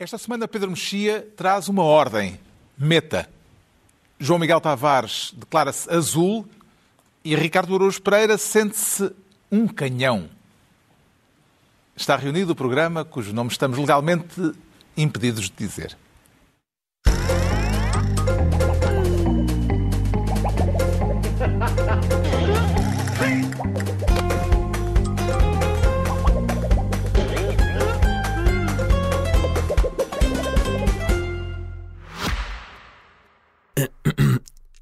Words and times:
Esta 0.00 0.16
semana 0.16 0.48
Pedro 0.48 0.70
Mexia 0.70 1.28
traz 1.36 1.68
uma 1.68 1.82
ordem. 1.82 2.40
Meta. 2.78 3.28
João 4.18 4.38
Miguel 4.38 4.58
Tavares 4.58 5.30
declara-se 5.36 5.90
azul 5.90 6.48
e 7.22 7.36
Ricardo 7.36 7.74
Araújo 7.74 8.00
Pereira 8.00 8.38
sente-se 8.38 9.12
um 9.52 9.68
canhão. 9.68 10.30
Está 11.94 12.16
reunido 12.16 12.52
o 12.52 12.56
programa 12.56 13.04
cujo 13.04 13.34
nome 13.34 13.50
estamos 13.50 13.76
legalmente 13.76 14.54
impedidos 14.96 15.50
de 15.50 15.52
dizer. 15.54 15.94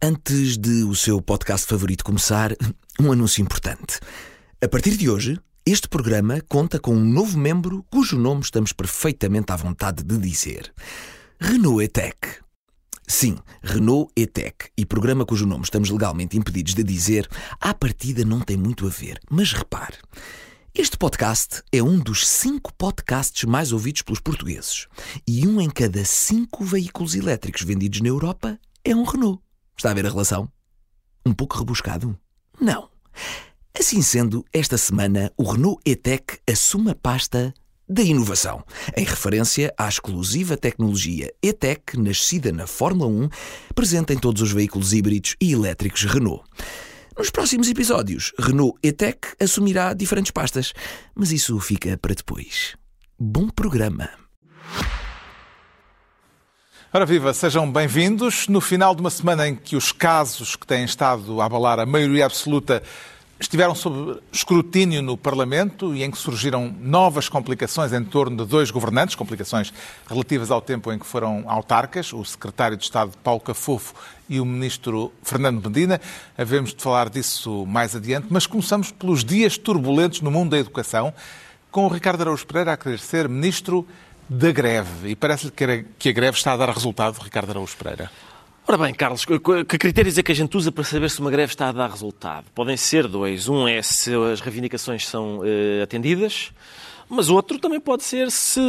Antes 0.09 0.57
de 0.57 0.85
o 0.85 0.95
seu 0.95 1.21
podcast 1.21 1.67
favorito 1.67 2.03
começar, 2.03 2.57
um 2.99 3.13
anúncio 3.13 3.43
importante. 3.43 4.01
A 4.59 4.67
partir 4.67 4.97
de 4.97 5.11
hoje, 5.11 5.39
este 5.67 5.87
programa 5.87 6.41
conta 6.49 6.79
com 6.79 6.97
um 6.97 7.05
novo 7.05 7.39
membro 7.39 7.85
cujo 7.91 8.17
nome 8.17 8.41
estamos 8.41 8.73
perfeitamente 8.73 9.53
à 9.53 9.57
vontade 9.57 10.03
de 10.03 10.17
dizer: 10.17 10.73
Renault 11.39 11.85
ETEC. 11.85 12.17
Sim, 13.07 13.37
Renault 13.63 14.11
ETEC 14.17 14.71
e 14.79 14.87
programa 14.87 15.27
cujo 15.27 15.45
nome 15.45 15.65
estamos 15.65 15.91
legalmente 15.91 16.39
impedidos 16.39 16.73
de 16.73 16.83
dizer, 16.83 17.29
à 17.61 17.75
partida 17.75 18.25
não 18.25 18.41
tem 18.41 18.57
muito 18.57 18.87
a 18.87 18.89
ver. 18.89 19.21
Mas 19.31 19.53
repare, 19.53 19.99
este 20.75 20.97
podcast 20.97 21.63
é 21.71 21.83
um 21.83 21.99
dos 21.99 22.27
cinco 22.27 22.73
podcasts 22.73 23.45
mais 23.45 23.73
ouvidos 23.73 24.01
pelos 24.01 24.21
portugueses. 24.21 24.87
E 25.27 25.47
um 25.47 25.61
em 25.61 25.69
cada 25.69 26.03
cinco 26.07 26.65
veículos 26.65 27.15
elétricos 27.15 27.61
vendidos 27.61 28.01
na 28.01 28.09
Europa 28.09 28.59
é 28.83 28.97
um 28.97 29.05
Renault. 29.05 29.47
Está 29.79 29.93
a 29.93 29.95
ver 29.95 30.07
a 30.07 30.11
relação? 30.11 30.51
Um 31.25 31.33
pouco 31.33 31.57
rebuscado? 31.57 32.19
Não. 32.61 32.89
Assim 33.79 34.03
sendo, 34.03 34.45
esta 34.53 34.77
semana 34.77 35.33
o 35.37 35.45
Renault 35.45 35.81
E-Tech 35.87 36.41
assume 36.51 36.91
a 36.91 36.95
pasta 36.97 37.55
da 37.89 38.03
inovação, 38.03 38.65
em 38.97 39.05
referência 39.05 39.73
à 39.79 39.89
exclusiva 39.89 40.57
tecnologia 40.57 41.33
E-Tech 41.41 41.97
nascida 41.97 42.51
na 42.51 42.67
Fórmula 42.67 43.09
1, 43.09 43.29
presente 43.73 44.13
em 44.13 44.19
todos 44.19 44.43
os 44.43 44.51
veículos 44.51 44.93
híbridos 44.93 45.37
e 45.41 45.53
elétricos 45.53 46.03
Renault. 46.03 46.43
Nos 47.17 47.31
próximos 47.31 47.69
episódios, 47.69 48.33
Renault 48.37 48.77
E-Tech 48.83 49.21
assumirá 49.39 49.95
diferentes 49.95 50.33
pastas, 50.33 50.73
mas 51.15 51.31
isso 51.31 51.59
fica 51.61 51.97
para 51.97 52.17
depois. 52.17 52.75
Bom 53.17 53.49
programa! 53.49 54.11
Ora 56.99 57.07
viva, 57.07 57.33
sejam 57.33 57.71
bem-vindos. 57.71 58.49
No 58.49 58.61
final 58.61 58.93
de 58.93 59.01
uma 59.01 59.09
semana 59.09 59.47
em 59.47 59.55
que 59.55 59.77
os 59.77 59.93
casos 59.93 60.57
que 60.57 60.67
têm 60.67 60.83
estado 60.83 61.41
a 61.41 61.45
abalar 61.45 61.79
a 61.79 61.87
maioria 61.87 62.27
absoluta 62.27 62.83
estiveram 63.39 63.73
sob 63.73 64.19
escrutínio 64.33 65.01
no 65.01 65.17
Parlamento 65.17 65.95
e 65.95 66.03
em 66.03 66.11
que 66.11 66.19
surgiram 66.19 66.75
novas 66.81 67.29
complicações 67.29 67.93
em 67.93 68.03
torno 68.03 68.39
de 68.39 68.51
dois 68.51 68.73
governantes, 68.73 69.15
complicações 69.15 69.73
relativas 70.09 70.51
ao 70.51 70.61
tempo 70.61 70.93
em 70.93 70.99
que 70.99 71.07
foram 71.07 71.45
autarcas, 71.47 72.13
o 72.13 72.25
secretário 72.25 72.77
de 72.77 72.83
Estado 72.83 73.13
Paulo 73.23 73.43
Cafofo 73.43 73.95
e 74.29 74.41
o 74.41 74.45
ministro 74.45 75.13
Fernando 75.23 75.65
Medina. 75.71 76.01
Havemos 76.37 76.75
de 76.75 76.83
falar 76.83 77.09
disso 77.09 77.65
mais 77.65 77.95
adiante, 77.95 78.27
mas 78.29 78.45
começamos 78.45 78.91
pelos 78.91 79.25
dias 79.25 79.57
turbulentos 79.57 80.21
no 80.21 80.33
mundo 80.33 80.51
da 80.51 80.59
educação, 80.59 81.15
com 81.71 81.85
o 81.85 81.89
Ricardo 81.89 82.23
Araújo 82.23 82.45
Pereira 82.45 82.73
a 82.73 82.77
querer 82.77 82.99
ser 82.99 83.29
ministro 83.29 83.87
da 84.29 84.53
greve. 84.53 85.11
E 85.11 85.17
parece-lhe 85.17 85.53
que 85.99 86.09
a 86.09 86.13
greve 86.13 86.37
está 86.37 86.53
a 86.53 86.57
dar 86.57 86.71
resultado, 86.71 87.19
Ricardo 87.19 87.51
Araújo 87.51 87.77
Pereira. 87.77 88.11
Ora 88.67 88.77
bem, 88.77 88.93
Carlos, 88.93 89.25
que 89.25 89.79
critérios 89.79 90.19
é 90.19 90.23
que 90.23 90.31
a 90.31 90.35
gente 90.35 90.55
usa 90.55 90.71
para 90.71 90.85
saber 90.85 91.09
se 91.09 91.21
uma 91.21 91.31
greve 91.31 91.53
está 91.53 91.71
a 91.71 91.73
dar 91.73 91.89
resultado? 91.89 92.45
Podem 92.55 92.77
ser 92.77 93.09
dois. 93.09 93.49
Um 93.49 93.67
é 93.67 93.81
se 93.81 94.15
as 94.31 94.41
reivindicações 94.41 95.09
são 95.09 95.39
uh, 95.39 95.83
atendidas, 95.83 96.53
mas 97.09 97.31
outro 97.31 97.59
também 97.59 97.81
pode 97.81 98.05
ser 98.05 98.31
se 98.31 98.61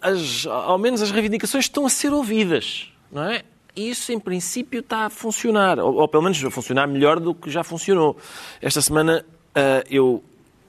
as, 0.00 0.46
ao 0.46 0.78
menos 0.78 1.02
as 1.02 1.10
reivindicações 1.10 1.64
estão 1.64 1.84
a 1.84 1.90
ser 1.90 2.12
ouvidas, 2.12 2.92
não 3.10 3.24
é? 3.24 3.42
Isso, 3.74 4.12
em 4.12 4.20
princípio, 4.20 4.78
está 4.78 5.06
a 5.06 5.10
funcionar, 5.10 5.80
ou, 5.80 5.94
ou 5.96 6.06
pelo 6.06 6.22
menos 6.22 6.44
a 6.44 6.50
funcionar 6.52 6.86
melhor 6.86 7.18
do 7.18 7.34
que 7.34 7.50
já 7.50 7.64
funcionou. 7.64 8.16
Esta 8.62 8.80
semana 8.80 9.24
uh, 9.56 9.84
eu 9.90 10.22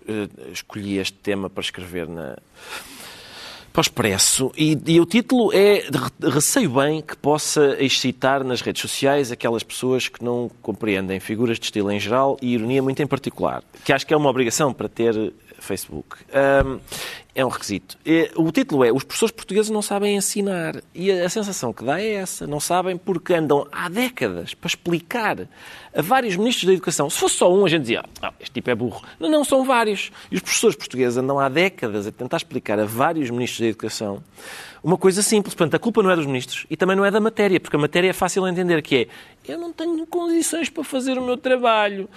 uh, 0.08 0.52
escolhi 0.52 0.98
este 0.98 1.18
tema 1.18 1.48
para 1.48 1.62
escrever 1.62 2.08
na, 2.08 2.38
para 3.80 3.82
o 3.82 3.82
Expresso. 3.82 4.52
E, 4.58 4.78
e, 4.86 5.00
o 5.00 5.06
título 5.06 5.52
é 5.54 5.84
Receio 6.22 6.70
bem 6.70 7.02
que 7.02 7.16
possa 7.16 7.78
excitar 7.80 8.44
nas 8.44 8.62
redes 8.62 8.82
sociais 8.82 9.32
aquelas 9.32 9.64
pessoas 9.64 10.08
que 10.08 10.24
não 10.24 10.50
compreendem 10.62 11.20
figuras 11.20 11.58
de 11.58 11.66
estilo 11.66 11.92
em 11.92 12.00
geral 12.00 12.38
e 12.42 12.54
ironia 12.54 12.84
muito 12.84 13.02
em 13.02 13.08
particular, 13.08 13.64
que 13.84 13.94
acho 13.94 14.06
que 14.06 14.14
é 14.14 14.18
uma 14.18 14.30
obrigação 14.30 14.74
para 14.74 14.90
ter 14.90 15.34
Facebook. 15.60 16.18
Um, 16.66 16.80
é 17.36 17.46
um 17.46 17.50
requisito. 17.50 17.98
O 18.36 18.52
título 18.52 18.84
é 18.84 18.92
Os 18.92 19.04
professores 19.04 19.32
portugueses 19.32 19.70
não 19.70 19.82
sabem 19.82 20.16
ensinar. 20.16 20.82
E 20.94 21.12
a 21.12 21.30
sensação 21.30 21.72
que 21.72 21.84
dá 21.84 22.02
é 22.02 22.16
essa. 22.16 22.46
Não 22.46 22.60
sabem 22.60 22.98
porque 22.98 23.34
andam 23.34 23.68
há 23.72 23.88
décadas 23.88 24.54
para 24.54 24.68
explicar 24.68 25.48
a 25.94 26.02
vários 26.02 26.36
ministros 26.36 26.66
da 26.66 26.74
Educação. 26.74 27.10
Se 27.10 27.18
fosse 27.18 27.36
só 27.36 27.54
um, 27.54 27.66
a 27.66 27.70
gente 27.70 27.82
dizia, 27.82 28.04
ah, 28.22 28.34
este 28.40 28.54
tipo 28.54 28.70
é 28.70 28.76
burro. 28.76 29.02
Não, 29.20 29.30
não, 29.30 29.44
são 29.44 29.64
vários. 29.64 30.12
E 30.32 30.36
os 30.36 30.42
professores 30.42 30.76
portugueses 30.76 31.18
andam 31.18 31.40
há 31.40 31.48
décadas 31.48 32.08
a 32.08 32.12
tentar 32.12 32.38
explicar 32.38 32.80
a 32.80 32.86
vários 32.86 33.30
ministros 33.30 33.62
da 33.62 33.68
Educação 33.68 34.24
uma 34.84 34.98
coisa 34.98 35.22
simples. 35.22 35.54
Portanto, 35.54 35.76
a 35.76 35.80
culpa 35.80 36.02
não 36.02 36.10
é 36.10 36.16
dos 36.16 36.26
ministros 36.26 36.66
e 36.70 36.78
também 36.78 36.96
não 36.96 37.06
é 37.06 37.12
da 37.12 37.20
matéria, 37.20 37.60
porque 37.60 37.76
a 37.76 37.80
matéria 37.80 38.10
é 38.10 38.14
fácil 38.14 38.44
de 38.44 38.52
entender, 38.52 38.82
que 38.82 38.96
é 38.96 39.08
eu 39.48 39.58
não 39.58 39.74
tenho 39.74 40.06
condições 40.06 40.70
para 40.70 40.84
fazer 40.84 41.18
o 41.18 41.26
meu 41.26 41.36
trabalho. 41.36 42.08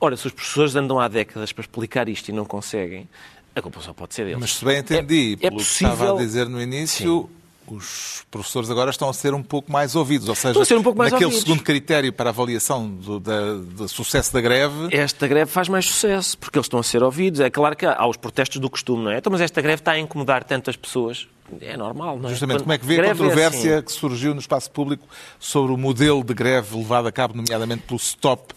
Ora, 0.00 0.16
se 0.16 0.26
os 0.26 0.32
professores 0.32 0.74
andam 0.74 0.98
há 0.98 1.08
décadas 1.08 1.52
para 1.52 1.62
explicar 1.62 2.08
isto 2.08 2.28
e 2.30 2.32
não 2.32 2.44
conseguem, 2.46 3.06
a 3.54 3.60
culpa 3.60 3.80
só 3.80 3.92
pode 3.92 4.14
ser 4.14 4.24
deles. 4.24 4.40
Mas 4.40 4.54
se 4.54 4.64
bem 4.64 4.78
entendi, 4.78 5.38
é, 5.40 5.46
é 5.46 5.50
pelo 5.50 5.60
possível... 5.60 5.88
que 5.88 6.02
estava 6.02 6.18
a 6.18 6.22
dizer 6.24 6.48
no 6.48 6.62
início, 6.62 7.28
Sim. 7.68 7.74
os 7.74 8.24
professores 8.30 8.70
agora 8.70 8.90
estão 8.90 9.10
a 9.10 9.12
ser 9.12 9.34
um 9.34 9.42
pouco 9.42 9.70
mais 9.70 9.94
ouvidos. 9.94 10.28
Ou 10.28 10.34
seja, 10.34 10.58
um 10.58 10.82
naquele 10.94 11.24
ouvidos. 11.26 11.40
segundo 11.40 11.62
critério 11.62 12.12
para 12.12 12.30
a 12.30 12.32
avaliação 12.32 12.88
do, 12.88 13.20
da, 13.20 13.54
do 13.56 13.88
sucesso 13.88 14.32
da 14.32 14.40
greve... 14.40 14.88
Esta 14.90 15.28
greve 15.28 15.50
faz 15.50 15.68
mais 15.68 15.86
sucesso, 15.86 16.38
porque 16.38 16.58
eles 16.58 16.66
estão 16.66 16.80
a 16.80 16.82
ser 16.82 17.02
ouvidos. 17.02 17.40
É 17.40 17.50
claro 17.50 17.76
que 17.76 17.84
há 17.84 18.06
os 18.06 18.16
protestos 18.16 18.58
do 18.58 18.70
costume, 18.70 19.04
não 19.04 19.10
é? 19.10 19.18
Então, 19.18 19.30
mas 19.30 19.42
esta 19.42 19.60
greve 19.60 19.80
está 19.80 19.92
a 19.92 19.98
incomodar 19.98 20.44
tantas 20.44 20.76
pessoas 20.76 21.28
é 21.60 21.76
normal, 21.76 22.18
não 22.18 22.28
é? 22.28 22.30
Justamente, 22.30 22.58
Quando 22.58 22.62
como 22.62 22.72
é 22.72 22.78
que 22.78 22.86
vê 22.86 23.00
a 23.00 23.08
controvérsia 23.08 23.70
é 23.70 23.74
assim. 23.74 23.84
que 23.84 23.92
surgiu 23.92 24.34
no 24.34 24.40
espaço 24.40 24.70
público 24.70 25.04
sobre 25.38 25.72
o 25.72 25.76
modelo 25.76 26.22
de 26.22 26.32
greve 26.32 26.76
levado 26.76 27.08
a 27.08 27.12
cabo, 27.12 27.34
nomeadamente 27.34 27.82
pelo 27.82 27.98
STOP, 27.98 28.54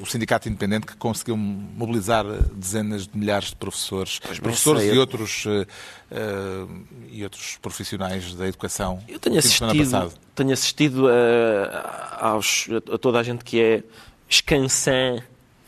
o 0.00 0.06
sindicato 0.06 0.48
independente 0.48 0.86
que 0.86 0.96
conseguiu 0.96 1.36
mobilizar 1.36 2.24
dezenas 2.54 3.06
de 3.06 3.16
milhares 3.16 3.50
de 3.50 3.56
professores, 3.56 4.18
pois 4.18 4.38
professores 4.38 4.84
e 4.84 4.98
outros, 4.98 5.44
uh, 5.46 6.66
e 7.10 7.22
outros 7.22 7.58
profissionais 7.60 8.34
da 8.34 8.46
educação. 8.48 9.02
Eu 9.06 9.18
tenho 9.18 9.38
assistido, 9.38 10.12
tenho 10.34 10.52
assistido 10.52 11.08
a, 11.08 12.28
aos, 12.30 12.66
a 12.92 12.98
toda 12.98 13.18
a 13.18 13.22
gente 13.22 13.44
que 13.44 13.60
é 13.60 13.82
escanção 14.28 15.22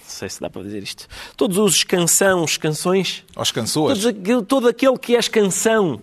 não 0.07 0.11
sei 0.11 0.29
se 0.29 0.41
dá 0.41 0.49
para 0.49 0.63
dizer 0.63 0.83
isto. 0.83 1.09
Todos 1.37 1.59
os 1.59 1.83
canções, 1.83 2.57
canções. 2.57 3.25
Os 3.37 3.51
canções. 3.51 3.99
todo 4.47 4.69
aquele 4.69 4.97
que 4.97 5.17
é 5.17 5.23
canção 5.23 6.01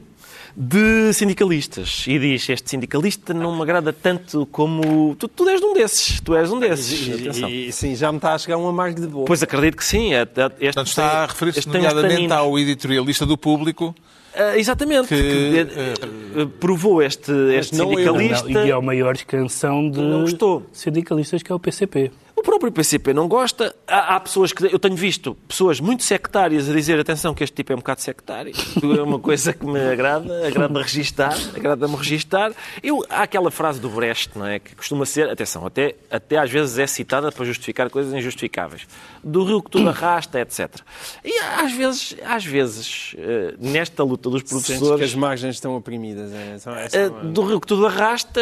de 0.55 1.11
sindicalistas 1.13 2.05
e 2.07 2.19
diz 2.19 2.47
este 2.47 2.69
sindicalista 2.69 3.33
não 3.33 3.55
me 3.55 3.61
agrada 3.63 3.91
tanto 3.91 4.45
como 4.47 5.15
tu, 5.15 5.27
tu 5.27 5.49
és 5.49 5.61
um 5.61 5.73
desses, 5.73 6.19
tu 6.21 6.35
és 6.35 6.51
um 6.51 6.59
desses. 6.59 7.07
E, 7.07 7.67
e, 7.67 7.71
sim, 7.71 7.95
já 7.95 8.11
me 8.11 8.17
está 8.17 8.35
a 8.35 8.37
chegar 8.37 8.57
um 8.57 8.67
amargo 8.67 9.01
de 9.01 9.07
boa. 9.07 9.25
Pois 9.25 9.41
acredito 9.41 9.77
que 9.77 9.83
sim. 9.83 10.13
É, 10.13 10.19
é, 10.19 10.21
este, 10.21 10.59
Portanto, 10.59 10.87
está 10.87 11.23
a 11.23 11.25
referir-se 11.25 11.67
nomeadamente 11.67 12.31
ao 12.31 12.57
editorialista 12.59 13.25
do 13.25 13.37
público. 13.37 13.95
Uh, 14.35 14.57
exatamente, 14.57 15.09
que, 15.09 15.15
que 15.15 16.41
uh, 16.41 16.47
provou 16.59 17.03
este, 17.03 17.31
este 17.55 17.75
sindicalista. 17.75 18.49
Não, 18.49 18.65
e 18.65 18.69
é 18.69 18.73
a 18.73 18.81
maior 18.81 19.15
canção 19.17 19.89
de 19.89 20.01
não 20.01 20.21
gostou. 20.21 20.65
sindicalistas 20.71 21.43
que 21.43 21.51
é 21.51 21.55
o 21.55 21.59
PCP. 21.59 22.11
O 22.35 22.41
próprio 22.41 22.71
PCP 22.71 23.13
não 23.13 23.27
gosta. 23.27 23.75
Há, 23.87 24.15
há, 24.15 24.19
pessoas 24.19 24.51
que. 24.51 24.65
Eu 24.65 24.79
tenho 24.79 24.95
visto 24.95 25.35
pessoas 25.47 25.79
muito 25.79 26.03
sectárias 26.03 26.67
a 26.67 26.73
dizer: 26.73 26.99
atenção, 26.99 27.33
que 27.33 27.43
este 27.43 27.55
tipo 27.55 27.71
é 27.71 27.75
um 27.75 27.79
bocado 27.79 28.01
sectário. 28.01 28.53
É 28.83 29.01
uma 29.01 29.19
coisa 29.19 29.53
que 29.53 29.65
me 29.65 29.79
agrada, 29.79 30.47
agrada-me 30.47 30.81
registar, 30.81 31.35
agrada-me 31.55 31.95
registar. 31.95 32.51
Eu, 32.81 33.05
há 33.09 33.23
aquela 33.23 33.51
frase 33.51 33.79
do 33.79 33.89
Brecht, 33.89 34.37
não 34.37 34.47
é? 34.47 34.59
Que 34.59 34.75
costuma 34.75 35.05
ser, 35.05 35.29
atenção, 35.29 35.65
até, 35.65 35.95
até 36.09 36.37
às 36.37 36.49
vezes 36.49 36.79
é 36.79 36.87
citada 36.87 37.31
para 37.31 37.45
justificar 37.45 37.89
coisas 37.89 38.13
injustificáveis. 38.13 38.87
Do 39.23 39.43
rio 39.43 39.61
que 39.61 39.69
tudo 39.69 39.89
arrasta, 39.89 40.39
etc. 40.39 40.79
E 41.23 41.39
às 41.39 41.71
vezes, 41.71 42.15
às 42.25 42.43
vezes 42.43 43.15
eh, 43.17 43.53
nesta 43.59 44.03
luta 44.03 44.29
dos 44.29 44.41
professores. 44.43 44.97
Que 44.97 45.03
as 45.03 45.15
margens 45.15 45.55
estão 45.55 45.75
oprimidas. 45.75 46.31
É, 46.33 46.57
é 46.93 47.07
uma... 47.07 47.23
Do 47.25 47.43
rio 47.43 47.61
que 47.61 47.67
tudo 47.67 47.85
arrasta, 47.85 48.41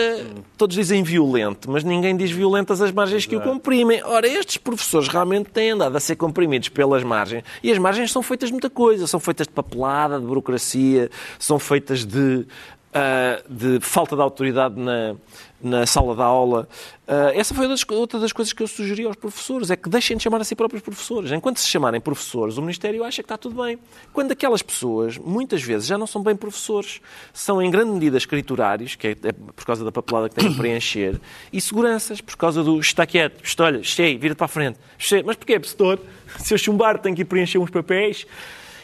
todos 0.57 0.75
dizem 0.75 1.03
violento, 1.03 1.69
mas 1.69 1.83
ninguém 1.83 2.15
diz 2.15 2.31
violentas 2.31 2.81
as 2.81 2.91
margens 2.91 3.23
Exato. 3.23 3.29
que 3.29 3.49
o 3.49 3.53
comprimem 3.53 3.80
comprimem. 3.81 4.03
Ora, 4.03 4.27
estes 4.27 4.57
professores 4.57 5.07
realmente 5.07 5.49
têm 5.49 5.71
andado 5.71 5.95
a 5.95 5.99
ser 5.99 6.15
comprimidos 6.15 6.69
pelas 6.69 7.03
margens 7.03 7.43
e 7.63 7.71
as 7.71 7.77
margens 7.77 8.11
são 8.11 8.21
feitas 8.21 8.49
de 8.49 8.53
muita 8.53 8.69
coisa. 8.69 9.07
São 9.07 9.19
feitas 9.19 9.47
de 9.47 9.53
papelada, 9.53 10.19
de 10.19 10.25
burocracia, 10.25 11.09
são 11.39 11.59
feitas 11.59 12.05
de 12.05 12.45
ah, 12.93 13.41
de 13.49 13.79
falta 13.79 14.15
de 14.15 14.21
autoridade 14.21 14.79
na, 14.79 15.15
na 15.61 15.85
sala 15.85 16.15
da 16.15 16.25
aula. 16.25 16.67
Ah, 17.07 17.31
essa 17.33 17.53
foi 17.53 17.67
outra 17.91 18.19
das 18.19 18.33
coisas 18.33 18.53
que 18.53 18.61
eu 18.61 18.67
sugeri 18.67 19.05
aos 19.05 19.15
professores, 19.15 19.71
é 19.71 19.75
que 19.75 19.89
deixem 19.89 20.17
de 20.17 20.23
chamar 20.23 20.41
a 20.41 20.43
si 20.43 20.55
próprios 20.55 20.81
professores. 20.81 21.31
Enquanto 21.31 21.57
se 21.57 21.67
chamarem 21.67 22.01
professores, 22.01 22.57
o 22.57 22.61
Ministério 22.61 23.03
acha 23.03 23.21
que 23.21 23.25
está 23.25 23.37
tudo 23.37 23.63
bem. 23.63 23.79
Quando 24.11 24.31
aquelas 24.31 24.61
pessoas, 24.61 25.17
muitas 25.17 25.61
vezes, 25.63 25.87
já 25.87 25.97
não 25.97 26.07
são 26.07 26.21
bem 26.21 26.35
professores, 26.35 27.01
são 27.33 27.61
em 27.61 27.71
grande 27.71 27.91
medida 27.91 28.17
escriturários, 28.17 28.95
que 28.95 29.07
é, 29.07 29.11
é 29.11 29.31
por 29.31 29.65
causa 29.65 29.85
da 29.85 29.91
papelada 29.91 30.27
que 30.27 30.35
têm 30.35 30.49
a 30.49 30.57
preencher, 30.57 31.19
e 31.51 31.61
seguranças, 31.61 32.19
por 32.19 32.35
causa 32.35 32.63
do 32.63 32.79
está 32.79 33.05
quieto, 33.05 33.41
olha, 33.59 33.83
cheio, 33.83 34.19
vira-te 34.19 34.37
para 34.37 34.45
a 34.45 34.49
frente. 34.49 34.79
Cheio. 34.97 35.23
Mas 35.25 35.35
porquê, 35.37 35.59
professor? 35.59 35.99
Se 36.39 36.53
eu 36.53 36.57
chumbar, 36.57 36.99
tenho 36.99 37.15
que 37.15 37.21
ir 37.21 37.25
preencher 37.25 37.57
uns 37.57 37.69
papéis. 37.69 38.25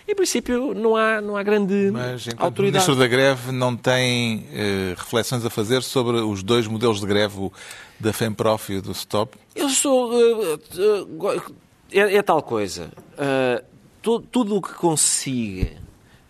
Em 0.08 0.16
princípio, 0.16 0.74
não 0.74 0.96
há, 0.96 1.20
não 1.20 1.36
há 1.36 1.44
grande 1.44 1.90
Mas 1.92 2.26
enquanto 2.28 2.42
autoridade. 2.44 2.86
Ministro 2.86 2.96
da 2.96 3.08
Greve 3.08 3.52
não 3.52 3.76
tem 3.76 4.48
eh, 4.54 4.94
reflexões 4.98 5.44
a 5.46 5.50
fazer 5.50 5.84
sobre 5.84 6.18
os 6.18 6.42
dois 6.42 6.66
modelos 6.66 7.02
de 7.02 7.06
greve, 7.06 7.38
o 7.38 7.52
da 8.00 8.14
FEMPROF 8.14 8.72
e 8.74 8.78
o 8.78 8.82
do 8.82 8.94
STOP? 8.94 9.36
Eu 9.56 9.68
sou. 9.70 10.12
uh, 10.14 10.54
uh, 10.56 11.54
é, 11.92 12.16
é 12.16 12.22
tal 12.22 12.42
coisa. 12.42 12.90
Uh, 13.14 13.64
tu- 14.02 14.22
tudo 14.22 14.56
o 14.56 14.62
que 14.62 14.74
consiga 14.76 15.72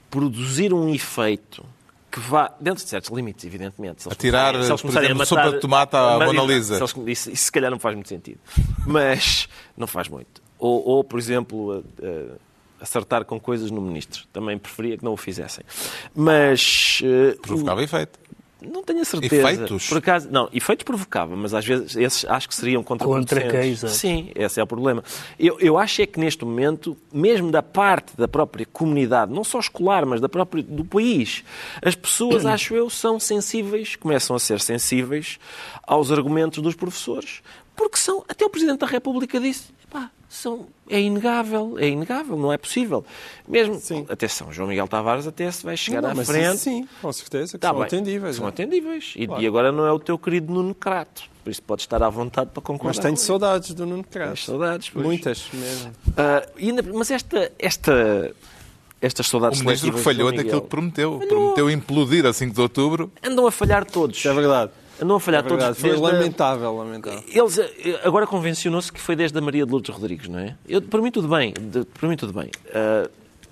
produzir 0.09 0.74
um 0.74 0.89
efeito 0.94 1.63
que 2.12 2.19
vá, 2.19 2.51
dentro 2.59 2.83
de 2.83 2.89
certos 2.89 3.12
limites, 3.12 3.45
evidentemente. 3.45 4.01
Se 4.01 4.07
eles 4.07 4.18
Atirar, 4.18 4.63
se 4.63 4.71
eles 4.71 4.81
por 4.81 4.89
exemplo, 4.97 5.25
sopa 5.25 5.51
de 5.51 5.59
tomate 5.59 5.95
à 5.95 6.18
Mona 6.18 6.41
Lisa. 6.44 6.75
se 6.77 6.81
eles- 6.97 7.07
Isso, 7.19 7.31
isso 7.31 7.44
se 7.45 7.51
calhar 7.51 7.69
não 7.69 7.77
faz 7.79 7.94
muito 7.95 8.09
sentido. 8.09 8.39
Mas 8.88 9.47
não 9.75 9.85
faz 9.85 10.07
muito. 10.07 10.41
Ou, 10.57 10.83
ou, 10.88 11.03
por 11.03 11.19
exemplo, 11.19 11.77
uh, 11.77 11.83
uh, 12.01 12.39
acertar 12.79 13.25
com 13.25 13.39
coisas 13.39 13.71
no 13.71 13.81
ministro. 13.81 14.24
Também 14.31 14.57
preferia 14.57 14.97
que 14.97 15.03
não 15.03 15.13
o 15.13 15.18
fizessem. 15.18 15.63
Mas. 16.15 17.01
uh, 17.03 17.39
Provocava 17.41 17.83
efeito. 17.83 18.19
não 18.62 18.83
tenho 18.83 19.01
a 19.01 19.06
certeza. 19.06 19.35
Efeitos? 19.35 19.88
Por 19.88 19.97
acaso, 19.97 20.29
não, 20.31 20.50
efeitos 20.53 20.83
provocava, 20.83 21.35
mas 21.35 21.53
às 21.53 21.65
vezes 21.65 21.95
esses 21.95 22.25
acho 22.25 22.47
que 22.47 22.56
seriam 22.56 22.83
contraproducentes. 22.83 23.44
Contra 23.44 23.62
quem, 23.62 23.71
exato. 23.71 23.94
Sim, 23.94 24.31
esse 24.35 24.59
é 24.59 24.63
o 24.63 24.68
problema. 24.68 25.03
Eu, 25.39 25.59
eu 25.59 25.77
acho 25.77 26.01
é 26.01 26.06
que 26.06 26.19
neste 26.19 26.44
momento, 26.44 26.97
mesmo 27.12 27.51
da 27.51 27.62
parte 27.62 28.15
da 28.18 28.27
própria 28.27 28.65
comunidade, 28.65 29.33
não 29.33 29.44
só 29.44 29.59
escolar, 29.59 30.06
mas 30.06 30.21
da 30.21 30.29
própria, 30.29 30.63
do 30.63 30.85
país, 30.85 31.44
as 31.81 31.95
pessoas, 31.95 32.45
acho 32.47 32.75
eu, 32.75 32.89
são 32.89 33.19
sensíveis, 33.19 33.95
começam 33.95 34.35
a 34.35 34.39
ser 34.39 34.59
sensíveis 34.59 35.39
aos 35.83 36.12
argumentos 36.12 36.62
dos 36.62 36.75
professores, 36.75 37.41
porque 37.75 37.97
são, 37.97 38.25
até 38.27 38.44
o 38.44 38.50
Presidente 38.50 38.79
da 38.79 38.88
República 38.88 39.39
disse, 39.39 39.65
pá, 39.89 40.09
são, 40.29 40.68
é 40.89 41.00
inegável, 41.00 41.77
é 41.79 41.88
inegável, 41.88 42.38
não 42.38 42.51
é 42.51 42.57
possível. 42.57 43.06
Mesmo, 43.47 43.75
Sim. 43.79 44.06
atenção, 44.09 44.51
João 44.51 44.68
Miguel 44.68 44.88
Tavares 44.88 45.25
até 45.27 45.50
se 45.50 45.63
vai 45.63 45.77
chegar 45.77 46.01
Não, 46.01 46.12
à 46.12 46.15
mas 46.15 46.27
frente. 46.27 46.57
sim, 46.57 46.88
com 47.01 47.12
certeza, 47.13 47.53
que 47.53 47.59
Tá 47.59 47.69
são 47.69 47.77
bem, 47.77 47.85
atendíveis. 47.85 48.35
São 48.35 48.45
é. 48.45 48.50
atendíveis. 48.50 49.13
E, 49.15 49.25
Claro. 49.27 49.41
e 49.41 49.47
agora 49.47 49.71
não 49.71 49.85
é 49.85 49.91
o 49.91 50.00
teu 50.00 50.18
querido 50.18 50.51
Nuno 50.53 50.75
Crato. 50.75 51.24
Por 51.44 51.51
isso 51.51 51.62
pode 51.63 51.81
estar 51.81 52.03
à 52.03 52.09
vontade 52.09 52.50
para 52.53 52.62
concordar. 52.62 52.95
Mas 52.95 53.00
tenho 53.03 53.15
saudades 53.15 53.74
do 53.74 53.85
Nuno 53.85 54.03
Crato. 54.03 54.29
Tens 54.33 54.45
saudades, 54.45 54.89
pois. 54.89 55.06
Muitas 55.06 55.47
mesmo. 55.53 55.94
E 56.57 56.69
ainda- 56.69 56.83
mas 56.94 57.09
esta, 57.09 57.50
esta, 57.57 58.35
estas 59.01 59.27
O 59.27 59.29
saudades 59.31 59.62
ministro 59.62 59.94
que 59.94 60.00
falhou 60.00 60.29
daquilo 60.33 60.62
que 60.62 60.68
prometeu. 60.68 61.19
Prometeu 61.25 61.69
implodir 61.71 62.25
a 62.25 62.33
5 62.33 62.53
de 62.53 62.59
outubro. 62.59 63.09
andam 63.24 63.47
a 63.47 63.51
falhar 63.51 63.85
todos. 63.85 64.25
É 64.25 64.33
verdade. 64.33 64.71
Andam 65.02 65.16
a 65.16 65.20
É 65.20 65.22
falhar 65.22 65.44
verdade. 65.44 65.62
todos. 65.64 65.80
Foi 65.80 65.90
desde 65.92 66.06
a- 66.06 66.10
lamentável, 66.12 66.76
lamentável. 66.78 67.24
Eles 67.28 67.58
eh, 67.60 68.02
agora 68.04 68.26
convencionou-se 68.28 68.92
que 68.92 69.00
foi 69.00 69.16
desde 69.16 69.38
a 69.38 69.42
Maria 69.42 69.66
de 69.66 69.72
Lourdes 69.72 69.94
Rodrigues, 69.94 70.28
não 70.28 70.40
é? 70.40 70.56
Eu, 70.68 70.82
para 70.82 71.02
mim 71.02 71.12
tudo 71.12 71.28
bem. 71.28 71.54
De- 71.60 71.86
para 71.86 72.10
mim 72.10 72.16
tudo 72.16 72.34
bem. 72.34 72.50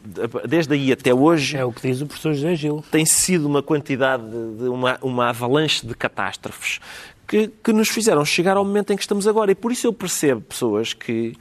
De- 0.03 0.47
desde 0.47 0.73
aí 0.73 0.91
até 0.91 1.13
hoje 1.13 1.57
É 1.57 1.65
o 1.65 1.71
que 1.71 1.81
diz 1.87 1.99
o 2.01 2.05
professor 2.05 2.33
José 2.33 2.55
Gil. 2.55 2.83
tem 2.91 3.05
sido 3.05 3.47
uma 3.47 3.63
quantidade 3.63 4.23
de 4.23 4.67
uma, 4.69 4.99
uma 5.01 5.29
avalanche 5.29 5.85
de 5.85 5.95
catástrofes 5.95 6.79
que, 7.27 7.47
que 7.63 7.73
nos 7.73 7.89
fizeram 7.89 8.23
chegar 8.23 8.55
ao 8.55 8.63
momento 8.63 8.93
em 8.93 8.95
que 8.95 9.01
estamos 9.01 9.27
agora. 9.27 9.51
E 9.51 9.55
por 9.55 9.71
isso 9.71 9.87
eu 9.87 9.93
percebo 9.93 10.41
pessoas 10.41 10.93
que 10.93 11.33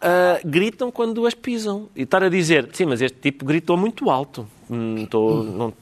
ah, 0.00 0.40
gritam 0.44 0.90
quando 0.90 1.24
as 1.24 1.34
pisam. 1.34 1.88
E 1.94 2.02
estar 2.02 2.22
a 2.24 2.28
dizer, 2.28 2.68
sim, 2.72 2.84
mas 2.84 3.00
este 3.00 3.18
tipo 3.20 3.44
gritou 3.44 3.76
muito 3.76 4.10
alto. 4.10 4.44
Hum, 4.70 5.06
tô- 5.06 5.42
não- 5.42 5.72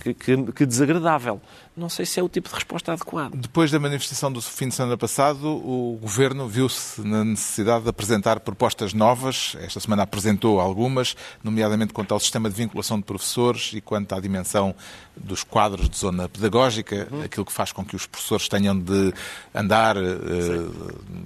que, 0.00 0.14
que- 0.14 0.52
que 0.52 0.66
desagradável. 0.66 1.40
Não 1.76 1.88
sei 1.88 2.04
se 2.04 2.18
é 2.18 2.22
o 2.22 2.28
tipo 2.28 2.48
de 2.48 2.54
resposta 2.56 2.92
adequado. 2.92 3.36
Depois 3.36 3.70
da 3.70 3.78
manifestação 3.78 4.32
do 4.32 4.42
fim 4.42 4.66
de 4.68 4.74
semana 4.74 4.96
passado, 4.98 5.46
o 5.46 5.96
Governo 6.02 6.48
viu-se 6.48 7.00
na 7.02 7.24
necessidade 7.24 7.84
de 7.84 7.90
apresentar 7.90 8.40
propostas 8.40 8.92
novas. 8.92 9.56
Esta 9.60 9.78
semana 9.78 10.02
apresentou 10.02 10.58
algumas, 10.60 11.14
nomeadamente 11.42 11.92
quanto 11.92 12.12
ao 12.12 12.18
sistema 12.18 12.50
de 12.50 12.56
vinculação 12.56 12.98
de 12.98 13.04
professores 13.04 13.70
e 13.74 13.80
quanto 13.80 14.12
à 14.12 14.18
dimensão 14.18 14.74
dos 15.16 15.44
quadros 15.44 15.88
de 15.88 15.96
zona 15.96 16.28
pedagógica, 16.28 17.06
aquilo 17.24 17.46
que 17.46 17.52
faz 17.52 17.70
com 17.70 17.84
que 17.84 17.94
os 17.94 18.06
professores 18.06 18.48
tenham 18.48 18.76
de 18.76 19.12
andar 19.54 19.96
eh, 19.96 20.00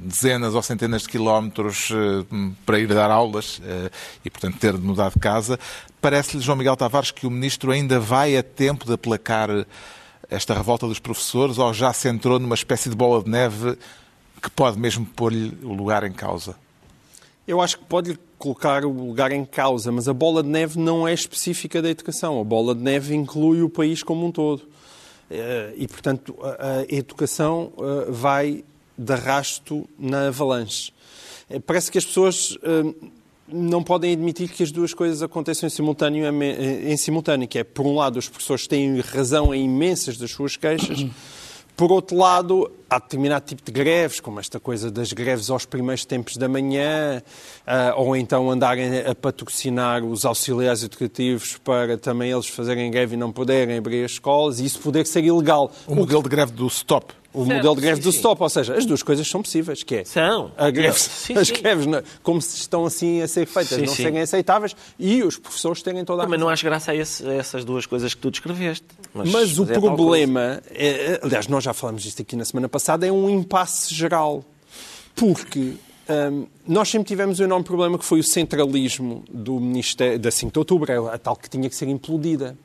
dezenas 0.02 0.54
ou 0.54 0.62
centenas 0.62 1.02
de 1.02 1.08
quilómetros 1.08 1.90
eh, 1.92 2.52
para 2.66 2.78
ir 2.78 2.88
dar 2.88 3.10
aulas 3.10 3.60
eh, 3.64 3.90
e, 4.24 4.28
portanto, 4.30 4.58
ter 4.58 4.74
de 4.74 4.82
mudar 4.82 5.10
de 5.10 5.18
casa. 5.18 5.58
Parece-lhe, 6.02 6.42
João 6.42 6.58
Miguel 6.58 6.76
Tavares, 6.76 7.12
que 7.12 7.28
o 7.28 7.30
Ministro 7.30 7.70
ainda 7.70 8.00
vai 8.00 8.36
a 8.36 8.42
tempo 8.42 8.84
de 8.84 8.92
aplacar 8.92 9.48
esta 10.28 10.52
revolta 10.52 10.84
dos 10.88 10.98
professores 10.98 11.58
ou 11.58 11.72
já 11.72 11.92
se 11.92 12.08
entrou 12.08 12.40
numa 12.40 12.56
espécie 12.56 12.90
de 12.90 12.96
bola 12.96 13.22
de 13.22 13.30
neve 13.30 13.78
que 14.42 14.50
pode 14.50 14.80
mesmo 14.80 15.06
pôr-lhe 15.06 15.56
o 15.62 15.72
lugar 15.72 16.02
em 16.02 16.10
causa? 16.12 16.56
Eu 17.46 17.60
acho 17.60 17.78
que 17.78 17.84
pode 17.84 18.18
colocar 18.36 18.84
o 18.84 18.90
lugar 18.90 19.30
em 19.30 19.44
causa, 19.44 19.92
mas 19.92 20.08
a 20.08 20.12
bola 20.12 20.42
de 20.42 20.48
neve 20.48 20.76
não 20.76 21.06
é 21.06 21.14
específica 21.14 21.80
da 21.80 21.88
educação. 21.88 22.40
A 22.40 22.44
bola 22.44 22.74
de 22.74 22.82
neve 22.82 23.14
inclui 23.14 23.62
o 23.62 23.68
país 23.68 24.02
como 24.02 24.26
um 24.26 24.32
todo. 24.32 24.62
Eh, 25.30 25.74
E, 25.76 25.86
portanto, 25.86 26.36
a 26.42 26.84
educação 26.92 27.72
eh, 27.78 28.10
vai 28.10 28.64
de 28.98 29.12
arrasto 29.12 29.88
na 29.96 30.26
avalanche. 30.26 30.92
Eh, 31.48 31.60
Parece 31.60 31.92
que 31.92 31.98
as 31.98 32.04
pessoas 32.04 32.58
eh, 32.60 32.92
não 33.48 33.82
podem 33.82 34.12
admitir 34.12 34.48
que 34.48 34.62
as 34.62 34.70
duas 34.70 34.94
coisas 34.94 35.22
aconteçam 35.22 35.66
em 35.66 35.70
simultâneo, 35.70 36.24
em 36.42 36.96
simultâneo, 36.96 37.48
que 37.48 37.58
é, 37.58 37.64
por 37.64 37.86
um 37.86 37.94
lado, 37.94 38.18
os 38.18 38.28
professores 38.28 38.66
têm 38.66 39.00
razão 39.00 39.54
em 39.54 39.64
imensas 39.64 40.16
das 40.16 40.30
suas 40.30 40.56
queixas, 40.56 41.04
por 41.76 41.90
outro 41.90 42.16
lado, 42.16 42.70
há 42.88 42.98
determinado 42.98 43.46
tipo 43.46 43.62
de 43.64 43.72
greves, 43.72 44.20
como 44.20 44.38
esta 44.38 44.60
coisa 44.60 44.90
das 44.90 45.12
greves 45.12 45.50
aos 45.50 45.64
primeiros 45.64 46.04
tempos 46.04 46.36
da 46.36 46.48
manhã, 46.48 47.22
ah, 47.66 47.94
ou 47.96 48.14
então 48.14 48.50
andarem 48.50 49.00
a 49.00 49.14
patrocinar 49.14 50.04
os 50.04 50.24
auxiliares 50.24 50.82
educativos 50.84 51.58
para 51.58 51.96
também 51.96 52.30
eles 52.30 52.46
fazerem 52.46 52.90
greve 52.90 53.14
e 53.14 53.16
não 53.16 53.32
poderem 53.32 53.78
abrir 53.78 54.04
as 54.04 54.12
escolas, 54.12 54.60
e 54.60 54.66
isso 54.66 54.78
poder 54.80 55.06
ser 55.06 55.24
ilegal. 55.24 55.72
O 55.86 55.94
modelo 55.94 56.22
de 56.22 56.28
greve 56.28 56.52
do 56.52 56.68
STOP. 56.68 57.21
O 57.34 57.46
Certo, 57.46 57.56
modelo 57.56 57.74
de 57.76 57.80
greve 57.80 57.96
sim, 57.96 58.02
do 58.02 58.12
sim. 58.12 58.18
stop, 58.18 58.42
ou 58.42 58.48
seja, 58.50 58.74
as 58.74 58.84
duas 58.84 59.02
coisas 59.02 59.26
são 59.26 59.40
possíveis, 59.42 59.82
que 59.82 59.94
é 59.96 60.04
São. 60.04 60.52
a 60.56 60.68
greve, 60.70 60.98
Sim, 60.98 61.32
as 61.38 61.50
greves, 61.50 61.86
como 62.22 62.42
se 62.42 62.58
estão 62.58 62.84
assim 62.84 63.22
a 63.22 63.26
ser 63.28 63.46
feitas, 63.46 63.78
não 63.78 63.86
serem 63.94 64.20
aceitáveis 64.20 64.76
e 64.98 65.22
os 65.22 65.38
professores 65.38 65.80
terem 65.82 66.04
toda 66.04 66.22
a 66.22 66.24
razão. 66.26 66.38
não 66.38 66.48
acho 66.50 66.62
graça 66.64 66.90
a, 66.90 66.94
esse- 66.94 67.26
a 67.26 67.32
essas 67.32 67.64
duas 67.64 67.86
coisas 67.86 68.12
que 68.12 68.20
tu 68.20 68.30
descreveste. 68.30 68.84
Mas, 69.14 69.30
Mas 69.30 69.58
o 69.58 69.62
é 69.62 69.66
coisa. 69.66 69.80
problema, 69.80 70.62
é, 70.70 71.20
aliás, 71.22 71.48
nós 71.48 71.64
já 71.64 71.72
falamos 71.72 72.02
disto 72.02 72.20
aqui 72.20 72.36
na 72.36 72.44
semana 72.44 72.68
passada, 72.68 73.06
é 73.06 73.10
um 73.10 73.30
impasse 73.30 73.94
geral. 73.94 74.44
Porque 75.14 75.74
hum, 76.08 76.46
nós 76.66 76.88
sempre 76.90 77.08
tivemos 77.08 77.40
um 77.40 77.44
enorme 77.44 77.64
problema 77.64 77.98
que 77.98 78.04
foi 78.04 78.20
o 78.20 78.24
centralismo 78.24 79.24
do 79.30 79.58
Ministério, 79.60 80.18
da 80.18 80.30
5 80.30 80.52
de 80.52 80.58
Outubro, 80.58 81.08
a 81.08 81.18
tal 81.18 81.36
que 81.36 81.48
tinha 81.48 81.68
que 81.68 81.76
ser 81.76 81.88
implodida. 81.88 82.56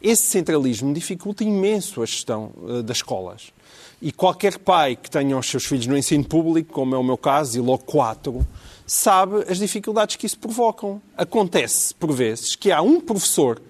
Esse 0.00 0.24
centralismo 0.24 0.94
dificulta 0.94 1.42
imenso 1.42 2.02
a 2.02 2.06
gestão 2.06 2.52
eh, 2.68 2.82
das 2.82 2.98
escolas. 2.98 3.52
E 4.00 4.12
qualquer 4.12 4.58
pai 4.58 4.94
que 4.94 5.10
tenha 5.10 5.36
os 5.36 5.48
seus 5.48 5.64
filhos 5.64 5.86
no 5.86 5.96
ensino 5.96 6.24
público, 6.24 6.72
como 6.72 6.94
é 6.94 6.98
o 6.98 7.02
meu 7.02 7.18
caso, 7.18 7.58
e 7.58 7.60
logo 7.60 7.84
quatro, 7.84 8.46
sabe 8.86 9.44
as 9.48 9.58
dificuldades 9.58 10.16
que 10.16 10.24
isso 10.24 10.38
provocam. 10.38 11.02
Acontece, 11.16 11.94
por 11.94 12.12
vezes, 12.12 12.54
que 12.54 12.70
há 12.70 12.80
um 12.80 13.00
professor 13.00 13.60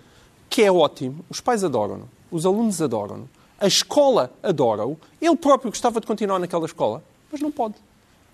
que 0.50 0.62
é 0.62 0.70
ótimo, 0.70 1.24
os 1.28 1.40
pais 1.40 1.64
adoram-no, 1.64 2.08
os 2.30 2.44
alunos 2.44 2.80
adoram-no, 2.80 3.28
a 3.60 3.66
escola 3.66 4.32
adora-o, 4.42 4.96
ele 5.20 5.36
próprio 5.36 5.70
gostava 5.70 6.00
de 6.00 6.06
continuar 6.06 6.38
naquela 6.38 6.66
escola, 6.66 7.02
mas 7.30 7.40
não 7.40 7.50
pode. 7.50 7.74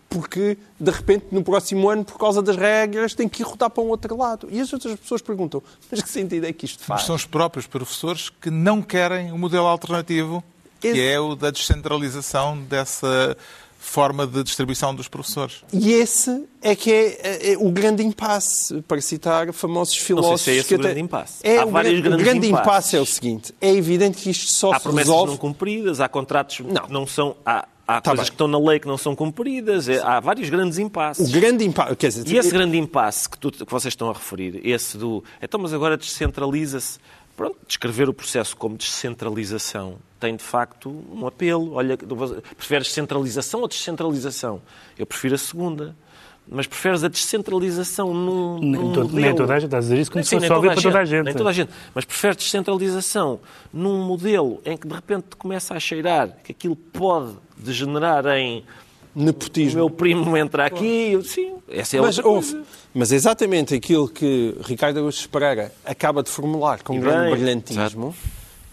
Porque, 0.08 0.56
de 0.78 0.90
repente, 0.90 1.26
no 1.32 1.42
próximo 1.42 1.88
ano, 1.88 2.04
por 2.04 2.18
causa 2.18 2.40
das 2.40 2.56
regras, 2.56 3.14
tem 3.14 3.28
que 3.28 3.42
ir 3.42 3.44
rotar 3.44 3.70
para 3.70 3.82
um 3.82 3.88
outro 3.88 4.16
lado. 4.16 4.46
E 4.50 4.60
as 4.60 4.72
outras 4.72 4.94
pessoas 5.00 5.22
perguntam, 5.22 5.62
mas 5.90 6.02
que 6.02 6.08
sentido 6.08 6.46
é 6.46 6.52
que 6.52 6.66
isto 6.66 6.78
Mas 6.80 6.86
faz? 6.86 7.02
são 7.04 7.16
os 7.16 7.24
próprios 7.24 7.66
professores 7.66 8.28
que 8.28 8.50
não 8.50 8.80
querem 8.80 9.32
o 9.32 9.38
modelo 9.38 9.66
alternativo, 9.66 10.44
que 10.92 10.98
Esse- 10.98 11.00
é 11.08 11.18
o 11.20 11.34
da 11.34 11.50
descentralização 11.50 12.58
dessa 12.58 13.36
forma 13.78 14.26
de 14.26 14.42
distribuição 14.42 14.94
dos 14.94 15.08
professores. 15.08 15.62
E 15.72 15.92
esse 15.92 16.44
é 16.62 16.74
que 16.74 16.90
é, 16.90 17.20
é, 17.22 17.52
é 17.52 17.58
o 17.58 17.70
grande 17.70 18.02
impasse, 18.02 18.80
para 18.88 18.98
citar 19.00 19.52
famosos 19.52 19.96
filósofos. 19.98 20.40
se 20.42 20.50
é 20.52 20.54
esse 20.56 20.68
que 20.68 20.74
o 20.74 20.78
grande 20.78 21.00
impasse. 21.00 21.34
É, 21.42 21.58
Há 21.58 21.66
o, 21.66 21.70
vários 21.70 21.98
o 22.00 22.02
grandes 22.02 22.24
grande 22.24 22.46
impasses. 22.48 22.64
impasse 22.66 22.96
é 22.96 23.00
o 23.00 23.06
seguinte: 23.06 23.54
é 23.60 23.70
evidente 23.70 24.22
que 24.22 24.30
isto 24.30 24.50
só 24.50 24.72
Há 24.72 24.78
se 24.78 24.84
promessas 24.84 25.10
resolve. 25.10 25.32
não 25.32 25.36
cumpridas, 25.38 26.00
há 26.00 26.08
contratos 26.08 26.60
Não. 26.60 26.82
que 26.86 26.92
não 26.92 27.06
são. 27.06 27.36
Há, 27.44 27.68
há 27.86 28.00
Tá 28.00 28.10
coisas 28.12 28.24
bem. 28.24 28.30
que 28.30 28.34
estão 28.34 28.48
na 28.48 28.58
lei 28.58 28.80
que 28.80 28.86
não 28.88 28.96
são 28.96 29.14
cumpridas, 29.14 29.86
é- 29.86 30.00
há 30.02 30.18
vários 30.18 30.48
grandes 30.48 30.78
impasses. 30.78 31.28
O 31.28 31.32
grande 31.32 31.62
impasse. 31.66 31.94
Quer 31.96 32.08
dizer, 32.08 32.26
E 32.26 32.38
esse 32.38 32.50
grande 32.50 32.78
impasse 32.78 33.28
que, 33.28 33.36
tu- 33.36 33.52
que 33.52 33.70
vocês 33.70 33.92
estão 33.92 34.08
a 34.08 34.14
referir, 34.14 34.62
esse 34.64 34.96
do. 34.96 35.22
Então, 35.42 35.60
mas 35.60 35.74
agora 35.74 35.96
descentraliza-se. 35.98 36.98
Pronto, 37.36 37.56
descrever 37.66 38.08
o 38.08 38.14
processo 38.14 38.56
como 38.56 38.76
descentralização 38.76 39.98
tem, 40.24 40.36
de 40.36 40.42
facto, 40.42 41.04
um 41.12 41.26
apelo. 41.26 41.74
Olha, 41.74 41.98
preferes 42.56 42.90
centralização 42.90 43.60
ou 43.60 43.68
descentralização? 43.68 44.62
Eu 44.98 45.04
prefiro 45.04 45.34
a 45.34 45.38
segunda. 45.38 45.94
Mas 46.48 46.66
preferes 46.66 47.04
a 47.04 47.08
descentralização 47.08 48.12
num, 48.12 48.58
nem, 48.58 48.70
num 48.72 48.92
todo, 48.92 49.14
nem 49.14 49.34
toda 49.34 49.54
a 49.54 49.58
gente, 49.58 49.66
estás 49.66 49.84
a 49.84 49.88
dizer 49.88 50.00
isso 50.00 50.10
como 50.10 50.22
se 50.22 50.34
fosse 50.34 50.52
óbvio 50.52 50.72
para 50.72 50.82
toda 50.82 50.98
a 50.98 51.04
gente. 51.04 51.24
Nem 51.24 51.34
toda 51.34 51.48
a 51.48 51.52
gente. 51.52 51.70
Mas 51.94 52.04
preferes 52.04 52.36
descentralização 52.36 53.40
num 53.72 54.02
modelo 54.02 54.60
em 54.64 54.76
que 54.76 54.86
de 54.86 54.94
repente 54.94 55.24
começa 55.38 55.74
a 55.74 55.80
cheirar 55.80 56.36
que 56.44 56.52
aquilo 56.52 56.76
pode 56.76 57.32
degenerar 57.56 58.26
em 58.26 58.62
nepotismo. 59.14 59.80
O 59.80 59.84
meu 59.84 59.90
primo 59.90 60.36
entra 60.36 60.66
aqui, 60.66 61.18
sim, 61.24 61.54
essa 61.68 61.96
é 61.96 62.00
mas, 62.00 62.18
outra 62.18 62.32
coisa. 62.32 62.62
Mas 62.92 63.12
exatamente 63.12 63.74
aquilo 63.74 64.08
que 64.08 64.56
Ricardo 64.62 64.98
Augusto 64.98 65.28
Pereira 65.28 65.72
acaba 65.84 66.22
de 66.22 66.30
formular 66.30 66.82
com 66.82 66.94
e 66.94 67.00
grande 67.00 67.30
brilhantismo 67.32 68.14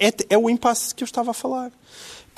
é, 0.01 0.11
é 0.31 0.37
o 0.37 0.49
impasse 0.49 0.95
que 0.95 1.03
eu 1.03 1.05
estava 1.05 1.29
a 1.29 1.33
falar. 1.33 1.71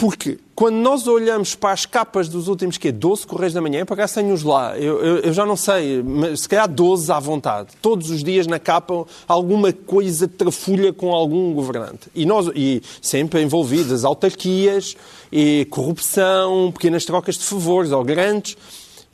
Porque 0.04 0.38
quando 0.54 0.76
nós 0.76 1.08
olhamos 1.08 1.56
para 1.56 1.72
as 1.72 1.86
capas 1.86 2.28
dos 2.28 2.50
últimos 2.50 2.78
que 2.78 2.92
12 2.92 3.26
Correios 3.26 3.54
da 3.54 3.62
Manhã, 3.62 3.86
para 3.86 3.96
cá 3.96 4.06
tenho-os 4.06 4.44
lá, 4.44 4.78
eu, 4.78 5.02
eu, 5.02 5.18
eu, 5.20 5.32
já 5.32 5.46
não 5.46 5.56
sei, 5.56 6.04
mas 6.04 6.42
se 6.42 6.50
calhar 6.50 6.68
12 6.68 7.10
à 7.10 7.18
vontade. 7.22 7.70
Todos 7.82 8.10
os 8.10 8.22
dias 8.22 8.46
na 8.46 8.60
capa 8.60 9.06
alguma 9.26 9.72
coisa 9.72 10.28
trafulha 10.28 10.92
com 10.92 11.14
algum 11.14 11.54
governante. 11.54 12.10
E, 12.14 12.26
nós, 12.26 12.52
e 12.54 12.84
sempre 13.02 13.42
envolvidas 13.42 14.04
autarquias, 14.04 14.98
e 15.32 15.66
corrupção, 15.70 16.70
pequenas 16.74 17.06
trocas 17.06 17.36
de 17.36 17.46
favores 17.46 17.94
ou 17.94 18.04
grandes. 18.04 18.58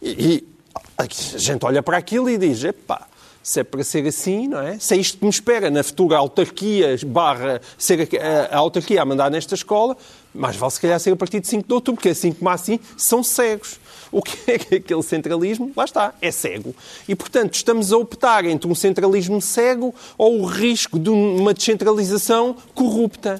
E, 0.02 0.10
e 0.10 0.48
a 0.98 1.06
gente 1.38 1.64
olha 1.68 1.84
para 1.84 1.98
aquilo 1.98 2.32
e 2.32 2.36
diz, 2.36 2.64
epá, 2.64 3.06
se 3.42 3.62
é 3.62 3.64
para 3.64 3.84
ser 3.84 4.06
assim, 4.08 4.48
não 4.48 4.60
é? 4.60 4.78
Se 4.78 4.94
é 4.94 4.98
isto 4.98 5.18
que 5.18 5.24
me 5.24 5.30
espera 5.30 5.70
na 5.70 5.84
futura 5.84 6.18
autarquia 6.18 6.96
barra 7.06 7.62
ser 7.78 8.08
a, 8.22 8.56
a, 8.56 8.58
autarquia 8.58 9.02
a 9.02 9.06
mandar 9.06 9.32
nesta 9.32 9.56
escola, 9.56 9.98
mais 10.34 10.56
vale 10.56 10.72
se 10.72 10.82
calhar 10.82 11.00
ser 11.00 11.12
a 11.12 11.16
partir 11.16 11.40
de 11.40 11.48
5 11.48 11.68
de 11.68 11.74
outubro, 11.74 11.98
porque 11.98 12.10
assim 12.10 12.32
como 12.32 12.50
assim 12.50 12.80
são 12.98 13.24
cegos. 13.24 13.80
O 14.12 14.22
que 14.22 14.52
é 14.52 14.58
que 14.58 14.76
aquele 14.76 15.04
centralismo? 15.04 15.72
Lá 15.76 15.86
está, 15.86 16.14
é 16.22 16.32
cego. 16.32 16.76
E, 17.08 17.16
portanto, 17.16 17.54
estamos 17.54 17.94
a 17.94 17.98
optar 17.98 18.46
entre 18.46 18.70
um 18.70 18.74
centralismo 18.74 19.40
cego 19.42 19.94
ou 20.18 20.42
o 20.42 20.46
risco 20.46 20.98
de 20.98 21.10
uma 21.10 21.54
descentralização 21.54 22.56
corrupta 22.74 23.40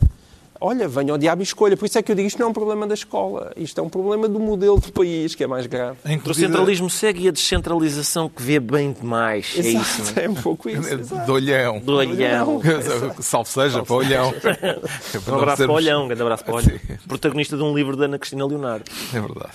olha, 0.60 0.88
venha 0.88 1.12
ao 1.14 1.18
diabo 1.18 1.42
e 1.42 1.44
escolha. 1.44 1.78
Por 1.78 1.86
isso 1.86 1.98
é 1.98 2.02
que 2.02 2.12
eu 2.12 2.16
digo, 2.16 2.28
isto 2.28 2.40
não 2.40 2.48
é 2.48 2.50
um 2.50 2.54
problema 2.54 2.86
da 2.86 2.94
escola, 2.94 3.52
isto 3.56 3.80
é 3.80 3.84
um 3.84 3.90
problema 3.90 4.28
do 4.28 4.40
modelo 4.40 4.80
de 4.80 4.92
país, 4.92 5.36
que 5.36 5.44
é 5.44 5.48
mais 5.48 5.66
grave. 5.66 5.98
Inclusive... 6.06 6.46
O 6.46 6.50
centralismo 6.50 6.90
segue 6.90 7.26
e 7.26 7.28
a 7.28 7.32
descentralização 7.32 8.30
que 8.30 8.42
vê 8.42 8.60
bem 8.60 8.92
demais. 8.92 9.54
É 9.56 9.60
exato, 9.60 9.70
é 9.70 9.80
isso. 9.80 10.20
É 10.20 10.30
um 10.30 10.36
pouco 10.36 10.70
isso. 10.70 10.80
Do 11.26 11.34
olhão. 11.34 11.80
Do 11.80 11.96
olhão. 11.96 12.62
Salve 13.20 13.50
seja 13.50 13.84
para 13.84 13.94
o 13.94 13.98
olhão. 13.98 14.34
Um 15.30 15.36
abraço 15.36 15.64
para 15.64 15.72
o 15.72 15.76
olhão, 15.76 16.04
um 16.06 16.08
grande 16.08 16.22
abraço 16.22 16.44
para 16.44 16.54
o 16.54 16.58
olhão. 16.58 16.80
Protagonista 17.08 17.56
de 17.56 17.64
um 17.64 17.76
livro 17.76 17.96
da 17.96 18.06
Ana 18.06 18.18
Cristina 18.18 18.46
Leonardo. 18.46 18.86
É 19.14 19.20
verdade. 19.20 19.52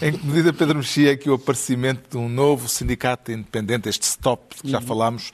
Em 0.00 0.12
que 0.12 0.26
medida, 0.26 0.52
Pedro 0.52 0.78
Mexia, 0.78 1.12
é 1.12 1.16
que 1.16 1.30
o 1.30 1.34
aparecimento 1.34 2.10
de 2.10 2.16
um 2.16 2.28
novo 2.28 2.68
sindicato 2.68 3.30
independente, 3.30 3.88
este 3.88 4.06
STOP, 4.06 4.62
que 4.62 4.70
já 4.70 4.78
uhum. 4.78 4.84
falámos, 4.84 5.32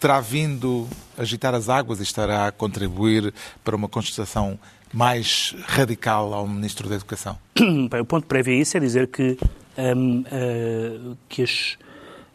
terá 0.00 0.18
vindo 0.18 0.88
agitar 1.16 1.54
as 1.54 1.68
águas 1.68 2.00
e 2.00 2.02
estará 2.02 2.46
a 2.46 2.52
contribuir 2.52 3.32
para 3.62 3.76
uma 3.76 3.86
constituição 3.86 4.58
mais 4.92 5.54
radical 5.66 6.32
ao 6.32 6.48
Ministro 6.48 6.88
da 6.88 6.96
Educação? 6.96 7.38
Bem, 7.54 8.00
o 8.00 8.04
ponto 8.04 8.26
prévio 8.26 8.54
a 8.54 8.56
isso 8.56 8.76
é 8.78 8.80
dizer 8.80 9.08
que, 9.08 9.36
um, 9.76 10.20
uh, 10.20 10.24
eh, 10.30 11.16
que 11.28 11.42
as, 11.42 11.76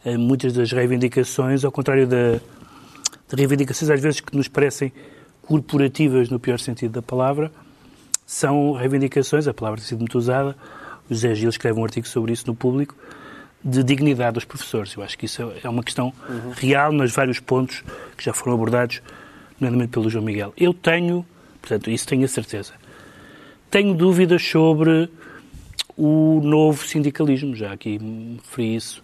uh, 0.04 0.16
muitas 0.18 0.52
das 0.54 0.70
reivindicações, 0.70 1.64
ao 1.64 1.72
contrário 1.72 2.06
da, 2.06 2.34
de 3.28 3.36
reivindicações 3.36 3.90
às 3.90 4.00
vezes 4.00 4.20
que 4.20 4.34
nos 4.34 4.46
parecem 4.46 4.92
corporativas 5.42 6.30
no 6.30 6.38
pior 6.38 6.60
sentido 6.60 6.92
da 6.92 7.02
palavra, 7.02 7.50
são 8.24 8.72
reivindicações, 8.72 9.46
a 9.46 9.52
palavra 9.54 9.80
tem 9.80 9.88
sido 9.88 9.98
muito 9.98 10.16
usada, 10.16 10.56
o 11.10 11.14
José 11.14 11.34
Gil 11.34 11.50
escreve 11.50 11.78
um 11.78 11.84
artigo 11.84 12.06
sobre 12.06 12.32
isso 12.32 12.46
no 12.46 12.54
público, 12.54 12.96
de 13.66 13.82
dignidade 13.82 14.34
dos 14.34 14.44
professores. 14.44 14.94
Eu 14.94 15.02
acho 15.02 15.18
que 15.18 15.26
isso 15.26 15.52
é 15.62 15.68
uma 15.68 15.82
questão 15.82 16.12
uhum. 16.28 16.52
real 16.56 16.92
nos 16.92 17.12
vários 17.12 17.40
pontos 17.40 17.82
que 18.16 18.24
já 18.24 18.32
foram 18.32 18.54
abordados, 18.54 19.02
nomeadamente 19.58 19.90
pelo 19.90 20.08
João 20.08 20.24
Miguel. 20.24 20.54
Eu 20.56 20.72
tenho, 20.72 21.26
portanto, 21.60 21.90
isso 21.90 22.06
tenho 22.06 22.24
a 22.24 22.28
certeza. 22.28 22.74
Tenho 23.68 23.92
dúvidas 23.92 24.40
sobre 24.42 25.10
o 25.96 26.40
novo 26.44 26.86
sindicalismo, 26.86 27.56
já 27.56 27.72
aqui 27.72 27.98
me 27.98 28.36
referi 28.36 28.76
isso 28.76 29.02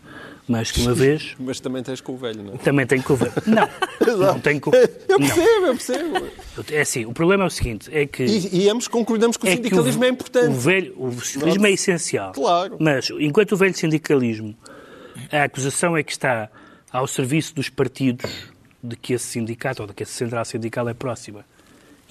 mais 0.49 0.71
que 0.71 0.81
uma 0.81 0.95
vez. 0.95 1.35
Mas 1.41 1.61
também 1.61 1.83
tens 1.83 2.01
com 2.01 2.13
o 2.13 2.17
velho, 2.17 2.43
não 2.43 2.55
é? 2.55 2.57
Também 2.59 2.87
tenho 2.87 3.03
com 3.03 3.13
o 3.13 3.17
velho. 3.17 3.33
Não, 3.47 4.17
não 4.19 4.41
tenho 4.41 4.61
com... 4.61 4.71
Eu 4.75 5.19
percebo, 5.19 5.61
não. 5.61 5.67
eu 5.67 5.75
percebo. 5.75 6.27
É 6.71 6.81
assim, 6.81 7.05
o 7.05 7.13
problema 7.13 7.45
é 7.45 7.47
o 7.47 7.51
seguinte, 7.51 7.91
é 7.93 8.07
que... 8.07 8.25
E, 8.25 8.65
e 8.65 8.71
ambos 8.71 8.89
concordamos 8.89 9.37
que 9.37 9.47
o 9.47 9.49
é 9.49 9.57
sindicalismo 9.57 10.01
que 10.01 10.07
o, 10.07 10.09
é 10.09 10.13
importante. 10.13 10.49
O, 10.49 10.53
velho, 10.53 10.95
o 10.97 11.13
sindicalismo 11.21 11.67
é 11.67 11.71
essencial. 11.71 12.33
Claro. 12.33 12.77
Mas, 12.81 13.11
enquanto 13.19 13.53
o 13.53 13.57
velho 13.57 13.75
sindicalismo, 13.75 14.57
a 15.31 15.45
acusação 15.45 15.97
é 15.97 16.03
que 16.03 16.13
está 16.13 16.51
ao 16.93 17.07
serviço 17.07 17.55
dos 17.55 17.69
partidos 17.69 18.31
de 18.83 18.97
que 18.97 19.15
esse 19.15 19.27
sindicato 19.27 19.83
ou 19.83 19.89
de 19.89 19.95
que 19.95 20.03
essa 20.03 20.13
central 20.13 20.45
sindical 20.45 20.89
é 20.89 20.95
próxima. 20.95 21.45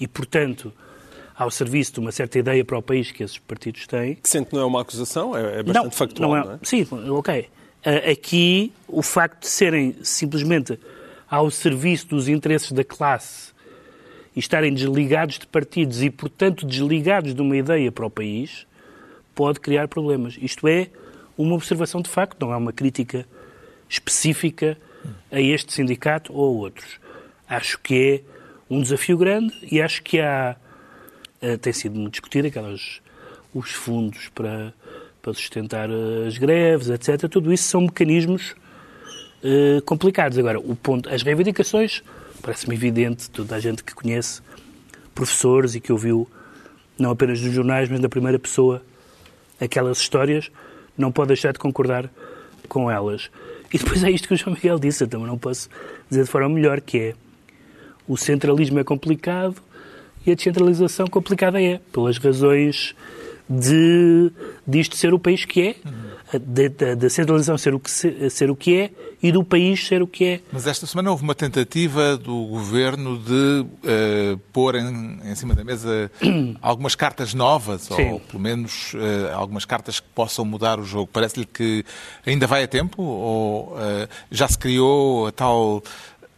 E, 0.00 0.08
portanto, 0.08 0.72
ao 1.36 1.50
serviço 1.50 1.94
de 1.94 2.00
uma 2.00 2.12
certa 2.12 2.38
ideia 2.38 2.64
para 2.64 2.78
o 2.78 2.82
país 2.82 3.10
que 3.10 3.22
esses 3.22 3.38
partidos 3.38 3.86
têm. 3.86 4.16
Que 4.16 4.28
sente 4.28 4.52
não 4.52 4.62
é 4.62 4.64
uma 4.64 4.80
acusação, 4.80 5.36
é, 5.36 5.60
é 5.60 5.62
bastante 5.62 5.84
não, 5.84 5.90
factual, 5.90 6.30
não 6.30 6.36
é, 6.36 6.44
não 6.44 6.52
é? 6.54 6.58
Sim, 6.62 6.86
ok. 7.10 7.48
Aqui, 7.84 8.72
o 8.86 9.02
facto 9.02 9.40
de 9.40 9.48
serem 9.48 9.96
simplesmente 10.02 10.78
ao 11.28 11.50
serviço 11.50 12.06
dos 12.08 12.28
interesses 12.28 12.70
da 12.72 12.84
classe 12.84 13.52
e 14.36 14.38
estarem 14.38 14.72
desligados 14.72 15.38
de 15.38 15.46
partidos 15.46 16.02
e, 16.02 16.10
portanto, 16.10 16.64
desligados 16.64 17.34
de 17.34 17.42
uma 17.42 17.56
ideia 17.56 17.90
para 17.90 18.06
o 18.06 18.10
país, 18.10 18.66
pode 19.34 19.58
criar 19.60 19.88
problemas. 19.88 20.38
Isto 20.40 20.68
é 20.68 20.90
uma 21.36 21.54
observação 21.54 22.00
de 22.00 22.08
facto, 22.08 22.40
não 22.40 22.52
é 22.52 22.56
uma 22.56 22.72
crítica 22.72 23.26
específica 23.88 24.78
a 25.30 25.40
este 25.40 25.72
sindicato 25.72 26.32
ou 26.32 26.44
a 26.44 26.62
outros. 26.64 27.00
Acho 27.48 27.78
que 27.78 27.94
é 27.94 28.32
um 28.70 28.80
desafio 28.80 29.18
grande 29.18 29.54
e 29.70 29.82
acho 29.82 30.02
que 30.02 30.20
há, 30.20 30.56
eh, 31.40 31.56
tem 31.56 31.72
sido 31.72 31.98
muito 31.98 32.12
discutido 32.12 32.48
aquelas, 32.48 33.00
os 33.52 33.70
fundos 33.72 34.28
para 34.34 34.72
para 35.22 35.32
sustentar 35.32 35.88
eh, 35.88 36.26
as 36.26 36.36
greves, 36.36 36.90
etc. 36.90 37.30
Tudo 37.30 37.52
isso 37.52 37.64
são 37.64 37.82
mecanismos 37.82 38.56
uh, 39.42 39.80
complicados. 39.82 40.36
Agora, 40.36 40.58
o 40.58 40.74
ponto, 40.74 41.08
as 41.08 41.22
reivindicações, 41.22 42.02
parece-me 42.42 42.74
evidente, 42.74 43.30
toda 43.30 43.54
a 43.54 43.60
gente 43.60 43.84
que 43.84 43.94
conhece 43.94 44.42
professores 45.14 45.76
e 45.76 45.80
que 45.80 45.92
ouviu, 45.92 46.28
não 46.98 47.10
apenas 47.10 47.40
nos 47.40 47.54
jornais, 47.54 47.88
mas 47.88 48.00
na 48.00 48.08
primeira 48.08 48.38
pessoa, 48.38 48.82
aquelas 49.60 49.98
histórias, 49.98 50.50
não 50.98 51.12
pode 51.12 51.28
deixar 51.28 51.52
de 51.52 51.58
concordar 51.60 52.10
com 52.68 52.90
elas. 52.90 53.30
E 53.72 53.78
depois 53.78 54.02
é 54.02 54.10
isto 54.10 54.26
que 54.26 54.34
o 54.34 54.36
João 54.36 54.56
Miguel 54.56 54.78
disse, 54.78 55.04
eu 55.04 55.08
também 55.08 55.28
não 55.28 55.38
posso 55.38 55.68
dizer 56.10 56.24
de 56.24 56.30
forma 56.30 56.48
melhor, 56.48 56.80
que 56.80 56.98
é 56.98 57.14
o 58.08 58.16
centralismo 58.16 58.80
é 58.80 58.84
complicado 58.84 59.56
e 60.26 60.32
a 60.32 60.34
descentralização 60.34 61.06
complicada 61.06 61.62
é, 61.62 61.80
pelas 61.92 62.18
razões 62.18 62.94
de 63.48 64.30
disto 64.66 64.96
ser 64.96 65.12
o 65.12 65.18
país 65.18 65.44
que 65.44 65.60
é, 65.60 65.76
da 66.96 67.10
centralização 67.10 67.58
ser 67.58 67.74
o, 67.74 67.80
que 67.80 67.90
se, 67.90 68.30
ser 68.30 68.50
o 68.50 68.56
que 68.56 68.76
é 68.76 68.90
e 69.22 69.30
do 69.30 69.44
país 69.44 69.86
ser 69.86 70.02
o 70.02 70.06
que 70.06 70.24
é. 70.24 70.40
Mas 70.50 70.66
esta 70.66 70.86
semana 70.86 71.10
houve 71.10 71.22
uma 71.22 71.34
tentativa 71.34 72.16
do 72.16 72.44
governo 72.46 73.18
de 73.18 73.60
uh, 73.60 74.38
pôr 74.52 74.76
em, 74.76 75.20
em, 75.24 75.34
cima 75.34 75.54
da 75.54 75.62
mesa 75.62 76.10
algumas 76.62 76.94
cartas 76.94 77.34
novas, 77.34 77.82
Sim. 77.82 78.12
ou 78.12 78.20
pelo 78.20 78.42
menos 78.42 78.94
uh, 78.94 79.34
algumas 79.34 79.64
cartas 79.64 80.00
que 80.00 80.08
possam 80.14 80.44
mudar 80.44 80.80
o 80.80 80.84
jogo. 80.84 81.08
Parece-lhe 81.12 81.46
que 81.46 81.84
ainda 82.26 82.46
vai 82.46 82.64
a 82.64 82.68
tempo 82.68 83.02
ou 83.02 83.74
uh, 83.74 84.08
já 84.30 84.48
se 84.48 84.58
criou 84.58 85.26
a 85.26 85.32
tal 85.32 85.82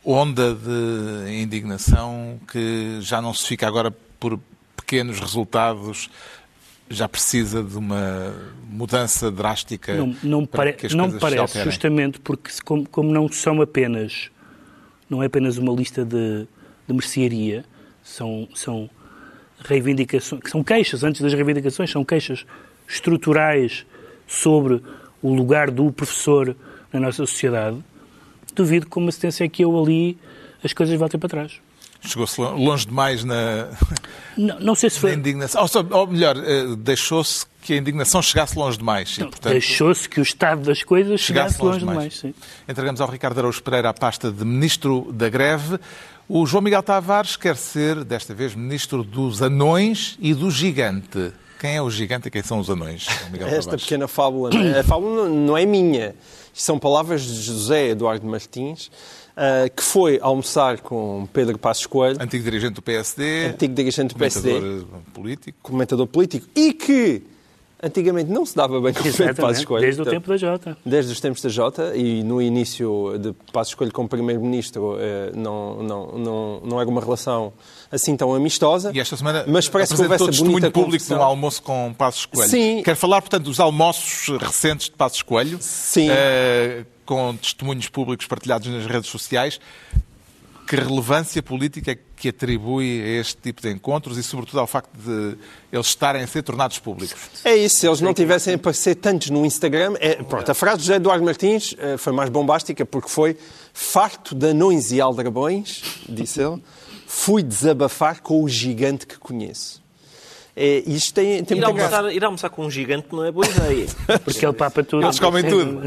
onda 0.05 0.55
de 0.55 1.43
indignação 1.43 2.39
que 2.51 2.99
já 3.01 3.23
não 3.23 3.33
se 3.33 3.47
fica 3.47 3.67
agora 3.67 3.91
por 4.19 4.39
pequenos 4.77 5.19
resultados 5.19 6.11
já 6.89 7.09
precisa 7.09 7.63
de 7.63 7.77
uma 7.77 8.35
mudança 8.69 9.31
drástica 9.31 9.95
não, 9.95 10.17
não 10.23 10.47
pare, 10.47 10.75
que 10.75 10.95
não 10.95 11.11
parece, 11.11 11.63
justamente 11.63 12.21
porque 12.21 12.51
como, 12.65 12.89
como, 12.89 13.13
não 13.13 13.29
são 13.29 13.63
apenas 13.63 14.31
não 15.09 15.23
é 15.23 15.27
apenas 15.27 15.59
uma 15.59 15.73
lista 15.73 16.05
de, 16.05 16.47
de 16.87 16.95
mercearia, 16.95 17.65
são, 18.03 18.49
são 18.55 18.89
reivindicações, 19.65 20.43
são 20.47 20.63
queixas, 20.63 21.05
antes 21.05 21.21
das 21.21 21.33
reivindicações, 21.33 21.91
são 21.91 22.05
queixas 22.05 22.45
estruturais 22.89 23.87
sobre 24.27 24.83
o 25.23 25.33
lugar 25.33 25.71
do 25.71 25.91
professor 25.93 26.57
na 26.93 27.01
nossa 27.01 27.19
sociedade, 27.19 27.79
duvido 28.55 28.87
que 28.87 28.93
com 28.93 29.01
uma 29.01 29.13
sentença 29.13 29.45
aqui 29.45 29.65
ou 29.65 29.83
ali 29.83 30.19
as 30.63 30.73
coisas 30.73 30.99
voltem 30.99 31.19
para 31.19 31.29
trás. 31.29 31.61
Chegou-se 32.07 32.41
longe 32.41 32.87
demais 32.87 33.25
na, 33.25 33.69
não, 34.37 34.61
não 34.61 34.75
sei 34.75 34.91
se 34.91 34.99
foi... 35.01 35.13
na 35.13 35.17
indignação. 35.17 35.63
Ou, 35.63 35.99
ou 36.01 36.07
melhor, 36.07 36.37
eh, 36.37 36.77
deixou-se 36.79 37.47
que 37.63 37.73
a 37.73 37.77
indignação 37.77 38.21
chegasse 38.21 38.59
longe 38.59 38.77
demais. 38.77 39.17
portanto, 39.17 39.49
deixou-se 39.53 40.07
que 40.09 40.21
o 40.21 40.23
estado 40.23 40.63
das 40.63 40.83
coisas 40.83 41.21
chegasse, 41.21 41.55
chegasse 41.55 41.63
longe, 41.63 41.85
longe 41.85 41.93
demais. 41.93 42.15
demais 42.21 42.37
Entregamos 42.69 43.01
ao 43.01 43.09
Ricardo 43.09 43.39
Araújo 43.39 43.63
Pereira 43.63 43.89
a 43.89 43.95
pasta 43.95 44.31
de 44.31 44.45
Ministro 44.45 45.11
da 45.13 45.29
Greve. 45.31 45.79
O 46.29 46.45
João 46.47 46.63
Miguel 46.63 46.83
Tavares 46.83 47.37
quer 47.37 47.57
ser, 47.57 48.05
desta 48.05 48.35
vez, 48.35 48.55
ministro 48.55 49.03
dos 49.03 49.41
anões 49.43 50.17
e 50.21 50.35
do 50.35 50.51
gigante. 50.51 51.33
Quem 51.61 51.77
é 51.77 51.83
o 51.83 51.91
gigante 51.91 52.29
e 52.29 52.31
quem 52.31 52.43
são 52.43 52.59
os 52.59 52.69
anões? 52.69 53.07
Miguel 53.31 53.49
Esta 53.49 53.61
Tavares? 53.63 53.83
pequena 53.85 54.07
fábula, 54.09 54.51
a 54.79 54.85
fábula 54.85 55.29
não- 55.29 55.35
não 55.35 55.57
é 55.57 55.65
minha. 55.65 56.15
Isto 56.53 56.65
são 56.67 56.79
palavras 56.79 57.23
de 57.23 57.41
José 57.43 57.89
Eduardo 57.89 58.27
Martins, 58.27 58.91
ah, 59.37 59.69
que 59.69 59.83
foi 59.83 60.19
almoçar 60.23 60.81
com 60.81 61.27
Pedro 61.33 61.59
Passos 61.59 61.87
Coelho, 61.87 62.23
Antigo 62.23 62.45
dirigente 62.45 62.75
do 62.75 62.83
PSD, 62.83 63.47
antigo 63.47 63.75
dirigente 63.75 64.15
do 64.15 64.19
PSD, 64.19 64.51
comentador 64.53 64.87
eh, 64.93 65.13
político. 65.13 65.59
comentador 65.63 66.07
político, 66.07 66.47
e 66.55 66.73
que 66.73 67.23
antigamente 67.83 68.31
não 68.31 68.47
se 68.47 68.57
dava 68.57 68.81
bem 68.81 68.93
com 68.95 69.03
Pedro 69.03 69.17
Passos 69.17 69.29
Exatamente, 69.29 69.67
Coelho. 69.67 69.85
desde 69.87 70.03
o 70.03 70.05
tempo 70.07 70.29
da 70.29 70.37
Jota. 70.37 70.79
Desde 70.87 71.13
os 71.13 71.21
tempos 71.21 71.43
da 71.43 71.49
Jota 71.49 71.93
e 71.97 72.23
no 72.23 72.41
início 72.41 73.19
de 73.19 73.35
Passos 73.53 73.75
Coelho 73.75 73.93
como 73.93 74.09
Primeiro-Ministro 74.09 74.97
eh, 74.99 75.33
não, 75.35 75.83
não, 75.83 76.07
não, 76.19 76.61
não 76.65 76.81
era 76.81 76.89
uma 76.89 77.01
relação 77.01 77.53
assim 77.91 78.17
tão 78.17 78.33
amistosa. 78.33 78.91
E 78.95 79.01
esta 79.01 79.17
semana 79.17 79.45
mas 79.47 79.69
parece 79.69 79.95
que 79.95 80.01
houve 80.01 80.15
apresentou 80.15 80.29
essa 80.29 80.43
testemunho 80.43 80.73
público 80.73 81.05
de 81.05 81.13
um 81.13 81.23
almoço 81.23 81.61
com 81.63 81.93
Passos 81.93 82.25
Coelho. 82.25 82.49
Sim. 82.51 82.83
Quer 82.83 82.95
falar, 82.97 83.21
portanto, 83.21 83.45
dos 83.45 83.61
almoços 83.61 84.29
recentes 84.39 84.87
de 84.87 84.93
Passos 84.93 85.23
Coelho, 85.23 85.59
Sim. 85.61 86.09
eh, 86.09 86.85
com 87.05 87.37
testemunhos 87.37 87.89
públicos 87.89 88.27
partilhados 88.27 88.69
nas 88.69 88.87
redes 88.87 89.11
sociais. 89.11 89.61
Que 90.67 90.77
relevância 90.77 91.43
política 91.43 91.93
é 91.93 91.99
que 92.17 92.31
atribui 92.31 93.03
a 93.03 93.21
este 93.21 93.37
tipo 93.37 93.61
de 93.61 93.71
encontros 93.71 94.17
e, 94.17 94.23
sobretudo, 94.23 94.61
ao 94.61 94.67
facto 94.67 94.91
de 94.97 95.37
eles 95.71 95.87
estarem 95.87 96.23
a 96.23 96.27
ser 96.27 96.43
tornados 96.43 96.79
públicos? 96.79 97.15
É 97.45 97.55
isso, 97.55 97.77
se 97.77 97.87
eles 97.87 98.01
não 98.01 98.15
tivessem 98.15 98.55
aparecer 98.55 98.95
tantos 98.95 99.29
no 99.29 99.45
Instagram. 99.45 99.95
É, 100.01 100.23
pronto, 100.23 100.51
a 100.51 100.55
frase 100.55 100.79
de 100.79 100.83
José 100.85 100.97
Eduardo 100.97 101.23
Martins 101.23 101.75
eh, 101.79 101.99
foi 101.99 102.15
mais 102.15 102.31
bombástica 102.31 102.87
porque 102.87 103.11
foi 103.11 103.37
farto 103.75 104.35
de 104.35 104.51
anões 104.51 104.91
e 104.91 105.03
aldrabões, 105.03 105.83
disse 106.09 106.41
ele, 106.41 106.63
fui 107.07 107.43
desabafar 107.43 108.23
com 108.23 108.43
o 108.43 108.49
gigante 108.49 109.07
que 109.07 109.19
conheço. 109.19 109.84
É, 110.57 110.85
isto 110.87 111.13
tem, 111.15 111.43
tem 111.43 111.59
Ir 111.59 111.65
almoçar, 111.65 112.13
ir 112.15 112.25
almoçar 112.25 112.49
com 112.49 112.65
um 112.65 112.71
gigante 112.71 113.09
não 113.11 113.25
é 113.25 113.33
boa 113.33 113.45
ideia. 113.45 113.87
Porque 114.25 114.47
ele 114.47 114.53
papa 114.53 114.85
tudo. 114.85 115.05
Eles 115.05 115.19
comem 115.19 115.43
tudo. 115.43 115.81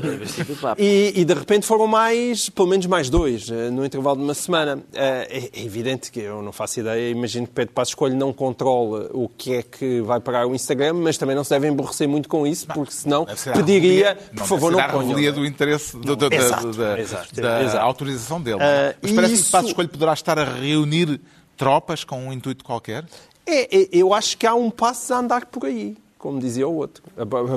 E, 0.77 1.13
e, 1.15 1.23
de 1.23 1.33
repente 1.33 1.65
foram 1.65 1.87
mais, 1.87 2.49
pelo 2.49 2.67
menos 2.67 2.85
mais 2.85 3.09
dois, 3.09 3.49
eh, 3.49 3.69
no 3.69 3.85
intervalo 3.85 4.17
de 4.17 4.23
uma 4.23 4.33
semana. 4.33 4.83
Eh, 4.93 5.49
É, 5.55 5.61
é 5.61 5.63
evidente 5.65 6.11
que 6.11 6.19
eu 6.19 6.41
não 6.41 6.51
faço 6.51 6.79
ideia, 6.81 7.09
imagino 7.09 7.47
que 7.47 7.53
Pedro 7.53 7.73
Passos 7.73 7.93
Coelho 7.95 8.15
não 8.17 8.33
controla 8.33 9.09
o 9.13 9.29
que 9.29 9.53
é 9.53 9.63
que 9.63 10.01
vai 10.01 10.19
parar 10.19 10.45
o 10.45 10.53
Instagram, 10.53 10.95
mas 10.95 11.17
também 11.17 11.35
não 11.35 11.43
se 11.45 11.49
deve 11.51 11.67
emborrecer 11.67 12.07
muito 12.09 12.27
com 12.27 12.45
isso, 12.45 12.67
porque 12.67 12.91
senão 12.91 13.25
pediria, 13.25 14.09
revelia- 14.09 14.17
por 14.35 14.47
favor, 14.47 14.71
não 14.71 14.79
à 14.79 14.89
ponham. 14.89 15.07
revelia 15.09 15.31
do 15.31 15.45
interesse 15.45 15.95
do- 15.97 16.15
do- 16.15 16.29
da, 16.29 16.35
Exato, 16.35 16.71
da- 16.73 16.99
exato, 16.99 17.35
da 17.41 17.63
exato. 17.63 17.77
autorização 17.85 18.41
dele. 18.41 18.59
Ah, 18.61 18.93
Mas 19.01 19.11
parece 19.13 19.33
isso- 19.35 19.45
que 19.45 19.51
Passos 19.51 19.71
Coelho 19.73 19.89
poderá 19.89 20.13
estar 20.13 20.37
a 20.37 20.43
reunir 20.43 21.19
tropas 21.55 22.03
com 22.03 22.27
um 22.27 22.33
intuito 22.33 22.63
qualquer? 22.65 23.05
É, 23.47 23.77
é, 23.83 23.87
eu 23.93 24.13
acho 24.13 24.37
que 24.37 24.45
há 24.45 24.53
um 24.53 24.69
passo 24.69 25.13
a 25.13 25.19
andar 25.19 25.45
por 25.45 25.65
aí, 25.65 25.95
como 26.17 26.39
dizia 26.39 26.67
o 26.67 26.75
outro, 26.75 27.01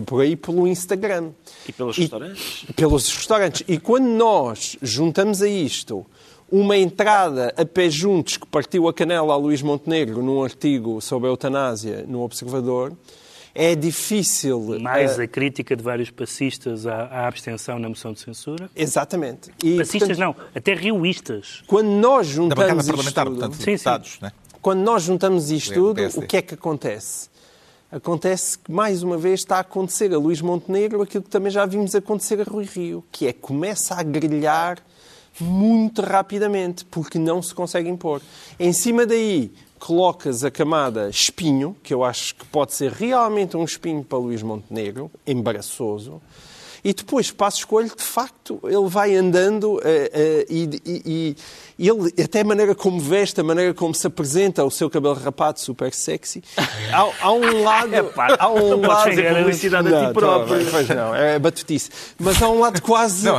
por 0.06 0.20
aí 0.20 0.36
pelo 0.36 0.66
Instagram. 0.68 1.30
E 1.68 1.72
pelos 1.72 1.96
restaurantes? 1.98 2.64
Pelos 2.76 3.12
restaurantes. 3.12 3.62
E 3.66 3.78
quando 3.78 4.06
nós 4.06 4.76
juntamos 4.80 5.42
a 5.42 5.48
isto 5.48 6.06
uma 6.50 6.76
entrada 6.76 7.52
a 7.56 7.64
pé 7.64 7.88
juntos 7.90 8.36
que 8.36 8.46
partiu 8.46 8.86
a 8.88 8.94
canela 8.94 9.32
a 9.34 9.36
Luís 9.36 9.62
Montenegro 9.62 10.22
num 10.22 10.42
artigo 10.42 11.00
sobre 11.00 11.28
a 11.28 11.32
eutanásia 11.32 12.04
no 12.08 12.22
Observador, 12.22 12.92
é 13.54 13.74
difícil. 13.74 14.78
Mais 14.80 15.18
eh, 15.18 15.24
a 15.24 15.26
crítica 15.28 15.74
de 15.76 15.82
vários 15.82 16.10
passistas 16.10 16.86
à, 16.86 17.04
à 17.06 17.26
abstenção 17.26 17.78
na 17.80 17.88
moção 17.88 18.12
de 18.12 18.20
censura. 18.20 18.70
Exatamente. 18.76 19.50
E, 19.62 19.76
Passistas 19.78 20.16
portanto, 20.16 20.18
não, 20.20 20.36
até 20.54 20.74
rioístas. 20.74 21.62
Quando 21.66 21.88
nós 21.88 22.28
Da 22.28 22.32
juntamos 22.32 22.64
bancada 22.64 22.80
isto 22.80 22.90
parlamentar, 22.92 23.24
tudo- 23.26 23.36
portanto, 23.38 23.54
Sim, 23.56 23.64
sim. 23.64 23.70
deputados, 23.72 24.18
né? 24.20 24.32
Quando 24.62 24.80
nós 24.80 25.02
juntamos 25.02 25.50
isto 25.50 25.72
Do 25.74 25.94
tudo, 25.94 26.18
o 26.18 26.26
que 26.26 26.36
é 26.36 26.42
que 26.42 26.54
acontece? 26.54 27.28
Acontece 27.90 28.58
que, 28.58 28.70
mais 28.70 29.02
uma 29.02 29.16
vez, 29.18 29.40
está 29.40 29.56
a 29.56 29.60
acontecer 29.60 30.12
a 30.14 30.18
Luís 30.18 30.40
Montenegro 30.40 31.02
aquilo 31.02 31.24
que 31.24 31.30
também 31.30 31.50
já 31.50 31.66
vimos 31.66 31.94
acontecer 31.94 32.40
a 32.40 32.44
Rui 32.44 32.64
Rio, 32.64 33.02
que 33.10 33.26
é 33.26 33.32
começa 33.32 33.94
a 33.96 34.02
grelhar 34.02 34.78
muito 35.40 36.02
rapidamente, 36.02 36.84
porque 36.84 37.18
não 37.18 37.42
se 37.42 37.54
consegue 37.54 37.88
impor. 37.88 38.20
Em 38.58 38.72
cima 38.72 39.06
daí, 39.06 39.50
colocas 39.78 40.44
a 40.44 40.50
camada 40.50 41.08
espinho, 41.08 41.74
que 41.82 41.92
eu 41.92 42.04
acho 42.04 42.34
que 42.36 42.44
pode 42.46 42.74
ser 42.74 42.92
realmente 42.92 43.56
um 43.56 43.64
espinho 43.64 44.04
para 44.04 44.18
Luís 44.18 44.42
Montenegro, 44.42 45.10
embaraçoso, 45.26 46.20
e 46.82 46.94
depois, 46.94 47.30
passo 47.30 47.58
escolho, 47.58 47.88
de 47.94 48.02
facto, 48.02 48.58
ele 48.64 48.88
vai 48.88 49.14
andando 49.14 49.80
eh, 49.84 50.46
e, 50.48 50.62
e- 50.86 51.02
e 51.04 51.36
ele, 51.88 52.12
até 52.22 52.40
a 52.40 52.44
maneira 52.44 52.74
como 52.74 53.00
veste, 53.00 53.40
a 53.40 53.44
maneira 53.44 53.72
como 53.74 53.94
se 53.94 54.06
apresenta, 54.06 54.64
o 54.64 54.70
seu 54.70 54.90
cabelo 54.90 55.14
rapado 55.14 55.58
super 55.60 55.92
sexy, 55.92 56.42
há, 56.92 57.08
há 57.20 57.32
um 57.32 57.62
lado... 57.62 57.90
há 58.38 58.48
um 58.48 58.68
não 58.76 58.80
lado 58.88 59.04
fazer 59.08 59.34
publicidade 59.34 59.88
a 59.88 59.90
ti 60.00 60.04
Não, 60.06 60.12
próprio. 60.12 60.66
Pois 60.70 60.88
não, 60.88 61.14
é 61.14 61.38
batutice. 61.38 61.90
Mas 62.18 62.42
há 62.42 62.48
um 62.48 62.60
lado 62.60 62.82
quase... 62.82 63.24
Não, 63.26 63.36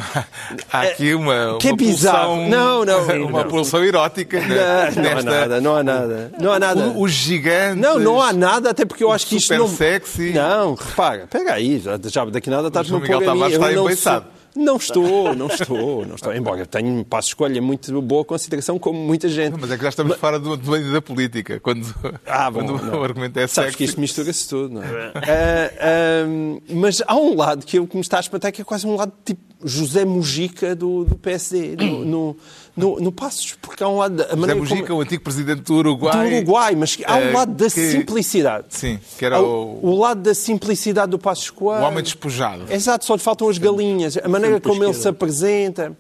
há 0.72 0.82
aqui 0.82 1.14
uma, 1.14 1.58
Que 1.60 1.68
é 1.68 1.72
uma 1.72 1.78
bizarro. 1.78 2.36
pulsão, 2.36 2.50
Não, 2.50 2.86
não, 2.86 3.02
uma 3.28 3.44
não. 3.44 3.50
pulsão 3.50 3.84
erótica. 3.84 4.40
Não, 4.40 4.48
né? 4.48 4.92
não 4.96 5.02
há 5.02 5.14
Nesta- 5.16 5.32
nada, 5.32 5.62
não 5.62 5.76
há 5.76 5.84
nada. 5.84 6.32
Não 6.40 6.52
há 6.52 6.60
nada. 6.60 6.82
O, 6.90 7.02
o 7.02 7.08
gigante. 7.08 7.80
Não, 7.80 8.00
não 8.00 8.22
há 8.22 8.34
nada, 8.34 8.70
até 8.72 8.86
porque 8.86 9.04
eu 9.04 9.12
acho 9.12 9.28
que 9.28 9.36
isto 9.38 9.48
super 9.48 9.60
não... 9.60 9.68
sexy. 9.68 10.32
Não, 10.34 10.74
repara, 10.76 11.28
pega 11.30 11.54
aí, 11.54 11.80
já, 11.80 12.00
já 12.04 12.26
daqui 12.26 12.50
nada 12.50 12.68
estás 12.70 12.90
no 12.90 13.00
pôr 13.02 13.16
a 13.16 13.20
mim. 13.20 13.26
Tavares 13.26 13.56
Eu 13.56 13.90
está 13.90 14.14
não 14.14 14.22
sou- 14.22 14.32
Não 14.56 14.76
estou, 14.78 15.34
não 15.36 15.48
estou, 15.48 16.06
não 16.06 16.16
estou. 16.16 16.34
Embora 16.36 16.60
eu 16.62 16.66
tenha, 16.66 17.04
passo 17.06 17.30
escolha 17.30 17.62
muito 17.62 18.02
boa 18.02 18.26
consideração, 18.26 18.78
como 18.78 19.00
muita 19.00 19.30
gente. 19.30 19.56
Mas 19.60 19.72
é 19.72 19.78
que 19.78 19.84
já 19.84 19.90
estamos 19.90 20.18
fora 20.18 20.40
do, 20.40 20.58
do, 20.58 20.92
da 20.92 21.02
política, 21.02 21.60
quando, 21.60 21.86
Ah, 22.26 22.52
bom, 22.52 22.60
quando 22.66 22.84
não. 22.84 23.00
o 23.00 23.04
argumento 23.04 23.38
é 23.40 23.48
Sabes 23.48 23.72
sexy. 23.72 23.78
que 23.78 23.84
isto 23.86 24.00
mistura-se 24.02 24.48
tudo, 24.50 24.76
não 24.76 24.84
é? 24.84 25.12
Ah, 25.16 25.72
ah, 25.80 26.62
mas 26.70 27.02
há 27.08 27.16
um 27.16 27.36
lado 27.36 27.66
que, 27.66 27.78
eu, 27.80 27.88
que 27.88 27.96
me 27.96 28.02
está 28.02 28.18
a 28.18 28.20
espantar 28.22 28.52
que 28.52 28.62
é 28.62 28.66
quase 28.66 28.86
um 28.86 28.96
lado 28.96 29.12
tipo 29.24 29.42
José 29.64 30.04
Mujica 30.06 30.76
do, 30.76 31.06
do 31.06 31.16
PSD, 31.16 31.76
no, 31.78 32.04
no, 32.04 32.38
no, 32.76 33.00
no 33.00 33.12
Passos, 33.12 33.56
porque 33.62 33.84
há 33.84 33.88
um 33.88 33.98
lado... 33.98 34.24
A 34.24 34.36
José 34.36 34.54
Mujica, 34.56 34.88
como, 34.88 35.00
o 35.00 35.02
antigo 35.04 35.24
presidente 35.24 35.62
do 35.62 35.76
Uruguai. 35.76 36.30
do 36.30 36.36
Uruguai, 36.36 36.76
mas 36.76 36.98
há 37.06 37.16
um 37.16 37.20
eh, 37.30 37.32
lado 37.32 37.54
da 37.54 37.66
que- 37.66 37.92
simplicidade. 37.92 38.66
Sim, 38.70 39.00
que 39.20 39.24
era 39.24 39.40
o, 39.40 39.80
o 39.86 40.00
lado 40.00 40.22
da 40.22 40.34
simplicidade 40.34 41.12
do 41.12 41.20
Passos 41.20 41.52
Coelho. 41.52 41.84
o 41.84 41.88
homem 41.88 42.04
despojado. 42.04 42.64
Exato, 42.72 43.06
só 43.06 43.14
lhe 43.14 43.22
faltam 43.22 43.48
as 43.50 43.60
galinhas, 43.60 44.18
a 44.18 44.28
maneira 44.42 44.62
como 44.62 44.84
ele 44.84 44.94
se 44.94 45.08
apresenta. 45.08 45.98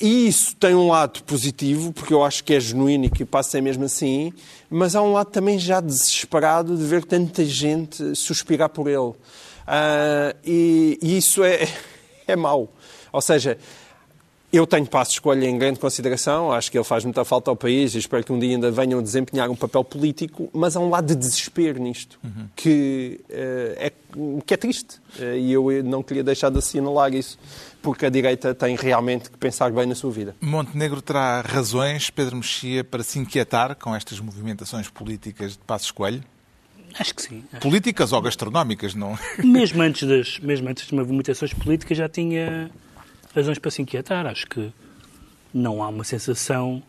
E 0.00 0.28
isso 0.28 0.54
tem 0.54 0.74
um 0.74 0.88
lado 0.88 1.22
positivo, 1.24 1.92
porque 1.92 2.14
eu 2.14 2.22
acho 2.22 2.44
que 2.44 2.54
é 2.54 2.60
genuíno 2.60 3.06
e 3.06 3.10
que 3.10 3.24
passa 3.24 3.58
é 3.58 3.60
mesmo 3.60 3.84
assim, 3.84 4.32
mas 4.70 4.94
há 4.94 5.02
um 5.02 5.12
lado 5.12 5.30
também 5.30 5.58
já 5.58 5.80
desesperado 5.80 6.76
de 6.76 6.84
ver 6.84 7.04
tanta 7.04 7.44
gente 7.44 8.14
suspirar 8.14 8.68
por 8.68 8.86
ele. 8.88 9.12
Ah, 9.66 10.34
e, 10.44 10.98
e 11.02 11.18
isso 11.18 11.42
é, 11.42 11.68
é 12.28 12.36
mau. 12.36 12.72
Ou 13.12 13.20
seja, 13.20 13.58
eu 14.50 14.66
tenho 14.66 14.86
passo 14.86 15.10
de 15.10 15.16
escolha 15.16 15.46
em 15.46 15.58
grande 15.58 15.78
consideração, 15.78 16.50
acho 16.50 16.70
que 16.70 16.78
ele 16.78 16.84
faz 16.84 17.04
muita 17.04 17.22
falta 17.22 17.50
ao 17.50 17.56
país 17.56 17.94
e 17.94 17.98
espero 17.98 18.24
que 18.24 18.32
um 18.32 18.38
dia 18.38 18.52
ainda 18.52 18.70
venham 18.70 19.02
desempenhar 19.02 19.50
um 19.50 19.54
papel 19.54 19.84
político, 19.84 20.48
mas 20.54 20.74
há 20.74 20.80
um 20.80 20.88
lado 20.88 21.06
de 21.06 21.14
desespero 21.14 21.78
nisto, 21.78 22.18
que, 22.56 23.20
eh, 23.28 23.76
é, 23.78 23.92
que 24.46 24.54
é 24.54 24.56
triste. 24.56 25.00
Eh, 25.20 25.38
e 25.38 25.52
eu 25.52 25.84
não 25.84 26.02
queria 26.02 26.24
deixar 26.24 26.48
de 26.48 26.58
assinalar 26.58 27.12
isso, 27.12 27.38
porque 27.82 28.06
a 28.06 28.10
direita 28.10 28.54
tem 28.54 28.76
realmente 28.76 29.30
que 29.30 29.38
pensar 29.38 29.70
bem 29.70 29.86
na 29.86 29.94
sua 29.94 30.10
vida. 30.10 30.36
Montenegro 30.40 31.00
terá 31.00 31.40
razões, 31.40 32.10
Pedro 32.10 32.36
Mexia, 32.36 32.82
para 32.82 33.02
se 33.02 33.18
inquietar 33.18 33.76
com 33.76 33.94
estas 33.94 34.20
movimentações 34.20 34.88
políticas 34.88 35.52
de 35.52 35.58
Passos 35.58 35.90
Coelho? 35.90 36.22
Acho 36.98 37.14
que 37.14 37.22
sim. 37.22 37.44
Políticas 37.60 38.12
ou 38.12 38.20
gastronómicas, 38.20 38.94
não? 38.94 39.18
Mesmo 39.42 39.82
antes 39.82 40.08
das, 40.08 40.38
mesmo 40.40 40.68
antes 40.68 40.84
das 40.84 40.92
movimentações 40.92 41.52
políticas 41.52 41.98
já 41.98 42.08
tinha 42.08 42.70
razões 43.34 43.58
para 43.58 43.70
se 43.70 43.82
inquietar. 43.82 44.26
Acho 44.26 44.46
que 44.46 44.72
não 45.52 45.82
há 45.82 45.88
uma 45.88 46.04
sensação 46.04 46.82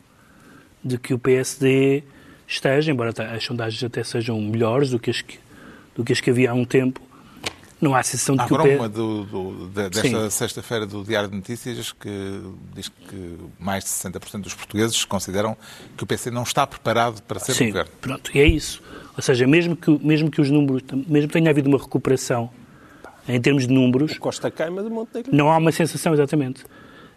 de 0.83 0.97
que 0.97 1.13
o 1.13 1.19
PSD 1.19 2.03
esteja, 2.47 2.91
embora 2.91 3.13
as 3.35 3.43
sondagens 3.43 3.83
até 3.83 4.03
sejam 4.03 4.39
melhores 4.41 4.89
do 4.89 4.99
que 4.99 5.11
as 5.11 5.21
que, 5.21 5.39
do 5.95 6.03
que, 6.03 6.13
as 6.13 6.21
que 6.21 6.29
havia 6.29 6.51
há 6.51 6.53
um 6.53 6.65
tempo, 6.65 7.01
não 7.81 7.95
há 7.95 7.99
a 7.99 8.03
sensação 8.03 8.35
de 8.35 8.41
Há 8.41 8.45
que 8.47 8.51
o 8.53 8.55
agora 8.55 8.69
PSD... 8.77 8.83
uma 8.83 8.89
do, 8.89 9.23
do- 9.25 9.67
da- 9.69 9.89
desta 9.89 10.29
sexta-feira 10.29 10.85
do 10.85 11.03
Diário 11.03 11.29
de 11.29 11.35
Notícias 11.35 11.91
que 11.93 12.41
diz 12.75 12.89
que 12.89 13.37
mais 13.59 13.83
de 13.83 13.89
60% 13.89 14.41
dos 14.41 14.53
portugueses 14.53 15.05
consideram 15.05 15.55
que 15.97 16.03
o 16.03 16.07
PC 16.07 16.29
não 16.31 16.43
está 16.43 16.67
preparado 16.67 17.21
para 17.23 17.39
ser 17.39 17.53
Sim, 17.53 17.67
governo. 17.67 17.91
pronto, 18.01 18.31
e 18.35 18.39
é 18.39 18.45
isso. 18.45 18.81
Ou 19.15 19.23
seja, 19.23 19.45
mesmo 19.47 19.75
que, 19.75 19.91
mesmo 20.05 20.29
que 20.31 20.41
os 20.41 20.49
números, 20.49 20.81
mesmo 21.07 21.27
que 21.27 21.33
tenha 21.33 21.49
havido 21.49 21.69
uma 21.69 21.77
recuperação 21.77 22.49
em 23.27 23.39
termos 23.39 23.67
de 23.67 23.73
números, 23.73 24.17
Costa 24.17 24.49
Queima 24.49 24.81
de 24.83 24.89
Montenegro. 24.89 25.35
Não 25.35 25.51
há 25.51 25.57
uma 25.57 25.71
sensação, 25.71 26.13
exatamente. 26.13 26.63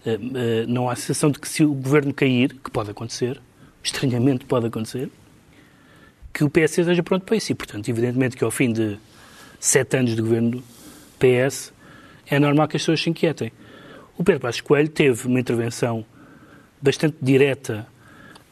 Eh, 0.04 0.18
eh, 0.34 0.64
Não 0.68 0.88
há 0.90 0.92
a 0.92 0.96
sensação 0.96 1.30
de 1.30 1.38
que 1.38 1.48
se 1.48 1.64
o 1.64 1.72
governo 1.72 2.12
cair, 2.12 2.54
que 2.62 2.70
pode 2.70 2.90
acontecer, 2.90 3.40
estranhamente 3.82 4.44
pode 4.44 4.66
acontecer, 4.66 5.10
que 6.32 6.44
o 6.44 6.50
PS 6.50 6.78
esteja 6.78 7.02
pronto 7.02 7.24
para 7.24 7.36
isso. 7.36 7.52
E, 7.52 7.54
portanto, 7.54 7.88
evidentemente 7.88 8.36
que 8.36 8.44
ao 8.44 8.50
fim 8.50 8.72
de 8.72 8.98
sete 9.62 9.96
anos 9.96 10.16
de 10.16 10.20
governo 10.20 10.50
do 10.50 10.64
PS, 11.20 11.72
é 12.26 12.36
normal 12.36 12.66
que 12.66 12.76
as 12.76 12.82
pessoas 12.82 13.00
se 13.00 13.08
inquietem. 13.08 13.52
O 14.18 14.24
Pedro 14.24 14.40
Passos 14.40 14.60
Coelho 14.60 14.88
teve 14.88 15.28
uma 15.28 15.38
intervenção 15.38 16.04
bastante 16.80 17.16
direta 17.22 17.86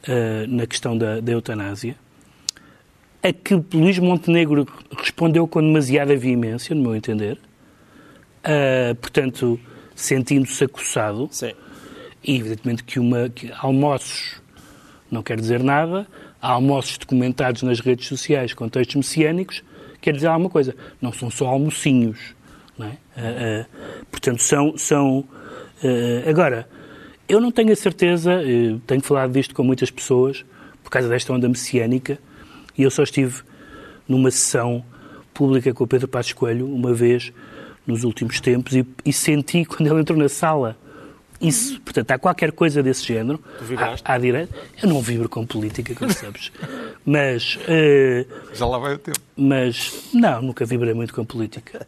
uh, 0.08 0.46
na 0.46 0.68
questão 0.68 0.96
da, 0.96 1.18
da 1.18 1.32
eutanásia, 1.32 1.96
a 3.20 3.32
que 3.32 3.54
Luís 3.74 3.98
Montenegro 3.98 4.68
respondeu 4.96 5.48
com 5.48 5.60
demasiada 5.60 6.16
veemência, 6.16 6.76
no 6.76 6.82
meu 6.82 6.94
entender, 6.94 7.40
uh, 8.44 8.94
portanto, 8.94 9.58
sentindo-se 9.96 10.62
acossado. 10.62 11.28
Sim. 11.32 11.52
E, 12.22 12.36
evidentemente, 12.36 12.84
que, 12.84 13.00
uma, 13.00 13.28
que 13.28 13.52
almoços 13.58 14.40
não 15.10 15.24
quer 15.24 15.40
dizer 15.40 15.60
nada, 15.60 16.06
há 16.40 16.52
almoços 16.52 16.98
documentados 16.98 17.62
nas 17.62 17.80
redes 17.80 18.06
sociais 18.06 18.54
com 18.54 18.68
textos 18.68 18.94
messiânicos, 18.94 19.64
quer 20.00 20.14
dizer 20.14 20.28
alguma 20.28 20.50
coisa. 20.50 20.74
Não 21.00 21.12
são 21.12 21.30
só 21.30 21.46
almocinhos. 21.46 22.34
É? 22.78 22.84
Uh, 22.84 23.62
uh, 23.62 23.66
portanto, 24.10 24.42
são. 24.42 24.76
são 24.76 25.18
uh, 25.18 26.28
agora, 26.28 26.68
eu 27.28 27.40
não 27.40 27.52
tenho 27.52 27.72
a 27.72 27.76
certeza, 27.76 28.40
tenho 28.86 29.00
falado 29.02 29.32
disto 29.32 29.54
com 29.54 29.62
muitas 29.62 29.90
pessoas, 29.90 30.44
por 30.82 30.90
causa 30.90 31.08
desta 31.08 31.32
onda 31.32 31.48
messiânica, 31.48 32.18
e 32.76 32.82
eu 32.82 32.90
só 32.90 33.04
estive 33.04 33.42
numa 34.08 34.32
sessão 34.32 34.84
pública 35.32 35.72
com 35.72 35.84
o 35.84 35.86
Pedro 35.86 36.08
Passos 36.08 36.32
Coelho, 36.32 36.66
uma 36.66 36.92
vez 36.92 37.32
nos 37.86 38.02
últimos 38.02 38.40
tempos, 38.40 38.74
e, 38.74 38.84
e 39.04 39.12
senti, 39.12 39.62
quando 39.66 39.86
ele 39.86 40.00
entrou 40.00 40.18
na 40.18 40.28
sala, 40.28 40.76
isso, 41.40 41.80
portanto, 41.80 42.10
há 42.10 42.18
qualquer 42.18 42.52
coisa 42.52 42.82
desse 42.82 43.04
género. 43.06 43.42
À, 44.04 44.14
à 44.14 44.18
direita. 44.18 44.54
Eu 44.82 44.90
não 44.90 45.00
vibro 45.00 45.28
com 45.28 45.46
política, 45.46 45.94
como 45.94 46.12
sabes. 46.12 46.52
Mas. 47.04 47.56
Uh, 47.56 48.26
Já 48.52 48.66
lá 48.66 48.78
vai 48.78 48.94
o 48.94 48.98
tempo. 48.98 49.18
Mas. 49.36 50.10
Não, 50.12 50.42
nunca 50.42 50.66
vibrei 50.66 50.92
muito 50.92 51.14
com 51.14 51.24
política. 51.24 51.86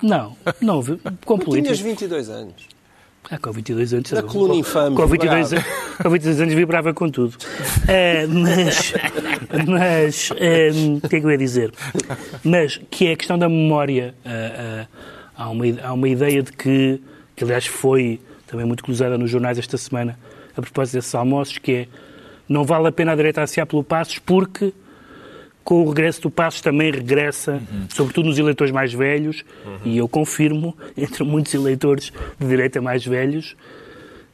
Não, 0.00 0.36
não 0.60 0.82
com 1.24 1.38
política. 1.38 1.74
Tinhas 1.74 1.80
22 1.80 2.30
anos. 2.30 2.76
Ah, 3.28 3.38
com 3.38 3.50
22 3.50 3.92
anos. 3.92 4.10
Da 4.12 4.22
coluna 4.22 4.54
infame. 4.54 4.94
Com 4.94 5.04
22, 5.04 5.52
anos, 5.52 5.64
com 6.00 6.10
22 6.10 6.40
anos 6.40 6.54
vibrava 6.54 6.94
com 6.94 7.10
tudo. 7.10 7.34
Uh, 7.34 8.28
mas. 8.28 8.94
Mas. 9.66 10.30
Uh, 10.30 11.00
o 11.02 11.08
que 11.08 11.16
é 11.16 11.20
que 11.20 11.26
eu 11.26 11.30
ia 11.30 11.38
dizer? 11.38 11.72
Mas 12.44 12.80
que 12.88 13.08
é 13.08 13.12
a 13.12 13.16
questão 13.16 13.36
da 13.36 13.48
memória. 13.48 14.14
Uh, 14.24 14.86
há, 15.36 15.50
uma, 15.50 15.64
há 15.82 15.92
uma 15.92 16.08
ideia 16.08 16.40
de 16.40 16.52
que. 16.52 17.00
Que 17.34 17.44
aliás 17.44 17.66
foi 17.66 18.20
também 18.56 18.66
muito 18.66 18.82
cruzada 18.82 19.18
nos 19.18 19.30
jornais 19.30 19.58
esta 19.58 19.76
semana, 19.76 20.18
a 20.56 20.62
propósito 20.62 20.94
desses 20.94 21.14
almoços, 21.14 21.58
que 21.58 21.72
é 21.72 21.88
não 22.48 22.64
vale 22.64 22.88
a 22.88 22.92
pena 22.92 23.12
a 23.12 23.16
direita 23.16 23.42
ansiar 23.42 23.66
pelo 23.66 23.84
Passos 23.84 24.18
porque 24.18 24.72
com 25.62 25.82
o 25.82 25.88
regresso 25.88 26.22
do 26.22 26.30
Passos 26.30 26.60
também 26.60 26.92
regressa, 26.92 27.54
uhum. 27.54 27.88
sobretudo 27.88 28.28
nos 28.28 28.38
eleitores 28.38 28.72
mais 28.72 28.94
velhos, 28.94 29.44
uhum. 29.64 29.78
e 29.84 29.98
eu 29.98 30.08
confirmo, 30.08 30.76
entre 30.96 31.24
muitos 31.24 31.52
eleitores 31.52 32.12
de 32.38 32.46
direita 32.46 32.80
mais 32.80 33.04
velhos, 33.04 33.56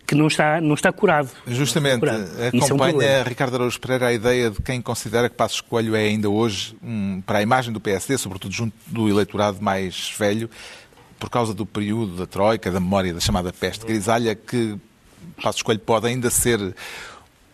que 0.06 0.14
não 0.14 0.26
está, 0.26 0.61
não 0.61 0.74
está 0.74 0.92
curado. 0.92 1.30
Justamente, 1.46 2.00
curado. 2.00 2.28
acompanha 2.54 3.02
é 3.02 3.20
um 3.22 3.24
Ricardo 3.24 3.54
Araújo 3.54 3.80
Pereira 3.80 4.08
a 4.08 4.12
ideia 4.12 4.50
de 4.50 4.61
quem 4.61 4.82
considera 4.82 5.30
que 5.30 5.35
Passos 5.35 5.62
Coelho 5.62 5.96
é 5.96 6.02
ainda 6.02 6.28
hoje, 6.28 6.76
para 7.24 7.38
a 7.38 7.42
imagem 7.42 7.72
do 7.72 7.80
PSD, 7.80 8.18
sobretudo 8.18 8.52
junto 8.52 8.74
do 8.87 9.08
eleitorado 9.08 9.62
mais 9.62 10.14
velho, 10.18 10.50
por 11.22 11.30
causa 11.30 11.54
do 11.54 11.64
período 11.64 12.16
da 12.16 12.26
Troika, 12.26 12.68
da 12.68 12.80
memória 12.80 13.14
da 13.14 13.20
chamada 13.20 13.52
peste 13.52 13.87
grisalha, 13.87 14.35
que 14.35 14.76
Passos 15.40 15.62
Coelho 15.62 15.78
pode 15.78 16.08
ainda 16.08 16.28
ser 16.30 16.74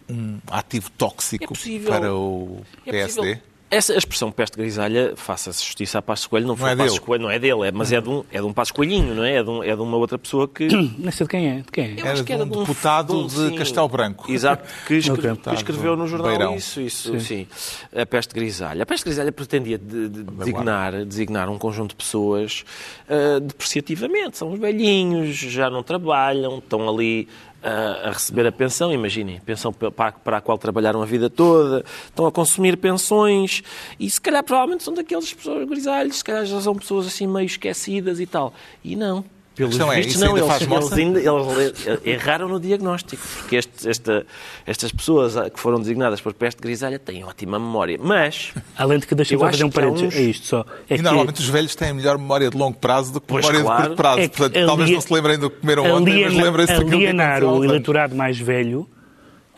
um 0.08 0.38
ativo 0.46 0.90
tóxico 0.96 1.52
é 1.52 1.78
para 1.80 2.14
o 2.14 2.62
PSD? 2.82 3.32
É 3.32 3.40
essa 3.70 3.94
expressão 3.94 4.32
peste 4.32 4.56
grisalha, 4.56 5.12
faça-se 5.16 5.62
justiça 5.64 5.98
a 5.98 6.02
Passo 6.02 6.28
Coelho, 6.28 6.46
não, 6.46 6.54
não 6.54 6.56
foi 6.56 6.70
é 6.70 6.76
Passo 6.76 7.00
Coelho, 7.02 7.22
não 7.24 7.30
é 7.30 7.38
dele, 7.38 7.68
é, 7.68 7.72
mas 7.72 7.92
é 7.92 8.00
de, 8.00 8.08
um, 8.08 8.24
é 8.32 8.38
de 8.38 8.44
um 8.44 8.52
Passo 8.52 8.72
Coelhinho, 8.72 9.14
não 9.14 9.24
é? 9.24 9.36
É 9.36 9.42
de, 9.42 9.50
um, 9.50 9.62
é 9.62 9.76
de 9.76 9.82
uma 9.82 9.96
outra 9.96 10.18
pessoa 10.18 10.48
que. 10.48 10.68
Não 10.98 11.12
sei 11.12 11.26
de 11.26 11.30
quem 11.30 11.48
é. 11.48 11.56
De 11.56 11.70
quem 11.70 11.84
é? 11.84 12.00
Era, 12.00 12.22
de 12.22 12.32
um, 12.32 12.42
um 12.42 12.48
deputado 12.48 13.26
de, 13.26 13.50
de 13.50 13.56
Castelo 13.56 13.88
Branco. 13.88 14.30
Exato, 14.30 14.66
que, 14.86 14.94
escre 14.94 15.36
que 15.36 15.54
escreveu 15.54 15.96
no 15.96 16.06
jornal 16.06 16.28
Beirão. 16.28 16.56
isso, 16.56 16.80
isso, 16.80 17.12
sim. 17.20 17.46
sim. 17.46 17.46
A 17.94 18.06
peste 18.06 18.34
grisalha. 18.34 18.82
A 18.82 18.86
peste 18.86 19.04
grisalha 19.04 19.30
pretendia 19.30 19.78
de, 19.78 20.08
de, 20.08 20.22
designar, 20.22 21.04
designar 21.04 21.48
um 21.48 21.58
conjunto 21.58 21.90
de 21.90 21.96
pessoas 21.96 22.64
uh, 23.08 23.40
depreciativamente. 23.40 24.38
São 24.38 24.50
os 24.50 24.58
velhinhos, 24.58 25.36
já 25.36 25.68
não 25.68 25.82
trabalham, 25.82 26.58
estão 26.58 26.88
ali 26.88 27.28
a, 27.62 28.10
receber 28.10 28.46
a 28.46 28.52
pensão, 28.52 28.92
imaginem, 28.92 29.40
pensão 29.40 29.72
para, 29.72 30.12
para 30.12 30.36
a 30.36 30.40
qual 30.40 30.56
trabalharam 30.58 31.02
a 31.02 31.06
vida 31.06 31.28
toda, 31.28 31.84
estão 32.04 32.26
a 32.26 32.32
consumir 32.32 32.76
pensões 32.76 33.62
e 33.98 34.08
se 34.08 34.20
calhar 34.20 34.42
provavelmente 34.44 34.84
são 34.84 34.94
daqueles 34.94 35.32
pessoas 35.32 35.68
grisalhos, 35.68 36.16
se 36.16 36.24
calhar 36.24 36.44
já 36.44 36.60
são 36.60 36.74
pessoas 36.74 37.06
assim 37.06 37.26
meio 37.26 37.46
esquecidas 37.46 38.20
e 38.20 38.26
tal. 38.26 38.52
E 38.84 38.94
não. 38.94 39.24
Pelos 39.58 39.74
então 39.74 39.90
vistos, 39.90 40.22
é, 40.22 40.24
não, 40.24 40.38
eles, 40.38 40.62
eles, 40.62 40.92
ainda, 40.92 41.18
eles, 41.18 42.04
erraram 42.04 42.48
no 42.48 42.60
diagnóstico, 42.60 43.20
porque 43.38 43.56
este, 43.56 43.88
esta, 43.88 44.24
estas 44.64 44.92
pessoas 44.92 45.34
que 45.50 45.58
foram 45.58 45.80
designadas 45.80 46.20
por 46.20 46.32
peste 46.32 46.62
grisalha 46.62 46.96
têm 46.96 47.24
ótima 47.24 47.58
memória. 47.58 47.98
Mas. 48.00 48.52
Além 48.76 49.00
de 49.00 49.08
que 49.08 49.16
deixa-me 49.16 49.40
fazer 49.40 49.64
um 49.64 49.70
parênteses, 49.70 50.14
uns... 50.14 50.14
é 50.14 50.22
isto 50.22 50.46
só. 50.46 50.64
É 50.88 50.94
e 50.94 50.96
que... 50.98 51.02
normalmente 51.02 51.40
os 51.40 51.48
velhos 51.48 51.74
têm 51.74 51.92
melhor 51.92 52.16
memória 52.18 52.48
de 52.50 52.56
longo 52.56 52.78
prazo 52.78 53.14
do 53.14 53.20
que 53.20 53.26
pois 53.26 53.44
memória 53.46 53.64
claro. 53.64 53.82
de 53.82 53.88
curto 53.88 53.96
prazo. 53.96 54.20
É 54.20 54.28
Portanto, 54.28 54.66
talvez 54.66 54.90
não 54.90 55.00
se 55.00 55.12
lembrem 55.12 55.38
do 55.40 55.50
que 55.50 55.60
comeram 55.60 55.84
ontem, 55.92 56.24
mas 56.24 56.34
lembrem-se 56.34 56.72
daquilo 56.74 56.94
Alienar 56.94 57.42
o 57.42 57.64
eleitorado 57.64 58.14
mais 58.14 58.38
velho, 58.38 58.88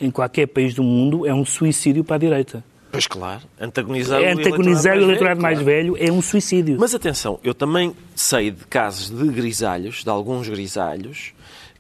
em 0.01 0.11
qualquer 0.11 0.47
país 0.47 0.73
do 0.75 0.83
mundo, 0.83 1.27
é 1.27 1.35
um 1.35 1.45
suicídio 1.45 2.03
para 2.03 2.17
a 2.17 2.19
direita. 2.19 2.65
Pois 2.93 3.07
claro, 3.07 3.43
antagonizar, 3.61 4.21
é, 4.21 4.33
antagonizar 4.33 4.97
o 4.97 5.03
eleitorado 5.03 5.41
mais, 5.41 5.61
velho, 5.61 5.93
mais 5.93 5.99
velho 6.01 6.11
é 6.11 6.13
um 6.13 6.21
suicídio. 6.21 6.77
Mas 6.79 6.95
atenção, 6.95 7.39
eu 7.45 7.55
também 7.55 7.95
sei 8.17 8.51
de 8.51 8.65
casos 8.67 9.11
de 9.11 9.29
grisalhos, 9.29 10.03
de 10.03 10.11
alguns 10.11 10.49
grisalhos, 10.49 11.33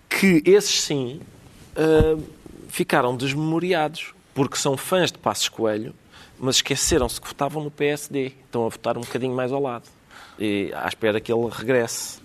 que 0.08 0.42
esses 0.46 0.82
sim 0.82 1.20
uh, 1.76 2.22
ficaram 2.68 3.16
desmemoriados, 3.16 4.14
porque 4.32 4.56
são 4.56 4.76
fãs 4.76 5.10
de 5.10 5.18
Passos 5.18 5.48
Coelho, 5.48 5.94
mas 6.38 6.56
esqueceram-se 6.56 7.20
que 7.20 7.28
votavam 7.28 7.62
no 7.62 7.70
PSD. 7.70 8.32
Estão 8.46 8.64
a 8.64 8.68
votar 8.68 8.96
um 8.96 9.02
bocadinho 9.02 9.34
mais 9.34 9.52
ao 9.52 9.60
lado. 9.60 9.84
E 10.38 10.72
à 10.74 10.88
espera 10.88 11.20
que 11.20 11.30
ele 11.30 11.48
regresse. 11.50 12.18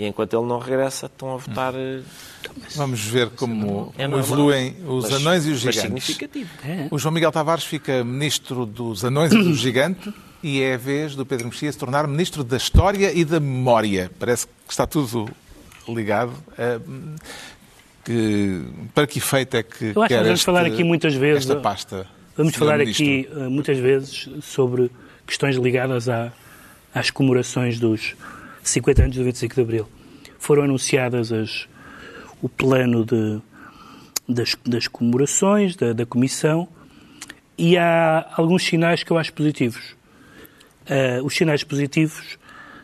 E 0.00 0.06
enquanto 0.06 0.34
ele 0.34 0.46
não 0.46 0.58
regressa, 0.58 1.04
estão 1.04 1.34
a 1.34 1.36
votar. 1.36 1.74
Hum. 1.74 2.02
Vamos 2.74 3.04
ver 3.04 3.28
como, 3.28 3.92
é 3.98 4.04
evoluem 4.04 4.74
os 4.88 5.10
mas, 5.10 5.20
anões 5.20 5.46
e 5.46 5.50
os 5.50 5.60
gigantes. 5.60 5.82
significativo. 5.82 6.48
É. 6.64 6.88
O 6.90 6.98
João 6.98 7.12
Miguel 7.12 7.30
Tavares 7.30 7.64
fica 7.64 8.02
ministro 8.02 8.64
dos 8.64 9.04
anões 9.04 9.30
e 9.30 9.36
do 9.36 9.52
gigante 9.52 10.10
e 10.42 10.62
é 10.62 10.72
a 10.72 10.76
vez 10.78 11.14
do 11.14 11.26
Pedro 11.26 11.48
Mexia 11.48 11.70
se 11.70 11.76
tornar 11.76 12.08
ministro 12.08 12.42
da 12.42 12.56
história 12.56 13.12
e 13.12 13.26
da 13.26 13.38
memória. 13.38 14.10
Parece 14.18 14.46
que 14.46 14.70
está 14.70 14.86
tudo 14.86 15.28
ligado. 15.86 16.32
Eh, 16.56 16.80
que, 18.02 18.62
para 18.94 19.06
que 19.06 19.18
efeito 19.18 19.58
é 19.58 19.62
que 19.62 19.92
Eu 19.94 20.02
acho 20.02 20.08
quer 20.08 20.16
que 20.16 20.24
vamos 20.24 20.30
este, 20.30 20.44
falar 20.46 20.64
aqui 20.64 20.82
muitas 20.82 21.12
vezes. 21.12 21.42
Esta 21.42 21.60
pasta. 21.60 22.06
Vamos 22.38 22.54
falar 22.54 22.78
ministro. 22.78 23.04
aqui 23.04 23.28
eh, 23.30 23.48
muitas 23.48 23.76
vezes 23.76 24.30
sobre 24.40 24.90
questões 25.26 25.56
ligadas 25.56 26.08
à, 26.08 26.32
às 26.94 27.10
comemorações 27.10 27.78
dos 27.78 28.14
50 28.62 29.02
anos 29.02 29.16
do 29.16 29.24
25 29.24 29.54
de 29.54 29.60
Abril. 29.60 29.88
Foram 30.38 30.64
anunciadas 30.64 31.32
as, 31.32 31.68
o 32.40 32.48
plano 32.48 33.04
de, 33.04 33.40
das, 34.28 34.56
das 34.66 34.88
comemorações, 34.88 35.76
da, 35.76 35.92
da 35.92 36.06
Comissão, 36.06 36.68
e 37.56 37.76
há 37.76 38.26
alguns 38.36 38.64
sinais 38.64 39.02
que 39.02 39.10
eu 39.10 39.18
acho 39.18 39.32
positivos. 39.32 39.94
Uh, 40.86 41.24
os 41.24 41.36
sinais 41.36 41.62
positivos 41.62 42.38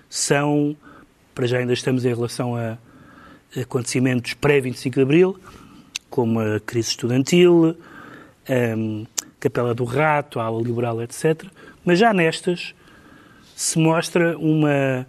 são, 0.08 0.76
para 1.34 1.46
já 1.46 1.58
ainda 1.58 1.72
estamos 1.72 2.04
em 2.04 2.14
relação 2.14 2.54
a 2.54 2.78
acontecimentos 3.58 4.34
pré-25 4.34 4.94
de 4.94 5.00
Abril, 5.00 5.40
como 6.10 6.40
a 6.40 6.60
crise 6.60 6.90
estudantil, 6.90 7.76
um, 8.76 9.06
Capela 9.40 9.74
do 9.74 9.84
Rato, 9.84 10.40
a 10.40 10.44
ala 10.44 10.62
liberal, 10.62 11.02
etc. 11.02 11.44
Mas 11.84 11.98
já 11.98 12.12
nestas 12.12 12.74
se 13.54 13.78
mostra 13.78 14.36
uma, 14.38 15.06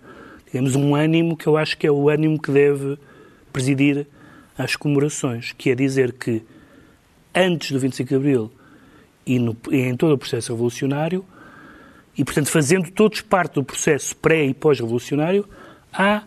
digamos, 0.58 0.76
um 0.76 0.96
ânimo 0.96 1.38
que 1.38 1.46
eu 1.46 1.56
acho 1.56 1.78
que 1.78 1.86
é 1.86 1.91
o 1.91 2.10
ânimo 2.10 2.41
que 2.41 2.52
deve 2.52 2.98
presidir 3.54 4.08
às 4.58 4.76
comemorações, 4.76 5.54
que 5.56 5.70
é 5.70 5.76
dizer 5.76 6.13
que 6.13 6.41
antes 7.34 7.72
do 7.72 7.80
25 7.80 8.10
de 8.10 8.15
Abril 8.15 8.52
e, 9.24 9.38
no, 9.38 9.56
e 9.70 9.78
em 9.78 9.96
todo 9.96 10.13
o 10.13 10.17
processo 10.17 10.52
revolucionário, 10.52 11.24
e 12.17 12.26
portanto 12.26 12.50
fazendo 12.50 12.89
todos 12.89 13.22
parte 13.22 13.54
do 13.54 13.63
processo 13.63 14.15
pré 14.15 14.46
e 14.46 14.54
pós-revolucionário, 14.54 15.48
há 15.93 16.24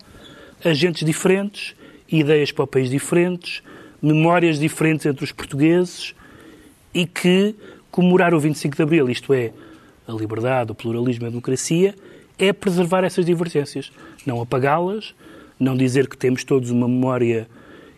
agentes 0.65 1.05
diferentes, 1.05 1.75
ideias 2.09 2.53
para 2.53 2.63
o 2.63 2.69
país 2.69 2.89
diferentes, 2.89 3.65
memórias 4.01 4.61
diferentes 4.61 5.07
entre 5.07 5.25
os 5.25 5.33
portugueses 5.33 6.15
e 6.95 7.05
que 7.05 7.57
comemorar 7.91 8.33
o 8.33 8.39
25 8.39 8.77
de 8.77 8.83
Abril, 8.83 9.11
isto 9.11 9.35
é, 9.35 9.53
a 10.07 10.13
liberdade, 10.13 10.71
o 10.71 10.75
pluralismo 10.75 11.27
a 11.27 11.31
democracia, 11.31 11.97
é 12.39 12.53
preservar 12.53 13.05
essas 13.05 13.27
divergências, 13.27 13.93
não 14.27 14.41
apagá-las, 14.41 15.15
não 15.59 15.77
dizer 15.77 16.09
que 16.09 16.17
temos 16.17 16.45
todos 16.45 16.71
uma 16.71 16.89
memória 16.89 17.49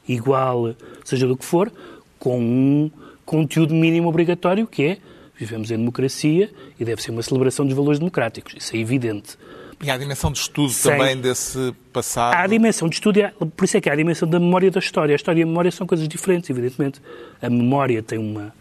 igual, 0.08 0.74
seja 1.04 1.26
do 1.26 1.36
que 1.36 1.44
for, 1.44 1.72
com 2.18 2.40
um 2.40 2.90
conteúdo 3.24 3.74
mínimo 3.74 4.08
obrigatório 4.08 4.66
que 4.66 4.84
é 4.84 4.98
vivemos 5.36 5.70
em 5.70 5.76
democracia 5.76 6.50
e 6.78 6.84
deve 6.84 7.02
ser 7.02 7.10
uma 7.10 7.22
celebração 7.22 7.66
dos 7.66 7.74
valores 7.74 7.98
democráticos. 7.98 8.54
Isso 8.56 8.76
é 8.76 8.78
evidente. 8.78 9.36
E 9.82 9.90
há 9.90 9.94
a 9.94 9.98
dimensão 9.98 10.30
de 10.30 10.38
estudo 10.38 10.70
Sem... 10.70 10.92
também 10.92 11.16
desse 11.16 11.74
passado. 11.92 12.34
Há 12.34 12.42
a 12.42 12.46
dimensão 12.46 12.88
de 12.88 12.94
estudo, 12.94 13.20
por 13.56 13.64
isso 13.64 13.76
é 13.76 13.80
que 13.80 13.90
há 13.90 13.92
a 13.92 13.96
dimensão 13.96 14.28
da 14.28 14.38
memória 14.38 14.70
da 14.70 14.78
história. 14.78 15.12
A 15.12 15.16
história 15.16 15.40
e 15.40 15.42
a 15.42 15.46
memória 15.46 15.72
são 15.72 15.86
coisas 15.86 16.06
diferentes, 16.06 16.48
evidentemente. 16.48 17.00
A 17.40 17.50
memória 17.50 18.00
tem 18.00 18.18
uma, 18.18 18.54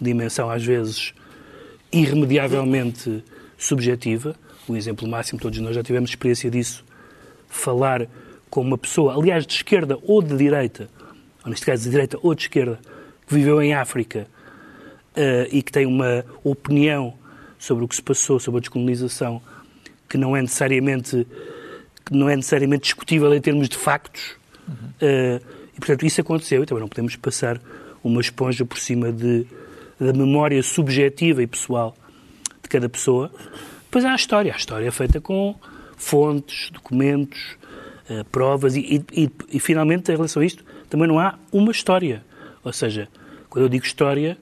dimensão 0.00 0.50
às 0.50 0.64
vezes 0.64 1.14
irremediavelmente 1.90 3.24
subjetiva. 3.56 4.36
O 4.68 4.76
exemplo 4.76 5.08
máximo, 5.08 5.40
todos 5.40 5.58
nós 5.60 5.74
já 5.74 5.82
tivemos 5.82 6.10
experiência 6.10 6.50
disso, 6.50 6.84
falar 7.48 8.06
com 8.50 8.60
uma 8.60 8.78
pessoa, 8.78 9.14
aliás, 9.14 9.46
de 9.46 9.54
esquerda 9.54 9.98
ou 10.02 10.22
de 10.22 10.36
direita, 10.36 10.88
ou 11.44 11.50
neste 11.50 11.66
caso 11.66 11.84
de 11.84 11.90
direita 11.90 12.18
ou 12.22 12.34
de 12.34 12.42
esquerda, 12.42 12.78
que 13.26 13.34
viveu 13.34 13.60
em 13.60 13.74
África 13.74 14.26
uh, 15.16 15.48
e 15.50 15.62
que 15.62 15.72
tem 15.72 15.86
uma 15.86 16.24
opinião 16.44 17.14
sobre 17.58 17.84
o 17.84 17.88
que 17.88 17.96
se 17.96 18.02
passou, 18.02 18.38
sobre 18.38 18.58
a 18.58 18.60
descolonização, 18.60 19.42
que 20.08 20.16
não 20.16 20.36
é 20.36 20.42
necessariamente, 20.42 21.26
não 22.10 22.28
é 22.28 22.36
necessariamente 22.36 22.84
discutível 22.84 23.34
em 23.34 23.40
termos 23.40 23.68
de 23.68 23.76
factos. 23.76 24.36
Uhum. 24.68 24.74
Uh, 24.74 25.42
e, 25.74 25.78
portanto, 25.78 26.06
isso 26.06 26.20
aconteceu 26.20 26.62
e 26.62 26.66
também 26.66 26.80
não 26.80 26.88
podemos 26.88 27.16
passar 27.16 27.60
uma 28.02 28.20
esponja 28.20 28.64
por 28.64 28.78
cima 28.78 29.12
de, 29.12 29.46
da 29.98 30.12
memória 30.12 30.62
subjetiva 30.62 31.42
e 31.42 31.46
pessoal 31.46 31.96
de 32.62 32.68
cada 32.68 32.88
pessoa. 32.88 33.30
Depois 33.84 34.04
há 34.04 34.12
a 34.12 34.16
história. 34.16 34.52
A 34.52 34.56
história 34.56 34.86
é 34.86 34.90
feita 34.90 35.20
com 35.20 35.54
fontes, 35.96 36.70
documentos, 36.70 37.56
uh, 38.10 38.24
provas 38.26 38.76
e, 38.76 39.04
e, 39.12 39.30
e, 39.52 39.60
finalmente, 39.60 40.10
em 40.10 40.14
relação 40.14 40.42
a 40.42 40.46
isto, 40.46 40.64
também 40.88 41.08
não 41.08 41.18
há 41.18 41.38
uma 41.52 41.72
história. 41.72 42.24
Ou 42.62 42.72
seja, 42.72 43.08
quando 43.48 43.64
eu 43.64 43.68
digo 43.68 43.84
história, 43.84 44.38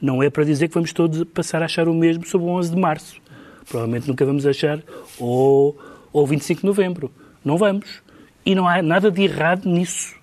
não 0.00 0.22
é 0.22 0.28
para 0.28 0.44
dizer 0.44 0.68
que 0.68 0.74
vamos 0.74 0.92
todos 0.92 1.24
passar 1.24 1.62
a 1.62 1.66
achar 1.66 1.88
o 1.88 1.94
mesmo 1.94 2.26
sobre 2.26 2.46
o 2.46 2.50
11 2.50 2.74
de 2.74 2.80
março. 2.80 3.20
Provavelmente 3.68 4.06
nunca 4.06 4.24
vamos 4.24 4.46
achar 4.46 4.80
ou, 5.18 5.78
ou 6.12 6.26
25 6.26 6.60
de 6.60 6.66
novembro. 6.66 7.10
Não 7.44 7.56
vamos. 7.56 8.02
E 8.44 8.54
não 8.54 8.68
há 8.68 8.80
nada 8.82 9.10
de 9.10 9.22
errado 9.22 9.68
nisso. 9.68 10.14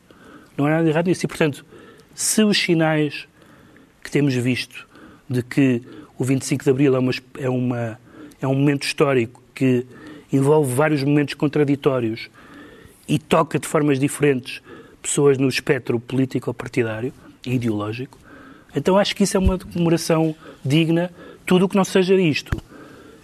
Não 0.58 0.65
há 0.65 0.69
nada 0.69 0.84
de 0.84 0.89
errado 0.89 1.08
nisso. 1.08 1.26
E, 1.26 1.28
portanto, 1.28 1.65
se 2.15 2.43
os 2.43 2.58
sinais 2.58 3.28
que 4.04 4.12
temos 4.12 4.34
visto 4.36 4.88
de 5.30 5.41
que 5.41 5.82
o 6.17 6.24
25 6.24 6.63
de 6.63 6.69
abril 6.69 6.96
é, 6.96 7.00
uma, 7.00 7.12
é, 7.39 7.50
uma, 7.50 8.00
é 8.41 8.48
um 8.48 8.54
momento 8.54 8.84
histórico 8.84 9.41
que 9.54 9.86
envolve 10.36 10.74
vários 10.74 11.04
momentos 11.04 11.34
contraditórios 11.34 12.30
e 13.08 13.19
toca 13.19 13.60
de 13.60 13.67
formas 13.67 14.00
diferentes 14.00 14.62
pessoas 15.02 15.38
no 15.38 15.48
espectro 15.48 16.00
político 16.00 16.50
ou 16.50 16.54
partidário 16.54 17.13
e 17.46 17.54
ideológico, 17.56 18.17
então 18.76 18.98
acho 18.98 19.15
que 19.15 19.24
isso 19.24 19.38
é 19.38 19.39
uma 19.39 19.60
comemoração 19.60 20.36
digna, 20.63 21.12
tudo 21.46 21.65
o 21.65 21.69
que 21.69 21.76
não 21.76 21.84
seja 21.84 22.15
isto. 22.15 22.58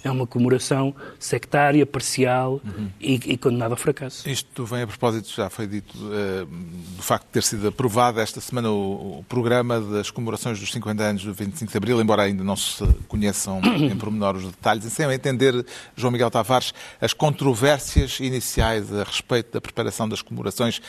É 0.04 0.10
uma 0.10 0.26
comemoração 0.26 0.96
sectária, 1.20 1.86
parcial 1.86 2.62
uhum. 2.64 2.90
e, 3.02 3.16
e, 3.16 3.38
condenada 3.38 3.74
ao 3.74 3.78
fracasso. 3.78 4.30
Isto 4.30 4.66
vem 4.66 4.84
a 4.84 4.88
propósito, 4.88 5.30
já 5.36 5.50
foi 5.50 5.68
dito, 5.68 5.94
uh, 5.98 6.46
do 6.46 7.02
facto 7.02 7.26
de 7.26 7.32
ter 7.32 7.44
sido 7.44 7.68
aprovado 7.68 8.20
esta 8.20 8.40
semana 8.40 8.72
o, 8.72 9.20
o, 9.20 9.26
programa 9.28 9.80
das 9.82 10.10
comemorações 10.10 10.60
dos 10.60 10.72
50 10.72 11.04
anos 11.04 11.24
do 11.24 11.34
25 11.34 11.72
de 11.72 11.78
Abril, 11.78 12.02
embora 12.02 12.24
ainda 12.24 12.44
não 12.44 12.56
se 12.56 12.86
conheçam 13.08 13.60
em 13.76 13.96
pormenor 13.98 14.36
os 14.36 14.46
detalhes, 14.46 14.86
e 14.86 14.90
sem 14.90 15.10
entender, 15.12 15.66
João 15.96 16.12
Miguel 16.12 16.32
Tavares, 16.32 16.74
as 17.02 17.14
controvérsias 17.14 18.20
iniciais 18.20 18.94
a 18.94 19.04
respeito 19.04 19.52
da 19.52 19.60
preparação 19.60 20.08
das 20.08 20.22
comemorações 20.22 20.82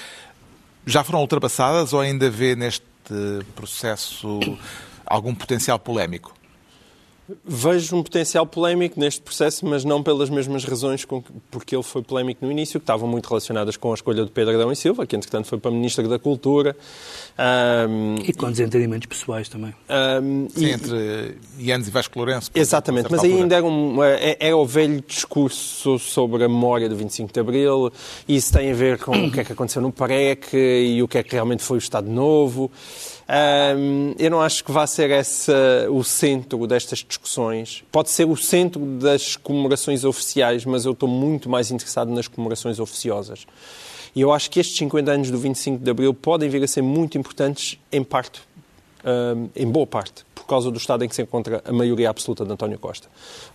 já 0.86 1.04
foram 1.04 1.20
ultrapassadas 1.20 1.92
ou 1.92 2.00
ainda 2.00 2.30
vê 2.30 2.54
neste 2.56 2.84
processo 3.54 4.40
algum 5.04 5.34
potencial 5.34 5.78
polémico? 5.78 6.34
Vejo 7.44 7.96
um 7.96 8.02
potencial 8.02 8.46
polémico 8.46 8.98
neste 8.98 9.20
processo, 9.20 9.66
mas 9.66 9.84
não 9.84 10.02
pelas 10.02 10.30
mesmas 10.30 10.64
razões 10.64 11.04
com 11.04 11.22
que, 11.22 11.30
porque 11.50 11.74
ele 11.74 11.82
foi 11.82 12.02
polémico 12.02 12.44
no 12.44 12.50
início, 12.50 12.80
que 12.80 12.84
estavam 12.84 13.08
muito 13.08 13.28
relacionadas 13.28 13.76
com 13.76 13.90
a 13.90 13.94
escolha 13.94 14.24
de 14.24 14.30
Pedro 14.30 14.54
Adão 14.54 14.72
e 14.72 14.76
Silva, 14.76 15.06
que 15.06 15.16
entretanto 15.16 15.46
foi 15.46 15.58
para 15.58 15.70
Ministro 15.70 16.08
da 16.08 16.18
Cultura. 16.18 16.76
Um, 17.88 18.16
e 18.24 18.32
com 18.32 18.50
desentendimentos 18.50 19.06
pessoais 19.06 19.48
também. 19.48 19.74
Um, 19.88 20.48
Sim, 20.50 20.66
e, 20.66 20.70
entre 20.70 21.36
Yanes 21.58 21.88
e 21.88 21.90
Vasco 21.90 22.18
Lourenço. 22.18 22.50
Exatamente, 22.54 23.10
mas 23.10 23.22
aí 23.22 23.32
ainda 23.32 23.56
era, 23.56 23.64
um, 23.64 24.02
era 24.02 24.18
é, 24.20 24.48
é 24.48 24.54
o 24.54 24.66
velho 24.66 25.02
discurso 25.06 25.98
sobre 25.98 26.44
a 26.44 26.48
memória 26.48 26.88
do 26.88 26.96
25 26.96 27.32
de 27.32 27.40
Abril, 27.40 27.92
e 28.26 28.36
isso 28.36 28.52
tem 28.52 28.70
a 28.70 28.74
ver 28.74 28.98
com 28.98 29.26
o 29.26 29.30
que 29.30 29.40
é 29.40 29.44
que 29.44 29.52
aconteceu 29.52 29.80
no 29.82 29.92
PAREC 29.92 30.56
e 30.56 31.02
o 31.02 31.08
que 31.08 31.18
é 31.18 31.22
que 31.22 31.32
realmente 31.32 31.62
foi 31.62 31.78
o 31.78 31.78
Estado 31.78 32.10
Novo. 32.10 32.70
Um, 33.32 34.12
eu 34.18 34.28
não 34.28 34.40
acho 34.40 34.64
que 34.64 34.72
vá 34.72 34.84
ser 34.88 35.08
esse 35.10 35.52
o 35.88 36.02
centro 36.02 36.66
destas 36.66 37.04
discussões. 37.06 37.84
Pode 37.92 38.10
ser 38.10 38.26
o 38.26 38.36
centro 38.36 38.84
das 38.98 39.36
comemorações 39.36 40.04
oficiais, 40.04 40.64
mas 40.64 40.84
eu 40.84 40.92
estou 40.92 41.08
muito 41.08 41.48
mais 41.48 41.70
interessado 41.70 42.10
nas 42.10 42.26
comemorações 42.26 42.80
oficiosas. 42.80 43.46
E 44.16 44.20
eu 44.20 44.32
acho 44.32 44.50
que 44.50 44.58
estes 44.58 44.76
50 44.76 45.12
anos 45.12 45.30
do 45.30 45.38
25 45.38 45.84
de 45.84 45.88
Abril 45.88 46.12
podem 46.12 46.48
vir 46.48 46.64
a 46.64 46.66
ser 46.66 46.82
muito 46.82 47.16
importantes, 47.16 47.78
em 47.92 48.02
parte, 48.02 48.40
em 49.56 49.66
boa 49.66 49.86
parte, 49.86 50.24
causa 50.50 50.68
do 50.68 50.78
estado 50.78 51.04
em 51.04 51.08
que 51.08 51.14
se 51.14 51.22
encontra 51.22 51.62
a 51.64 51.72
maioria 51.72 52.10
absoluta 52.10 52.44
de 52.44 52.50
António 52.50 52.76
Costa. 52.76 53.06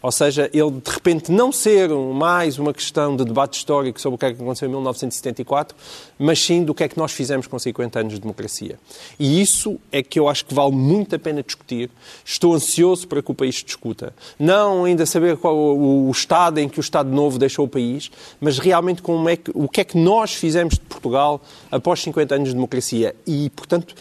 Ou 0.02 0.12
seja, 0.14 0.50
ele 0.54 0.72
de 0.72 0.90
repente 0.90 1.30
não 1.30 1.52
ser 1.52 1.90
mais 1.90 2.58
uma 2.58 2.74
questão 2.74 3.18
de 3.18 3.26
debate 3.26 3.58
histórico 3.58 4.00
sobre 4.00 4.16
o 4.16 4.18
que 4.18 4.26
é 4.28 4.34
que 4.34 4.42
aconteceu 4.42 4.68
em 4.70 4.72
1974, 4.72 5.76
mas 6.18 6.42
sim 6.42 6.64
do 6.64 6.74
que 6.74 6.86
é 6.86 6.88
que 6.88 6.98
nós 6.98 7.12
fizemos 7.12 7.48
com 7.48 7.60
50 7.60 8.00
anos 8.00 8.14
de 8.14 8.22
democracia. 8.22 8.80
E 9.20 9.42
isso 9.42 9.78
é 9.92 10.02
que 10.02 10.18
eu 10.18 10.30
acho 10.30 10.46
que 10.46 10.54
vale 10.54 10.74
muito 10.74 11.14
a 11.14 11.20
pena 11.20 11.44
discutir. 11.44 11.90
Estou 12.24 12.54
ansioso 12.54 13.06
para 13.10 13.22
que 13.22 13.30
o 13.30 13.36
país 13.36 13.56
discuta. 13.56 14.14
Não 14.40 14.86
ainda 14.86 15.06
saber 15.06 15.36
qual 15.36 15.54
o 15.78 16.10
estado 16.10 16.60
em 16.60 16.70
que 16.70 16.80
o 16.80 16.82
Estado 16.82 17.10
Novo 17.10 17.38
deixou 17.38 17.66
o 17.66 17.68
país, 17.68 18.10
mas 18.40 18.58
realmente 18.58 19.02
como 19.02 19.28
é 19.28 19.36
que, 19.36 19.52
o 19.54 19.68
que 19.68 19.82
é 19.82 19.84
que 19.84 19.98
nós 19.98 20.34
fizemos 20.34 20.76
de 20.76 20.82
Portugal 20.82 21.42
após 21.70 22.02
50 22.02 22.36
anos 22.36 22.48
de 22.50 22.56
democracia. 22.56 23.14
E, 23.28 23.50
portanto, 23.50 23.94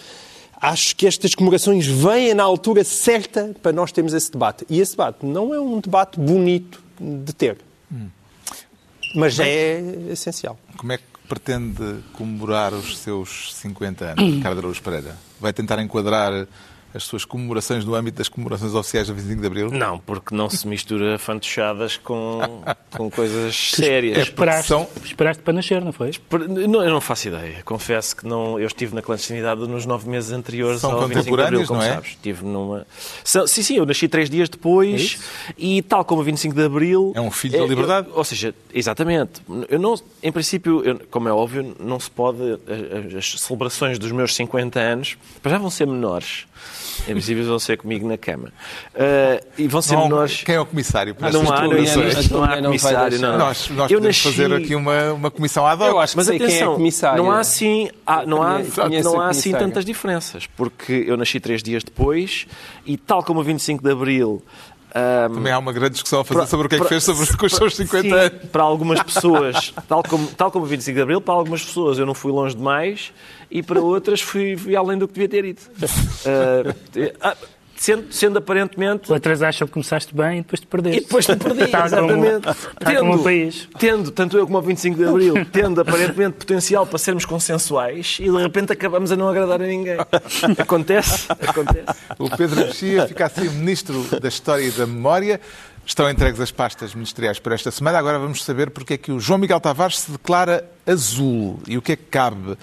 acho 0.68 0.96
que 0.96 1.06
estas 1.06 1.34
comemorações 1.34 1.86
vêm 1.86 2.32
na 2.34 2.42
altura 2.42 2.82
certa 2.84 3.54
para 3.62 3.72
nós 3.72 3.92
termos 3.92 4.14
esse 4.14 4.30
debate. 4.30 4.64
E 4.68 4.80
esse 4.80 4.92
debate 4.92 5.24
não 5.24 5.54
é 5.54 5.60
um 5.60 5.80
debate 5.80 6.18
bonito 6.18 6.82
de 6.98 7.32
ter, 7.32 7.58
hum. 7.92 8.08
mas 9.14 9.38
é 9.38 9.80
essencial. 10.10 10.58
Como 10.76 10.92
é 10.92 10.98
que 10.98 11.04
pretende 11.28 12.02
comemorar 12.12 12.72
os 12.72 12.98
seus 12.98 13.54
50 13.54 14.04
anos, 14.04 14.34
Ricardo 14.36 14.58
Araújo 14.58 14.82
Pereira? 14.82 15.16
Vai 15.40 15.52
tentar 15.52 15.80
enquadrar 15.82 16.46
as 16.94 17.02
suas 17.02 17.24
comemorações 17.24 17.84
no 17.84 17.94
âmbito 17.94 18.18
das 18.18 18.28
comemorações 18.28 18.72
oficiais 18.72 19.08
do 19.08 19.14
25 19.14 19.40
de 19.40 19.46
Abril? 19.46 19.70
Não, 19.70 19.98
porque 19.98 20.32
não 20.32 20.48
se 20.48 20.66
mistura 20.68 21.18
fantochadas 21.18 21.96
com, 21.96 22.62
com 22.96 23.10
coisas 23.10 23.72
sérias. 23.74 24.16
É 24.16 24.22
esperaste, 24.22 24.68
são... 24.68 24.88
esperaste 25.04 25.42
para 25.42 25.52
nascer, 25.52 25.82
não 25.82 25.92
foi? 25.92 26.12
Não, 26.48 26.84
eu 26.84 26.90
não 26.90 27.00
faço 27.00 27.26
ideia. 27.26 27.62
Confesso 27.64 28.14
que 28.14 28.24
não, 28.24 28.60
eu 28.60 28.66
estive 28.68 28.94
na 28.94 29.02
clandestinidade 29.02 29.60
nos 29.66 29.84
nove 29.84 30.08
meses 30.08 30.30
anteriores 30.30 30.80
são 30.80 30.92
ao 30.92 31.08
25 31.08 31.36
de 31.36 31.42
Abril, 31.42 31.66
como 31.66 31.80
não 31.80 31.86
é? 31.86 31.94
sabes. 31.94 32.10
Estive 32.10 32.44
numa... 32.44 32.86
Sim, 33.24 33.62
sim, 33.62 33.76
eu 33.76 33.86
nasci 33.86 34.06
três 34.06 34.30
dias 34.30 34.48
depois 34.48 35.18
é 35.48 35.52
e 35.58 35.82
tal 35.82 36.04
como 36.04 36.20
o 36.20 36.24
25 36.24 36.54
de 36.54 36.62
Abril... 36.62 37.12
É 37.16 37.20
um 37.20 37.30
filho 37.30 37.58
da 37.58 37.66
liberdade? 37.66 38.08
Eu, 38.08 38.16
ou 38.16 38.24
seja, 38.24 38.54
exatamente. 38.72 39.42
Eu 39.68 39.80
não, 39.80 39.96
em 40.22 40.30
princípio, 40.30 40.80
eu, 40.84 41.00
como 41.10 41.28
é 41.28 41.32
óbvio, 41.32 41.74
não 41.80 41.98
se 41.98 42.10
pode... 42.10 42.40
As, 43.08 43.14
as 43.16 43.40
celebrações 43.40 43.98
dos 43.98 44.12
meus 44.12 44.32
50 44.36 44.78
anos 44.78 45.16
já 45.44 45.58
vão 45.58 45.70
ser 45.70 45.86
menores. 45.86 46.46
Princípio 47.06 47.44
vão 47.44 47.58
ser 47.58 47.76
comigo 47.76 48.08
na 48.08 48.16
cama. 48.16 48.48
Uh, 48.94 49.44
e 49.58 49.68
vão 49.68 49.82
ser 49.82 49.94
não, 49.94 50.04
menores. 50.04 50.42
Quem 50.42 50.54
é 50.54 50.60
o 50.60 50.66
comissário? 50.66 51.14
Para 51.14 51.30
não, 51.30 51.40
há, 51.40 51.62
não, 51.62 51.70
não, 52.30 52.44
há 52.44 52.62
comissário, 52.62 53.18
não. 53.18 53.38
Nós, 53.38 53.68
nós 53.70 53.90
eu 53.90 53.98
podemos 53.98 54.24
nasci... 54.24 54.36
fazer 54.36 54.52
aqui 54.54 54.74
uma, 54.74 55.12
uma 55.12 55.30
comissão 55.30 55.66
ad 55.66 55.82
hoc. 55.82 55.90
Eu 55.90 56.00
acho 56.00 56.12
que 56.12 56.16
Mas 56.16 56.26
sei 56.26 56.36
atenção, 56.36 56.58
quem 56.58 56.72
é 56.72 56.76
comissário. 56.76 57.22
não 57.22 57.30
há 57.30 57.40
assim, 57.40 57.90
há, 58.06 58.24
não 58.24 58.42
há, 58.42 58.60
não 59.02 59.20
há 59.20 59.28
assim 59.28 59.52
tantas 59.52 59.84
diferenças, 59.84 60.46
porque 60.46 61.04
eu 61.06 61.16
nasci 61.16 61.40
três 61.40 61.62
dias 61.62 61.84
depois 61.84 62.46
e 62.86 62.96
tal 62.96 63.22
como 63.22 63.40
o 63.40 63.42
25 63.42 63.82
de 63.82 63.90
Abril 63.90 64.42
um, 64.94 65.34
Também 65.34 65.52
há 65.52 65.58
uma 65.58 65.72
grande 65.72 65.94
discussão 65.94 66.20
a 66.20 66.24
fazer 66.24 66.38
para, 66.38 66.46
sobre 66.46 66.66
o 66.66 66.68
que 66.68 66.76
é 66.76 66.78
que 66.78 66.84
fez 66.84 67.02
sobre 67.02 67.24
os 67.24 67.52
seus 67.52 67.74
50 67.74 68.02
sim, 68.02 68.12
anos. 68.12 68.50
Para 68.52 68.62
algumas 68.62 69.02
pessoas, 69.02 69.74
tal 69.88 70.04
como, 70.04 70.28
tal 70.28 70.52
como 70.52 70.64
o 70.64 70.68
25 70.68 70.94
de 70.94 71.02
Abril, 71.02 71.20
para 71.20 71.34
algumas 71.34 71.64
pessoas 71.64 71.98
eu 71.98 72.06
não 72.06 72.14
fui 72.14 72.30
longe 72.30 72.54
demais 72.54 73.12
e 73.54 73.62
para 73.62 73.80
outras 73.80 74.20
fui, 74.20 74.56
fui 74.56 74.74
além 74.74 74.98
do 74.98 75.06
que 75.06 75.14
devia 75.14 75.28
ter 75.28 75.44
ido. 75.44 75.60
Uh, 76.26 76.74
sendo, 77.76 78.12
sendo 78.12 78.38
aparentemente. 78.38 79.12
Outras 79.12 79.42
acham 79.42 79.68
que 79.68 79.74
começaste 79.74 80.12
bem 80.12 80.38
e 80.38 80.42
depois 80.42 80.60
te 80.60 80.66
perdeste. 80.66 80.98
E 80.98 81.00
depois 81.02 81.24
te 81.24 81.36
perdi, 81.36 81.62
exatamente. 81.62 82.42
Como, 82.42 82.54
tendo, 82.84 82.98
como 82.98 83.22
país. 83.22 83.68
tendo, 83.78 84.10
tanto 84.10 84.36
eu 84.36 84.44
como 84.44 84.58
o 84.58 84.62
25 84.62 84.96
de 84.96 85.04
Abril, 85.04 85.34
tendo 85.52 85.80
aparentemente 85.80 86.36
potencial 86.36 86.84
para 86.84 86.98
sermos 86.98 87.24
consensuais 87.24 88.16
e 88.20 88.24
de 88.24 88.36
repente 88.36 88.72
acabamos 88.72 89.12
a 89.12 89.16
não 89.16 89.28
agradar 89.28 89.62
a 89.62 89.66
ninguém. 89.66 89.98
Acontece, 90.58 91.26
acontece. 91.30 91.96
O 92.18 92.28
Pedro 92.28 92.56
Mexia 92.56 93.06
fica 93.06 93.26
assim 93.26 93.48
Ministro 93.50 94.02
da 94.20 94.28
História 94.28 94.64
e 94.64 94.70
da 94.72 94.84
Memória. 94.84 95.40
Estão 95.86 96.10
entregues 96.10 96.40
as 96.40 96.50
pastas 96.50 96.92
ministeriais 96.92 97.38
para 97.38 97.54
esta 97.54 97.70
semana. 97.70 97.98
Agora 97.98 98.18
vamos 98.18 98.42
saber 98.42 98.70
porque 98.70 98.94
é 98.94 98.96
que 98.98 99.12
o 99.12 99.20
João 99.20 99.38
Miguel 99.38 99.60
Tavares 99.60 100.00
se 100.00 100.10
declara 100.10 100.68
azul 100.84 101.60
e 101.68 101.78
o 101.78 101.82
que 101.82 101.92
é 101.92 101.96
que 101.96 102.04
cabe 102.04 102.56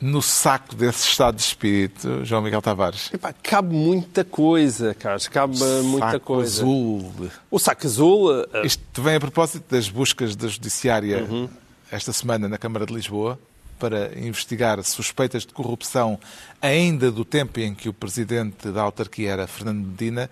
no 0.00 0.22
saco 0.22 0.74
desse 0.76 1.08
estado 1.08 1.36
de 1.36 1.42
espírito, 1.42 2.24
João 2.24 2.42
Miguel 2.42 2.62
Tavares? 2.62 3.10
Epá, 3.12 3.32
cabe 3.32 3.74
muita 3.74 4.24
coisa, 4.24 4.94
Carlos, 4.94 5.26
cabe 5.28 5.56
saco 5.56 5.84
muita 5.84 6.20
coisa. 6.20 6.62
azul. 6.62 7.30
O 7.50 7.58
saco 7.58 7.86
azul... 7.86 8.30
Uh... 8.30 8.64
Isto 8.64 9.02
vem 9.02 9.16
a 9.16 9.20
propósito 9.20 9.64
das 9.70 9.88
buscas 9.88 10.36
da 10.36 10.46
Judiciária 10.46 11.24
uhum. 11.24 11.48
esta 11.90 12.12
semana 12.12 12.48
na 12.48 12.58
Câmara 12.58 12.86
de 12.86 12.94
Lisboa. 12.94 13.38
para 13.78 14.16
investigar 14.18 14.82
suspeitas 14.82 15.46
de 15.46 15.52
corrupção 15.52 16.18
ainda 16.60 17.10
do 17.10 17.24
tempo 17.24 17.60
em 17.60 17.74
que 17.74 17.88
o 17.88 17.92
presidente 17.92 18.70
da 18.70 18.82
autarquia 18.82 19.30
era 19.30 19.46
Fernando 19.46 19.86
Medina. 19.86 20.28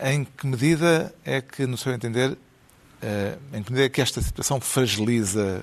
Em 0.00 0.24
que 0.24 0.46
medida 0.46 1.14
é 1.24 1.40
que, 1.40 1.64
no 1.66 1.76
seu 1.76 1.92
entender, 1.92 2.36
eh, 3.00 3.36
em 3.52 3.62
que 3.62 3.70
medida 3.70 3.86
é 3.86 3.88
que 3.88 4.00
esta 4.00 4.20
situação 4.20 4.60
fragiliza 4.60 5.62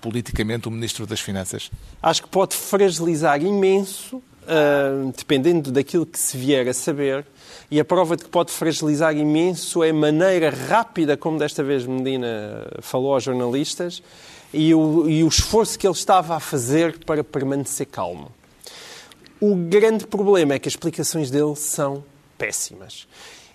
politicamente 0.00 0.68
o 0.68 0.70
Ministro 0.70 1.06
das 1.06 1.20
Finanças? 1.20 1.70
Acho 2.02 2.22
que 2.22 2.28
pode 2.28 2.54
fragilizar 2.56 3.42
imenso, 3.42 4.16
uh, 4.16 5.12
dependendo 5.16 5.70
daquilo 5.70 6.06
que 6.06 6.18
se 6.18 6.36
vier 6.36 6.68
a 6.68 6.74
saber. 6.74 7.26
E 7.70 7.78
a 7.78 7.84
prova 7.84 8.16
de 8.16 8.24
que 8.24 8.30
pode 8.30 8.50
fragilizar 8.50 9.16
imenso 9.16 9.84
é 9.84 9.90
a 9.90 9.94
maneira 9.94 10.50
rápida 10.50 11.16
como 11.16 11.38
desta 11.38 11.62
vez 11.62 11.86
Medina 11.86 12.66
falou 12.80 13.14
aos 13.14 13.22
jornalistas 13.22 14.02
e 14.52 14.74
o, 14.74 15.08
e 15.08 15.22
o 15.22 15.28
esforço 15.28 15.78
que 15.78 15.86
ele 15.86 15.94
estava 15.94 16.34
a 16.34 16.40
fazer 16.40 16.98
para 17.04 17.22
permanecer 17.22 17.86
calmo. 17.86 18.32
O 19.40 19.54
grande 19.54 20.06
problema 20.06 20.54
é 20.54 20.58
que 20.58 20.68
as 20.68 20.74
explicações 20.74 21.30
dele 21.30 21.54
são 21.56 22.04
péssimas. 22.36 23.06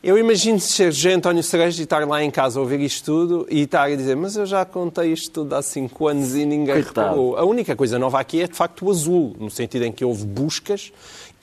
Eu 0.05 0.19
imagino 0.19 0.59
ser 0.59 0.91
José 0.91 1.13
António 1.13 1.41
Cerejo 1.41 1.81
e 1.81 1.83
estar 1.83 2.07
lá 2.07 2.23
em 2.23 2.29
casa 2.29 2.59
a 2.59 2.61
ouvir 2.61 2.79
isto 2.79 3.03
tudo 3.05 3.47
e 3.49 3.61
estar 3.61 3.85
a 3.85 3.95
dizer 3.95 4.15
mas 4.15 4.35
eu 4.35 4.45
já 4.45 4.63
contei 4.63 5.11
isto 5.11 5.31
tudo 5.31 5.55
há 5.55 5.63
cinco 5.63 6.07
anos 6.07 6.35
e 6.35 6.45
ninguém 6.45 6.75
Coitado. 6.75 7.07
reparou. 7.07 7.35
A 7.35 7.43
única 7.43 7.75
coisa 7.75 7.97
nova 7.97 8.19
aqui 8.19 8.39
é, 8.39 8.47
de 8.47 8.53
facto, 8.53 8.85
o 8.85 8.91
azul, 8.91 9.35
no 9.39 9.49
sentido 9.49 9.83
em 9.83 9.91
que 9.91 10.05
houve 10.05 10.23
buscas 10.23 10.93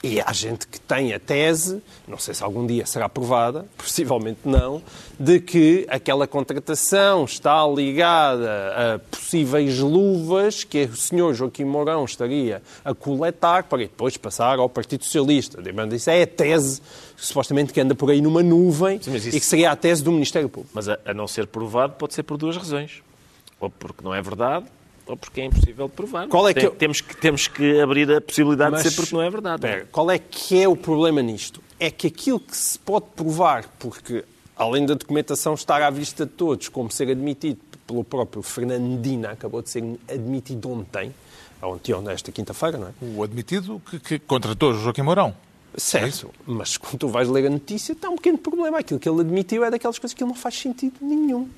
e 0.03 0.19
há 0.19 0.33
gente 0.33 0.67
que 0.67 0.81
tem 0.81 1.13
a 1.13 1.19
tese, 1.19 1.81
não 2.05 2.19
sei 2.19 2.33
se 2.33 2.43
algum 2.43 2.67
dia 2.67 2.85
será 2.85 3.05
aprovada, 3.05 3.65
possivelmente 3.77 4.41
não, 4.43 4.81
de 5.17 5.39
que 5.39 5.87
aquela 5.89 6.27
contratação 6.27 7.23
está 7.23 7.65
ligada 7.65 8.73
a 8.75 8.99
possíveis 8.99 9.79
luvas 9.79 10.65
que 10.65 10.83
o 10.83 10.95
senhor 10.97 11.33
Joaquim 11.33 11.63
Mourão 11.63 12.03
estaria 12.03 12.61
a 12.83 12.93
coletar 12.93 13.63
para 13.63 13.77
depois 13.77 14.17
passar 14.17 14.59
ao 14.59 14.67
Partido 14.67 15.05
Socialista. 15.05 15.59
Isso 15.95 16.09
é 16.09 16.23
a 16.23 16.27
tese, 16.27 16.81
supostamente, 17.15 17.71
que 17.71 17.79
anda 17.79 17.95
por 17.95 18.11
aí 18.11 18.19
numa 18.19 18.43
nuvem 18.43 19.01
Sim, 19.01 19.15
isso... 19.15 19.29
e 19.29 19.39
que 19.39 19.45
seria 19.45 19.71
a 19.71 19.75
tese 19.75 20.03
do 20.03 20.11
Ministério 20.11 20.49
Público. 20.49 20.73
Mas 20.75 20.89
a, 20.89 20.99
a 21.05 21.13
não 21.13 21.27
ser 21.27 21.47
provado 21.47 21.93
pode 21.93 22.13
ser 22.13 22.23
por 22.23 22.37
duas 22.37 22.57
razões. 22.57 23.01
Ou 23.57 23.69
porque 23.69 24.03
não 24.03 24.13
é 24.13 24.21
verdade, 24.21 24.65
ou 25.05 25.17
porque 25.17 25.41
é 25.41 25.45
impossível 25.45 25.87
de 25.87 25.93
provar. 25.93 26.27
Qual 26.27 26.47
é 26.47 26.53
que... 26.53 26.69
temos, 26.71 27.01
que, 27.01 27.17
temos 27.17 27.47
que 27.47 27.79
abrir 27.81 28.11
a 28.11 28.21
possibilidade 28.21 28.71
Mas, 28.71 28.83
de 28.83 28.89
ser 28.89 28.95
porque 28.95 29.15
não 29.15 29.21
é 29.21 29.29
verdade. 29.29 29.61
Pera, 29.61 29.87
qual 29.91 30.09
é 30.09 30.17
que 30.17 30.61
é 30.61 30.67
o 30.67 30.75
problema 30.75 31.21
nisto? 31.21 31.61
É 31.79 31.91
que 31.91 32.07
aquilo 32.07 32.39
que 32.39 32.55
se 32.55 32.79
pode 32.79 33.05
provar, 33.15 33.65
porque 33.79 34.23
além 34.55 34.85
da 34.85 34.93
documentação 34.93 35.53
estar 35.53 35.81
à 35.81 35.89
vista 35.89 36.25
de 36.25 36.31
todos, 36.31 36.69
como 36.69 36.91
ser 36.91 37.09
admitido 37.09 37.59
pelo 37.85 38.03
próprio 38.03 38.41
Fernandina, 38.41 39.31
acabou 39.31 39.61
de 39.61 39.69
ser 39.69 39.83
admitido 40.09 40.71
ontem, 40.71 41.13
ontem, 41.61 41.93
esta 42.11 42.31
quinta-feira, 42.31 42.77
não 42.77 42.87
é? 42.87 42.91
O 43.01 43.23
admitido 43.23 43.81
que, 43.89 43.99
que 43.99 44.19
contratou 44.19 44.73
Joaquim 44.73 45.01
Mourão. 45.01 45.35
Certo, 45.75 46.27
é 46.27 46.43
mas 46.45 46.77
quando 46.77 46.99
tu 46.99 47.07
vais 47.07 47.27
ler 47.27 47.47
a 47.47 47.49
notícia 47.49 47.93
está 47.93 48.07
um 48.09 48.15
pequeno 48.15 48.37
problema. 48.37 48.77
Aquilo 48.77 48.99
que 48.99 49.09
ele 49.09 49.21
admitiu 49.21 49.65
é 49.65 49.71
daquelas 49.71 49.97
coisas 49.97 50.13
que 50.13 50.23
não 50.23 50.35
faz 50.35 50.55
sentido 50.55 50.95
nenhum. 51.01 51.49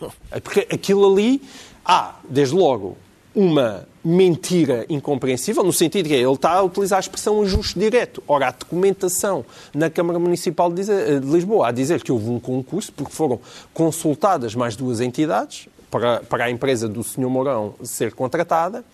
É 0.30 0.38
porque 0.38 0.68
aquilo 0.70 1.10
ali 1.10 1.40
há, 1.86 2.16
desde 2.28 2.54
logo, 2.54 2.96
uma 3.34 3.86
mentira 4.02 4.86
incompreensível, 4.88 5.62
no 5.62 5.72
sentido 5.72 6.08
que 6.08 6.14
ele 6.14 6.32
está 6.32 6.52
a 6.52 6.62
utilizar 6.62 6.96
a 6.96 7.00
expressão 7.00 7.42
ajuste 7.42 7.78
direto. 7.78 8.22
Ora, 8.26 8.48
a 8.48 8.50
documentação 8.50 9.44
na 9.74 9.90
Câmara 9.90 10.18
Municipal 10.18 10.72
de 10.72 10.82
Lisboa 11.22 11.68
a 11.68 11.72
dizer 11.72 12.02
que 12.02 12.10
houve 12.10 12.30
um 12.30 12.40
concurso, 12.40 12.92
porque 12.92 13.12
foram 13.12 13.38
consultadas 13.74 14.54
mais 14.54 14.74
duas 14.74 15.00
entidades 15.00 15.68
para, 15.90 16.20
para 16.20 16.44
a 16.44 16.50
empresa 16.50 16.88
do 16.88 17.02
Sr. 17.02 17.28
Mourão 17.28 17.74
ser 17.82 18.14
contratada, 18.14 18.84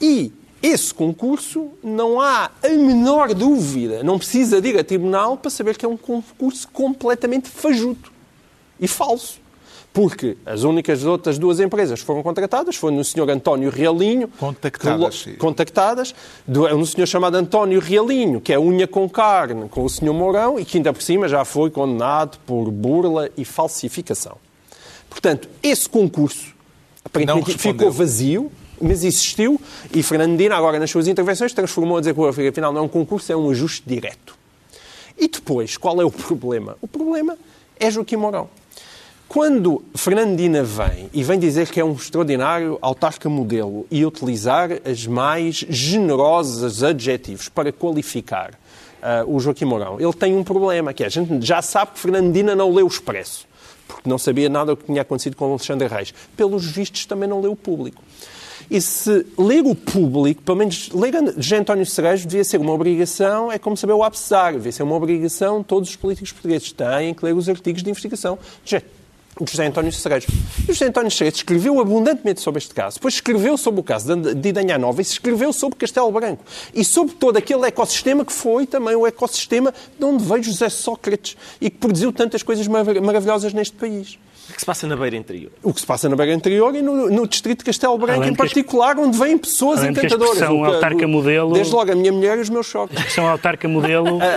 e 0.00 0.32
esse 0.62 0.92
concurso 0.92 1.68
não 1.82 2.20
há 2.20 2.50
a 2.62 2.68
menor 2.68 3.32
dúvida, 3.34 4.02
não 4.02 4.18
precisa 4.18 4.60
de 4.60 4.68
ir 4.68 4.78
a 4.78 4.84
tribunal 4.84 5.36
para 5.36 5.50
saber 5.50 5.76
que 5.76 5.86
é 5.86 5.88
um 5.88 5.96
concurso 5.96 6.66
completamente 6.68 7.48
fajuto 7.48 8.12
e 8.80 8.88
falso 8.88 9.40
porque 9.92 10.36
as 10.46 10.62
únicas 10.62 11.04
outras 11.04 11.38
duas 11.38 11.58
empresas 11.58 12.00
que 12.00 12.06
foram 12.06 12.22
contratadas 12.22 12.76
foram 12.76 12.96
no 12.96 13.04
senhor 13.04 13.28
António 13.30 13.70
Realinho. 13.70 14.28
Contactadas. 14.28 15.22
Que, 15.22 15.32
contactadas. 15.32 16.14
Do, 16.46 16.66
um 16.74 16.86
senhor 16.86 17.06
chamado 17.06 17.36
António 17.36 17.80
Realinho, 17.80 18.40
que 18.40 18.52
é 18.52 18.58
unha 18.58 18.86
com 18.86 19.08
carne 19.08 19.68
com 19.68 19.84
o 19.84 19.90
senhor 19.90 20.14
Mourão 20.14 20.58
e 20.58 20.64
que 20.64 20.78
ainda 20.78 20.92
por 20.92 21.02
cima 21.02 21.28
já 21.28 21.44
foi 21.44 21.70
condenado 21.70 22.38
por 22.46 22.70
burla 22.70 23.28
e 23.36 23.44
falsificação. 23.44 24.36
Portanto, 25.08 25.48
esse 25.62 25.88
concurso 25.88 26.54
aparentemente 27.04 27.58
ficou 27.58 27.90
vazio, 27.90 28.52
mas 28.80 29.02
existiu 29.04 29.60
e 29.92 30.02
Fernandina, 30.02 30.54
agora 30.56 30.78
nas 30.78 30.90
suas 30.90 31.08
intervenções, 31.08 31.52
transformou 31.52 31.96
a 31.96 32.00
dizer 32.00 32.14
que 32.14 32.48
afinal 32.48 32.72
não 32.72 32.82
é 32.82 32.84
um 32.84 32.88
concurso, 32.88 33.32
é 33.32 33.36
um 33.36 33.50
ajuste 33.50 33.82
direto. 33.84 34.38
E 35.18 35.28
depois, 35.28 35.76
qual 35.76 36.00
é 36.00 36.04
o 36.04 36.10
problema? 36.10 36.78
O 36.80 36.86
problema 36.86 37.36
é 37.78 37.90
Joaquim 37.90 38.16
Mourão. 38.16 38.48
Quando 39.30 39.84
Fernandina 39.94 40.64
vem 40.64 41.08
e 41.12 41.22
vem 41.22 41.38
dizer 41.38 41.68
que 41.68 41.78
é 41.78 41.84
um 41.84 41.92
extraordinário 41.92 42.76
autarca 42.82 43.28
modelo 43.28 43.86
e 43.88 44.04
utilizar 44.04 44.70
as 44.84 45.06
mais 45.06 45.64
generosos 45.68 46.82
adjetivos 46.82 47.48
para 47.48 47.70
qualificar 47.70 48.50
uh, 49.00 49.32
o 49.32 49.38
Joaquim 49.38 49.66
Mourão, 49.66 50.00
ele 50.00 50.12
tem 50.14 50.34
um 50.34 50.42
problema, 50.42 50.92
que 50.92 51.04
é, 51.04 51.06
a 51.06 51.08
gente 51.08 51.46
já 51.46 51.62
sabe 51.62 51.92
que 51.92 52.00
Fernandina 52.00 52.56
não 52.56 52.74
leu 52.74 52.86
o 52.86 52.88
Expresso, 52.88 53.46
porque 53.86 54.10
não 54.10 54.18
sabia 54.18 54.48
nada 54.48 54.72
do 54.72 54.78
que 54.78 54.86
tinha 54.86 55.02
acontecido 55.02 55.36
com 55.36 55.48
Alexandre 55.48 55.86
Reis. 55.86 56.12
Pelos 56.36 56.66
vistos, 56.66 57.06
também 57.06 57.28
não 57.28 57.40
leu 57.40 57.52
o 57.52 57.56
público. 57.56 58.02
E 58.68 58.80
se 58.80 59.24
ler 59.38 59.62
o 59.62 59.76
público, 59.76 60.42
pelo 60.42 60.58
menos 60.58 60.90
ler 60.90 61.14
António 61.54 61.86
Cerejo, 61.86 62.26
devia 62.26 62.42
ser 62.42 62.58
uma 62.58 62.72
obrigação, 62.72 63.52
é 63.52 63.60
como 63.60 63.76
saber 63.76 63.92
o 63.92 64.02
abecedário, 64.02 64.58
devia 64.58 64.72
ser 64.72 64.82
uma 64.82 64.96
obrigação, 64.96 65.62
todos 65.62 65.88
os 65.88 65.94
políticos 65.94 66.32
portugueses 66.32 66.72
têm 66.72 67.14
que 67.14 67.24
ler 67.24 67.36
os 67.36 67.48
artigos 67.48 67.80
de 67.80 67.90
investigação 67.90 68.36
José 69.48 69.66
António 69.66 69.92
Segredo. 69.92 70.26
E 70.68 70.72
José 70.72 70.86
António 70.86 71.10
Segredo 71.10 71.34
escreveu 71.36 71.80
abundantemente 71.80 72.40
sobre 72.40 72.58
este 72.58 72.74
caso. 72.74 72.96
Depois 72.96 73.14
escreveu 73.14 73.56
sobre 73.56 73.80
o 73.80 73.82
caso 73.82 74.14
de 74.16 74.48
Idanha 74.48 74.76
Nova 74.78 75.00
e 75.00 75.02
escreveu 75.02 75.52
sobre 75.52 75.78
Castelo 75.78 76.10
Branco. 76.10 76.44
E 76.74 76.84
sobre 76.84 77.14
todo 77.14 77.36
aquele 77.36 77.66
ecossistema 77.66 78.24
que 78.24 78.32
foi 78.32 78.66
também 78.66 78.94
o 78.94 79.06
ecossistema 79.06 79.72
de 79.98 80.04
onde 80.04 80.24
veio 80.24 80.42
José 80.42 80.68
Sócrates 80.68 81.36
e 81.60 81.70
que 81.70 81.78
produziu 81.78 82.12
tantas 82.12 82.42
coisas 82.42 82.66
maravilhosas 82.66 83.52
neste 83.52 83.76
país. 83.76 84.18
O 84.48 84.52
que 84.52 84.60
se 84.60 84.66
passa 84.66 84.86
na 84.86 84.96
Beira 84.96 85.16
Interior? 85.16 85.52
O 85.62 85.72
que 85.72 85.80
se 85.80 85.86
passa 85.86 86.08
na 86.08 86.16
Beira 86.16 86.34
Interior 86.34 86.74
e 86.74 86.82
no, 86.82 87.08
no 87.08 87.26
distrito 87.26 87.60
de 87.60 87.66
Castelo 87.66 87.96
Branco 87.96 88.24
em 88.24 88.34
particular, 88.34 88.98
onde 88.98 89.16
vêm 89.16 89.38
pessoas 89.38 89.84
encantadoras. 89.84 90.34
Expressão 90.34 90.64
autarca 90.64 91.06
modelo... 91.06 91.52
Desde 91.52 91.72
logo 91.72 91.92
a 91.92 91.94
minha 91.94 92.12
mulher 92.12 92.36
e 92.36 92.40
os 92.40 92.50
meus 92.50 92.66
choques. 92.66 92.96
Expressão 92.96 93.28
autarca 93.28 93.68
modelo... 93.68 94.18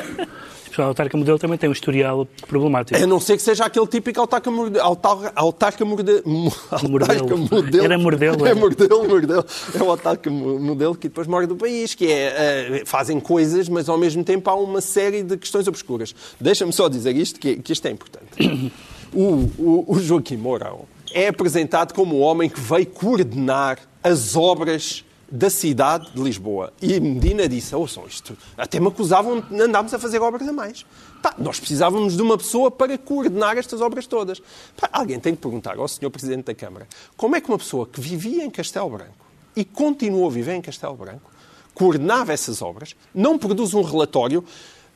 a 0.82 0.86
autarca 0.86 1.18
modelo 1.18 1.38
também 1.40 1.58
tem 1.58 1.70
um 1.70 1.74
historial 1.74 2.28
problemático. 2.48 3.02
A 3.02 3.08
não 3.08 3.20
ser 3.20 3.38
que 3.38 3.44
seja 3.44 3.66
aquele 3.66 3.88
típico 3.88 4.20
autarca, 4.20 4.50
autarca, 4.82 5.32
autarca, 5.36 5.86
morde, 5.86 6.24
autarca 6.72 7.36
modelo. 7.36 7.84
Era 7.84 7.98
modelo. 7.98 8.48
É, 8.48 8.54
modelo, 8.54 9.08
modelo. 9.08 9.46
É 9.74 9.84
o 9.84 9.90
autarca 9.90 10.30
modelo 10.30 10.96
que 10.96 11.08
depois 11.08 11.28
morde 11.28 11.48
do 11.48 11.56
país, 11.56 11.94
que 11.94 12.12
é, 12.12 12.82
uh, 12.84 12.88
fazem 12.88 13.20
coisas, 13.20 13.70
mas 13.70 13.90
ao 13.90 13.98
mesmo 13.98 14.24
tempo 14.24 14.50
há 14.50 14.56
uma 14.56 14.82
série 14.82 15.24
de 15.24 15.38
questões 15.38 15.68
obscuras. 15.68 16.16
Deixa-me 16.40 16.74
só 16.74 16.88
dizer 16.90 17.16
isto, 17.16 17.40
que, 17.40 17.58
que 17.58 17.74
isto 17.74 17.86
é 17.88 17.92
importante. 17.92 18.72
O, 19.16 19.48
o, 19.60 19.86
o 19.90 20.00
Joaquim 20.00 20.38
Mourão 20.38 20.86
é 21.14 21.28
apresentado 21.28 21.94
como 21.94 22.16
o 22.16 22.20
homem 22.22 22.50
que 22.50 22.60
veio 22.60 22.88
coordenar 22.88 23.78
as 24.04 24.36
obras 24.36 25.06
da 25.36 25.50
cidade 25.50 26.12
de 26.14 26.22
Lisboa. 26.22 26.72
E 26.80 27.00
Medina 27.00 27.50
disse, 27.50 27.74
ouçam 27.74 28.06
isto, 28.06 28.38
até 28.56 28.80
me 28.80 28.88
acusavam 28.88 29.42
de 29.42 29.60
andarmos 29.60 29.92
a 29.92 29.98
fazer 29.98 30.22
obras 30.22 30.48
a 30.48 30.54
mais. 30.54 30.86
Pá, 31.24 31.34
nós 31.40 31.60
precisávamos 31.60 32.16
de 32.16 32.22
uma 32.22 32.38
pessoa 32.38 32.70
para 32.70 32.96
coordenar 33.00 33.58
estas 33.58 33.82
obras 33.82 34.06
todas. 34.06 34.40
Pá, 34.78 34.88
alguém 34.94 35.20
tem 35.20 35.34
que 35.34 35.42
perguntar 35.42 35.76
ao 35.80 35.88
Sr. 35.88 36.12
Presidente 36.12 36.46
da 36.46 36.54
Câmara 36.54 36.88
como 37.18 37.36
é 37.36 37.42
que 37.42 37.50
uma 37.50 37.58
pessoa 37.58 37.88
que 37.88 38.00
vivia 38.00 38.46
em 38.46 38.52
Castelo 38.52 38.92
Branco 38.92 39.26
e 39.56 39.66
continuou 39.66 40.28
a 40.28 40.32
viver 40.32 40.54
em 40.54 40.62
Castelo 40.62 40.96
Branco, 40.96 41.32
coordenava 41.74 42.32
essas 42.32 42.62
obras, 42.62 42.96
não 43.14 43.36
produz 43.36 43.74
um 43.74 43.82
relatório. 43.82 44.44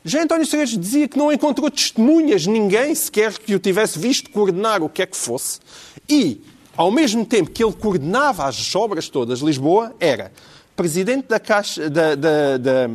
Já 0.05 0.21
António 0.21 0.45
Cerejo 0.45 0.77
dizia 0.77 1.07
que 1.07 1.17
não 1.17 1.33
encontrou 1.33 1.71
testemunhas, 1.71 2.45
ninguém 2.45 2.93
sequer 2.93 3.39
que 3.39 3.55
o 3.55 3.59
tivesse 3.59 3.97
visto 3.97 4.29
coordenar 4.29 4.83
o 4.83 4.89
que 4.89 5.01
é 5.01 5.07
que 5.07 5.17
fosse. 5.17 5.59
E 6.07 6.43
ao 6.77 6.91
mesmo 6.91 7.25
tempo 7.25 7.49
que 7.49 7.63
ele 7.63 7.73
coordenava 7.73 8.45
as 8.45 8.75
obras 8.75 9.09
todas, 9.09 9.39
Lisboa 9.39 9.95
era 9.99 10.31
presidente 10.75 11.27
da 11.27 11.39
Caixa, 11.39 11.89
da, 11.89 12.13
da, 12.13 12.57
da, 12.57 12.89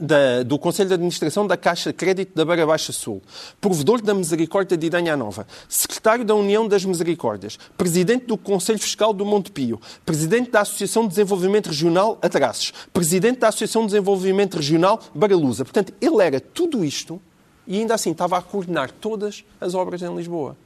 da, 0.00 0.42
do 0.42 0.58
Conselho 0.58 0.88
de 0.88 0.94
Administração 0.94 1.46
da 1.46 1.58
Caixa 1.58 1.90
de 1.90 1.94
Crédito 1.94 2.34
da 2.34 2.42
Beira 2.42 2.64
Baixa 2.64 2.92
Sul, 2.92 3.22
provedor 3.60 4.00
da 4.00 4.14
Misericórdia 4.14 4.78
de 4.78 4.86
Idanha 4.86 5.14
Nova, 5.14 5.46
secretário 5.68 6.24
da 6.24 6.34
União 6.34 6.66
das 6.66 6.86
Misericórdias, 6.86 7.58
presidente 7.76 8.24
do 8.24 8.38
Conselho 8.38 8.78
Fiscal 8.78 9.12
do 9.12 9.26
Monte 9.26 9.50
Pio, 9.50 9.78
presidente 10.06 10.50
da 10.50 10.62
Associação 10.62 11.02
de 11.02 11.10
Desenvolvimento 11.10 11.66
Regional 11.66 12.18
Atraços, 12.22 12.72
presidente 12.94 13.40
da 13.40 13.48
Associação 13.48 13.82
de 13.82 13.88
Desenvolvimento 13.88 14.56
Regional 14.56 14.98
Baralusa. 15.14 15.66
Portanto, 15.66 15.92
ele 16.00 16.22
era 16.22 16.40
tudo 16.40 16.82
isto 16.82 17.20
e 17.66 17.78
ainda 17.78 17.94
assim 17.94 18.12
estava 18.12 18.38
a 18.38 18.42
coordenar 18.42 18.90
todas 18.90 19.44
as 19.60 19.74
obras 19.74 20.00
em 20.00 20.16
Lisboa. 20.16 20.56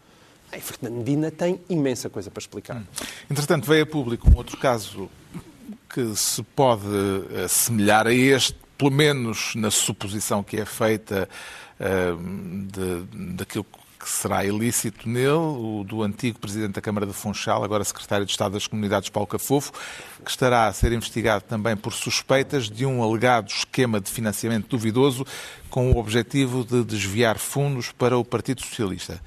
A 0.52 0.58
Fernandina 0.58 1.30
tem 1.30 1.60
imensa 1.68 2.10
coisa 2.10 2.30
para 2.30 2.40
explicar. 2.40 2.82
Entretanto, 3.30 3.66
veio 3.66 3.84
a 3.84 3.86
público 3.86 4.28
um 4.28 4.36
outro 4.36 4.56
caso 4.56 5.08
que 5.88 6.14
se 6.16 6.42
pode 6.42 6.86
assemelhar 7.44 8.06
a 8.06 8.12
este, 8.12 8.56
pelo 8.76 8.90
menos 8.90 9.54
na 9.54 9.70
suposição 9.70 10.42
que 10.42 10.56
é 10.56 10.64
feita 10.64 11.28
uh, 11.78 12.66
de, 12.66 13.34
daquilo 13.34 13.64
que 14.00 14.08
será 14.08 14.42
ilícito 14.44 15.06
nele, 15.06 15.28
o 15.28 15.84
do 15.86 16.02
antigo 16.02 16.38
Presidente 16.38 16.72
da 16.72 16.80
Câmara 16.80 17.06
de 17.06 17.12
Funchal, 17.12 17.62
agora 17.62 17.84
Secretário 17.84 18.24
de 18.24 18.32
Estado 18.32 18.52
das 18.52 18.66
Comunidades, 18.66 19.10
Paulo 19.10 19.26
Cafofo, 19.26 19.72
que 20.24 20.30
estará 20.30 20.66
a 20.66 20.72
ser 20.72 20.90
investigado 20.92 21.44
também 21.44 21.76
por 21.76 21.92
suspeitas 21.92 22.70
de 22.70 22.86
um 22.86 23.02
alegado 23.02 23.48
esquema 23.48 24.00
de 24.00 24.10
financiamento 24.10 24.68
duvidoso 24.68 25.26
com 25.68 25.92
o 25.92 25.98
objetivo 25.98 26.64
de 26.64 26.82
desviar 26.82 27.38
fundos 27.38 27.92
para 27.92 28.16
o 28.16 28.24
Partido 28.24 28.62
Socialista. 28.62 29.20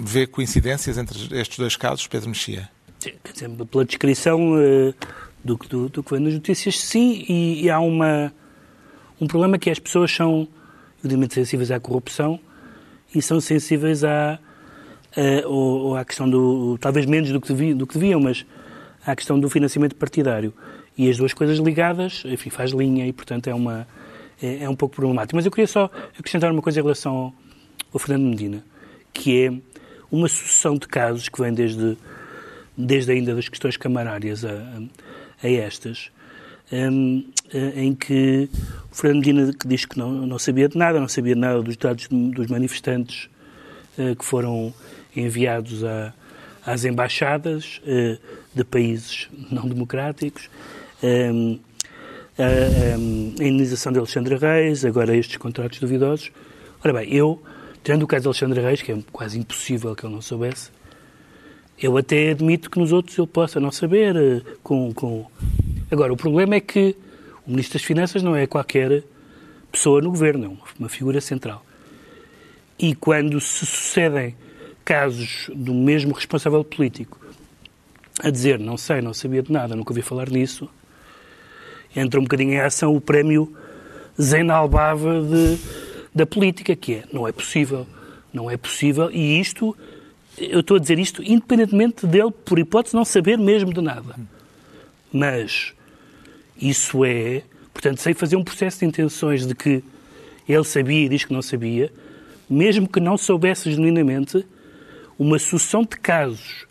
Vê 0.00 0.26
coincidências 0.26 0.96
entre 0.98 1.18
estes 1.38 1.58
dois 1.58 1.76
casos, 1.76 2.06
Pedro 2.06 2.28
Mexia? 2.28 2.68
Pela 3.70 3.84
descrição 3.84 4.52
uh, 4.52 4.94
do, 5.44 5.56
do, 5.56 5.88
do, 5.88 6.02
que 6.02 6.12
vem 6.12 6.20
nas 6.20 6.34
notícias, 6.34 6.78
sim, 6.80 7.24
e, 7.28 7.64
e, 7.64 7.70
há 7.70 7.78
uma, 7.80 8.32
um 9.20 9.26
problema 9.26 9.58
que 9.58 9.70
as 9.70 9.78
pessoas 9.78 10.12
são 10.12 10.48
evidentemente 10.98 11.34
sensíveis 11.34 11.70
à 11.70 11.78
corrupção 11.78 12.40
e 13.14 13.22
são 13.22 13.40
sensíveis 13.40 14.02
à, 14.04 14.34
à, 15.16 15.46
ou, 15.46 15.96
à 15.96 16.04
questão 16.04 16.28
do, 16.28 16.76
talvez 16.78 17.06
menos 17.06 17.30
do 17.30 17.40
que, 17.40 17.48
deviam, 17.48 17.76
do 17.76 17.86
que 17.86 17.94
deviam, 17.94 18.20
mas 18.20 18.44
à 19.06 19.14
questão 19.14 19.38
do 19.38 19.48
financiamento 19.48 19.94
partidário. 19.96 20.52
E 20.96 21.08
as 21.08 21.16
duas 21.16 21.32
coisas 21.32 21.58
ligadas, 21.58 22.22
enfim, 22.26 22.50
faz 22.50 22.72
linha 22.72 23.06
e, 23.06 23.12
portanto, 23.12 23.46
é, 23.46 23.54
uma, 23.54 23.86
é, 24.42 24.64
é 24.64 24.68
um 24.68 24.74
pouco 24.74 24.96
problemático. 24.96 25.36
Mas 25.36 25.46
eu 25.46 25.52
queria 25.52 25.68
só 25.68 25.90
acrescentar 26.18 26.50
uma 26.50 26.60
coisa 26.60 26.80
em 26.80 26.82
relação 26.82 27.14
ao, 27.14 27.34
ao 27.92 28.00
Fernando 28.00 28.28
Medina, 28.28 28.64
que 29.12 29.44
é 29.44 29.52
uma 30.10 30.28
sucessão 30.28 30.76
de 30.76 30.86
casos 30.86 31.28
que 31.28 31.40
vem 31.40 31.52
desde, 31.52 31.96
desde 32.76 33.12
ainda 33.12 33.34
das 33.34 33.48
questões 33.48 33.76
camarárias 33.76 34.44
a, 34.44 34.80
a 35.42 35.48
estas, 35.48 36.10
um, 36.72 37.24
eh, 37.52 37.72
em 37.76 37.94
que 37.94 38.48
o 38.90 38.94
Fernando 38.94 39.26
Medina 39.26 39.52
diz 39.66 39.84
que 39.84 39.98
não, 39.98 40.12
não 40.12 40.38
sabia 40.38 40.68
de 40.68 40.76
nada, 40.76 41.00
não 41.00 41.08
sabia 41.08 41.34
de 41.34 41.40
nada 41.40 41.62
dos 41.62 41.76
dados 41.76 42.08
dos 42.08 42.46
manifestantes 42.46 43.28
uh, 43.96 44.14
que 44.14 44.24
foram 44.24 44.72
enviados 45.16 45.84
a, 45.84 46.12
às 46.64 46.84
embaixadas 46.84 47.80
uh, 47.84 48.18
de 48.54 48.64
países 48.64 49.28
não 49.50 49.66
democráticos, 49.68 50.50
um, 51.02 51.58
a, 52.38 52.42
a, 52.42 52.94
a 52.94 53.46
indenização 53.46 53.92
de 53.92 53.98
Alexandre 53.98 54.36
Reis, 54.36 54.84
agora 54.84 55.16
estes 55.16 55.36
contratos 55.38 55.80
duvidosos. 55.80 56.30
Ora 56.84 56.92
bem, 56.92 57.12
eu, 57.12 57.42
tirando 57.82 58.02
o 58.02 58.06
caso 58.06 58.22
de 58.22 58.28
Alexandre 58.28 58.60
Reis, 58.60 58.82
que 58.82 58.92
é 58.92 58.98
quase 59.12 59.38
impossível 59.38 59.94
que 59.94 60.04
ele 60.04 60.14
não 60.14 60.22
soubesse, 60.22 60.70
eu 61.80 61.96
até 61.96 62.30
admito 62.30 62.70
que 62.70 62.78
nos 62.78 62.92
outros 62.92 63.16
ele 63.16 63.26
possa 63.26 63.60
não 63.60 63.70
saber. 63.70 64.44
Com, 64.62 64.92
com... 64.92 65.26
Agora, 65.90 66.12
o 66.12 66.16
problema 66.16 66.56
é 66.56 66.60
que 66.60 66.96
o 67.46 67.50
Ministro 67.50 67.78
das 67.78 67.86
Finanças 67.86 68.22
não 68.22 68.34
é 68.34 68.46
qualquer 68.46 69.04
pessoa 69.70 70.00
no 70.00 70.10
governo, 70.10 70.58
é 70.60 70.72
uma 70.78 70.88
figura 70.88 71.20
central. 71.20 71.64
E 72.78 72.94
quando 72.94 73.40
se 73.40 73.66
sucedem 73.66 74.34
casos 74.84 75.50
do 75.54 75.74
mesmo 75.74 76.14
responsável 76.14 76.64
político 76.64 77.18
a 78.20 78.30
dizer 78.30 78.58
não 78.58 78.76
sei, 78.76 79.00
não 79.00 79.14
sabia 79.14 79.42
de 79.42 79.52
nada, 79.52 79.76
nunca 79.76 79.92
ouvi 79.92 80.02
falar 80.02 80.28
nisso, 80.30 80.68
entra 81.94 82.18
um 82.18 82.22
bocadinho 82.24 82.54
em 82.54 82.60
ação 82.60 82.94
o 82.94 83.00
prémio 83.00 83.54
Zenalbava 84.20 85.22
de, 85.22 85.58
da 86.18 86.26
política, 86.26 86.74
que 86.74 86.94
é 86.94 87.04
não 87.12 87.26
é 87.26 87.32
possível, 87.32 87.86
não 88.32 88.50
é 88.50 88.56
possível, 88.56 89.10
e 89.10 89.40
isto 89.40 89.76
eu 90.36 90.60
estou 90.60 90.76
a 90.76 90.80
dizer 90.80 90.98
isto 90.98 91.22
independentemente 91.22 92.06
dele, 92.06 92.30
por 92.30 92.58
hipótese, 92.58 92.94
não 92.94 93.04
saber 93.04 93.38
mesmo 93.38 93.72
de 93.72 93.80
nada. 93.80 94.14
Mas 95.12 95.72
isso 96.60 97.04
é, 97.04 97.42
portanto, 97.72 97.98
sem 97.98 98.14
fazer 98.14 98.36
um 98.36 98.44
processo 98.44 98.80
de 98.80 98.86
intenções 98.86 99.46
de 99.46 99.54
que 99.54 99.82
ele 100.48 100.64
sabia 100.64 101.06
e 101.06 101.08
diz 101.08 101.24
que 101.24 101.32
não 101.32 101.42
sabia, 101.42 101.92
mesmo 102.48 102.88
que 102.88 103.00
não 103.00 103.16
soubesse 103.16 103.70
genuinamente, 103.70 104.44
uma 105.18 105.38
sucessão 105.38 105.82
de 105.82 105.96
casos 105.96 106.66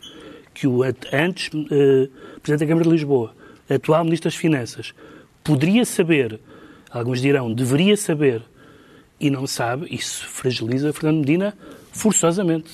que 0.54 0.66
o 0.66 0.82
antes 0.82 1.48
uh, 1.48 2.10
Presidente 2.42 2.60
da 2.60 2.66
Câmara 2.66 2.84
de 2.84 2.90
Lisboa, 2.90 3.34
atual 3.68 4.04
Ministro 4.04 4.30
das 4.30 4.36
Finanças, 4.36 4.92
poderia 5.44 5.84
saber, 5.84 6.40
alguns 6.90 7.20
dirão 7.20 7.52
deveria 7.52 7.96
saber, 7.96 8.42
e 9.20 9.30
não 9.30 9.46
sabe, 9.46 9.86
isso 9.90 10.26
fragiliza 10.26 10.92
Fernando 10.92 11.18
Medina 11.20 11.56
forçosamente. 11.92 12.70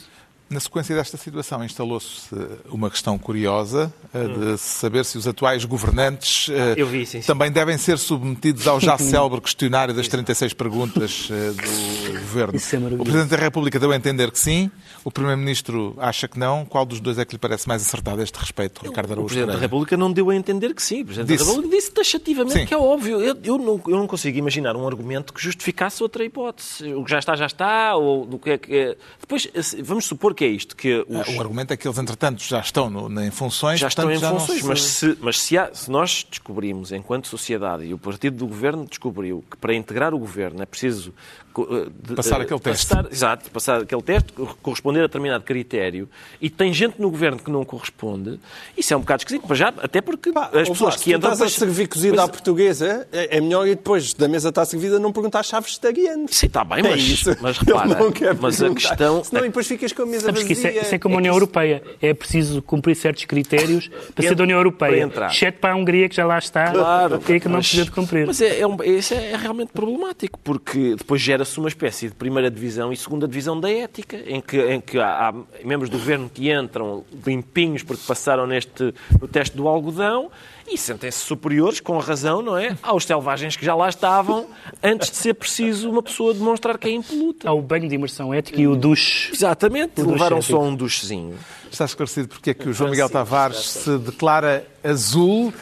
Na 0.48 0.60
sequência 0.60 0.94
desta 0.94 1.16
situação, 1.16 1.64
instalou-se 1.64 2.28
uma 2.68 2.90
questão 2.90 3.18
curiosa 3.18 3.92
de 4.12 4.58
saber 4.58 5.04
se 5.04 5.16
os 5.16 5.26
atuais 5.26 5.64
governantes 5.64 6.50
ah, 6.50 6.84
vi, 6.84 7.06
sim, 7.06 7.22
sim. 7.22 7.26
também 7.26 7.50
devem 7.50 7.78
ser 7.78 7.98
submetidos 7.98 8.68
ao 8.68 8.78
já 8.78 8.96
célebre 8.98 9.40
questionário 9.40 9.94
das 9.94 10.06
36 10.06 10.52
perguntas 10.52 11.28
do 11.28 12.12
Governo. 12.20 12.54
É 12.54 12.94
o 12.94 13.04
Presidente 13.04 13.30
da 13.30 13.36
República 13.36 13.78
deu 13.78 13.90
a 13.90 13.96
entender 13.96 14.30
que 14.30 14.38
sim, 14.38 14.70
o 15.02 15.10
Primeiro-Ministro 15.10 15.94
acha 15.98 16.28
que 16.28 16.38
não. 16.38 16.64
Qual 16.64 16.84
dos 16.84 17.00
dois 17.00 17.18
é 17.18 17.24
que 17.24 17.32
lhe 17.32 17.38
parece 17.38 17.66
mais 17.66 17.82
acertado 17.82 18.20
a 18.20 18.24
este 18.24 18.38
respeito, 18.38 18.84
Ricardo 18.84 19.12
Araújo? 19.12 19.26
O 19.26 19.28
Presidente 19.28 19.54
da 19.54 19.60
República 19.60 19.96
não 19.96 20.12
deu 20.12 20.30
a 20.30 20.36
entender 20.36 20.74
que 20.74 20.82
sim. 20.82 21.02
O 21.02 21.06
Presidente 21.06 21.28
disse. 21.28 21.44
da 21.44 21.50
República 21.50 21.76
disse 21.76 21.90
taxativamente 21.92 22.58
sim. 22.60 22.66
que 22.66 22.74
é 22.74 22.78
óbvio. 22.78 23.20
Eu, 23.20 23.36
eu, 23.42 23.58
não, 23.58 23.80
eu 23.86 23.96
não 23.96 24.06
consigo 24.06 24.38
imaginar 24.38 24.76
um 24.76 24.86
argumento 24.86 25.32
que 25.32 25.42
justificasse 25.42 26.02
outra 26.02 26.24
hipótese. 26.24 26.92
O 26.94 27.04
que 27.04 27.10
já 27.10 27.18
está, 27.18 27.34
já 27.34 27.46
está, 27.46 27.96
ou 27.96 28.26
do 28.26 28.38
que 28.38 28.50
é 28.50 28.58
que 28.58 28.74
é. 28.74 28.96
Depois, 29.20 29.48
vamos 29.82 30.04
supor 30.06 30.34
que 30.34 30.43
é 30.44 30.48
isto, 30.48 30.76
que 30.76 31.04
os... 31.08 31.36
O 31.36 31.40
argumento 31.40 31.72
é 31.72 31.76
que 31.76 31.86
eles, 31.86 31.98
entretanto, 31.98 32.42
já 32.42 32.60
estão 32.60 32.90
no, 32.90 33.22
em 33.22 33.30
funções. 33.30 33.80
Já 33.80 33.88
estão 33.88 34.10
em 34.10 34.18
já 34.18 34.30
funções, 34.30 34.60
se... 34.60 34.66
mas, 34.66 34.82
se, 34.82 35.18
mas 35.20 35.40
se, 35.40 35.58
há, 35.58 35.74
se, 35.74 35.90
nós 35.90 36.26
descobrimos, 36.28 36.92
enquanto 36.92 37.28
sociedade, 37.28 37.84
e 37.84 37.94
o 37.94 37.98
partido 37.98 38.36
do 38.36 38.46
governo 38.46 38.84
descobriu 38.84 39.44
que 39.50 39.56
para 39.56 39.74
integrar 39.74 40.14
o 40.14 40.18
governo 40.18 40.62
é 40.62 40.66
preciso 40.66 41.12
de, 42.02 42.14
passar 42.14 42.40
aquele 42.40 42.60
teste. 42.60 42.86
Passar, 42.86 43.06
exato, 43.10 43.50
passar 43.50 43.82
aquele 43.82 44.02
teste, 44.02 44.32
corresponder 44.62 45.00
a 45.00 45.06
determinado 45.06 45.44
critério, 45.44 46.08
e 46.40 46.50
tem 46.50 46.72
gente 46.72 47.00
no 47.00 47.10
governo 47.10 47.38
que 47.38 47.50
não 47.50 47.64
corresponde, 47.64 48.38
isso 48.76 48.92
é 48.92 48.96
um 48.96 49.00
bocado 49.00 49.22
esquisito, 49.22 49.44
mas 49.48 49.58
já, 49.58 49.68
até 49.68 50.00
porque 50.00 50.32
Pá, 50.32 50.50
as 50.52 50.68
pessoas 50.68 50.96
que 50.96 51.14
entram... 51.14 51.32
estás 51.32 51.54
a 51.54 51.58
servir 51.58 51.88
cozida 51.88 52.22
à 52.22 52.28
portuguesa, 52.28 53.06
é, 53.12 53.38
é 53.38 53.40
melhor 53.40 53.66
e 53.66 53.70
depois 53.70 54.12
da 54.14 54.28
mesa 54.28 54.50
está 54.50 54.64
servida 54.64 54.98
não 54.98 55.12
perguntar 55.12 55.42
chaves 55.42 55.70
vegetarianos. 55.70 56.36
Sim, 56.36 56.46
está 56.46 56.64
bem, 56.64 56.80
é 56.80 56.90
mas, 56.90 57.02
isso. 57.02 57.36
mas 57.40 57.58
repara, 57.58 57.98
mas 58.40 58.62
a 58.62 58.70
questão... 58.70 59.24
Senão 59.24 59.42
depois 59.42 59.66
ficas 59.66 59.92
com 59.92 60.02
a 60.02 60.06
mesa 60.06 60.26
Sabes 60.26 60.42
vazia. 60.42 60.46
Que 60.46 60.52
isso, 60.52 60.66
é, 60.66 60.82
isso 60.82 60.94
é 60.94 60.98
como 60.98 61.14
a 61.14 61.18
União 61.18 61.34
Europeia. 61.34 61.82
É 62.02 62.12
preciso 62.12 62.60
cumprir 62.62 62.96
certos 62.96 63.24
critérios 63.24 63.88
para 64.14 64.26
ser 64.26 64.34
da 64.34 64.42
União 64.42 64.58
Europeia. 64.58 65.10
Exceto 65.30 65.58
para 65.60 65.74
a 65.74 65.76
Hungria, 65.76 66.08
que 66.08 66.16
já 66.16 66.26
lá 66.26 66.38
está, 66.38 66.72
claro, 66.72 67.20
é 67.28 67.40
que 67.40 67.48
não 67.48 67.58
precisa 67.60 67.84
de 67.84 67.90
cumprir. 67.90 68.26
Mas 68.26 68.40
é, 68.40 68.60
é, 68.60 68.66
um, 68.66 68.76
isso 68.82 69.14
é, 69.14 69.32
é 69.32 69.36
realmente 69.36 69.72
problemático, 69.72 70.38
porque 70.42 70.96
depois 70.96 71.22
gera-se 71.44 71.58
uma 71.58 71.68
espécie 71.68 72.08
de 72.08 72.14
primeira 72.14 72.50
divisão 72.50 72.92
e 72.92 72.96
segunda 72.96 73.28
divisão 73.28 73.60
da 73.60 73.70
ética, 73.70 74.16
em 74.26 74.40
que, 74.40 74.58
em 74.58 74.80
que 74.80 74.98
há, 74.98 75.28
há, 75.28 75.34
membros 75.64 75.90
do 75.90 75.98
governo 75.98 76.30
que 76.32 76.50
entram 76.50 77.04
limpinhos 77.24 77.82
porque 77.82 78.02
passaram 78.06 78.46
neste, 78.46 78.94
no 79.20 79.28
teste 79.28 79.56
do 79.56 79.68
algodão 79.68 80.30
e 80.66 80.78
sentem-se 80.78 81.18
superiores, 81.18 81.78
com 81.78 81.98
razão, 81.98 82.40
não 82.40 82.56
é? 82.56 82.76
Aos 82.82 83.04
selvagens 83.04 83.54
que 83.54 83.64
já 83.64 83.74
lá 83.74 83.88
estavam, 83.88 84.46
antes 84.82 85.10
de 85.10 85.16
ser 85.16 85.34
preciso 85.34 85.90
uma 85.90 86.02
pessoa 86.02 86.32
demonstrar 86.32 86.78
que 86.78 86.88
é 86.88 86.92
impoluta. 86.92 87.48
Há 87.48 87.52
o 87.52 87.60
banho 87.60 87.86
de 87.86 87.94
imersão 87.94 88.32
ética 88.32 88.58
e 88.58 88.66
o 88.66 88.74
duche. 88.74 89.30
Exatamente, 89.32 90.00
o 90.00 90.10
levaram 90.10 90.40
só 90.40 90.62
um 90.62 90.74
duchezinho. 90.74 91.36
Está 91.70 91.84
esclarecido 91.84 92.28
porque 92.28 92.50
é 92.50 92.54
que 92.54 92.68
o 92.68 92.72
João 92.72 92.90
Miguel 92.90 93.10
Tavares 93.10 93.58
se 93.58 93.98
declara 93.98 94.66
azul 94.82 95.52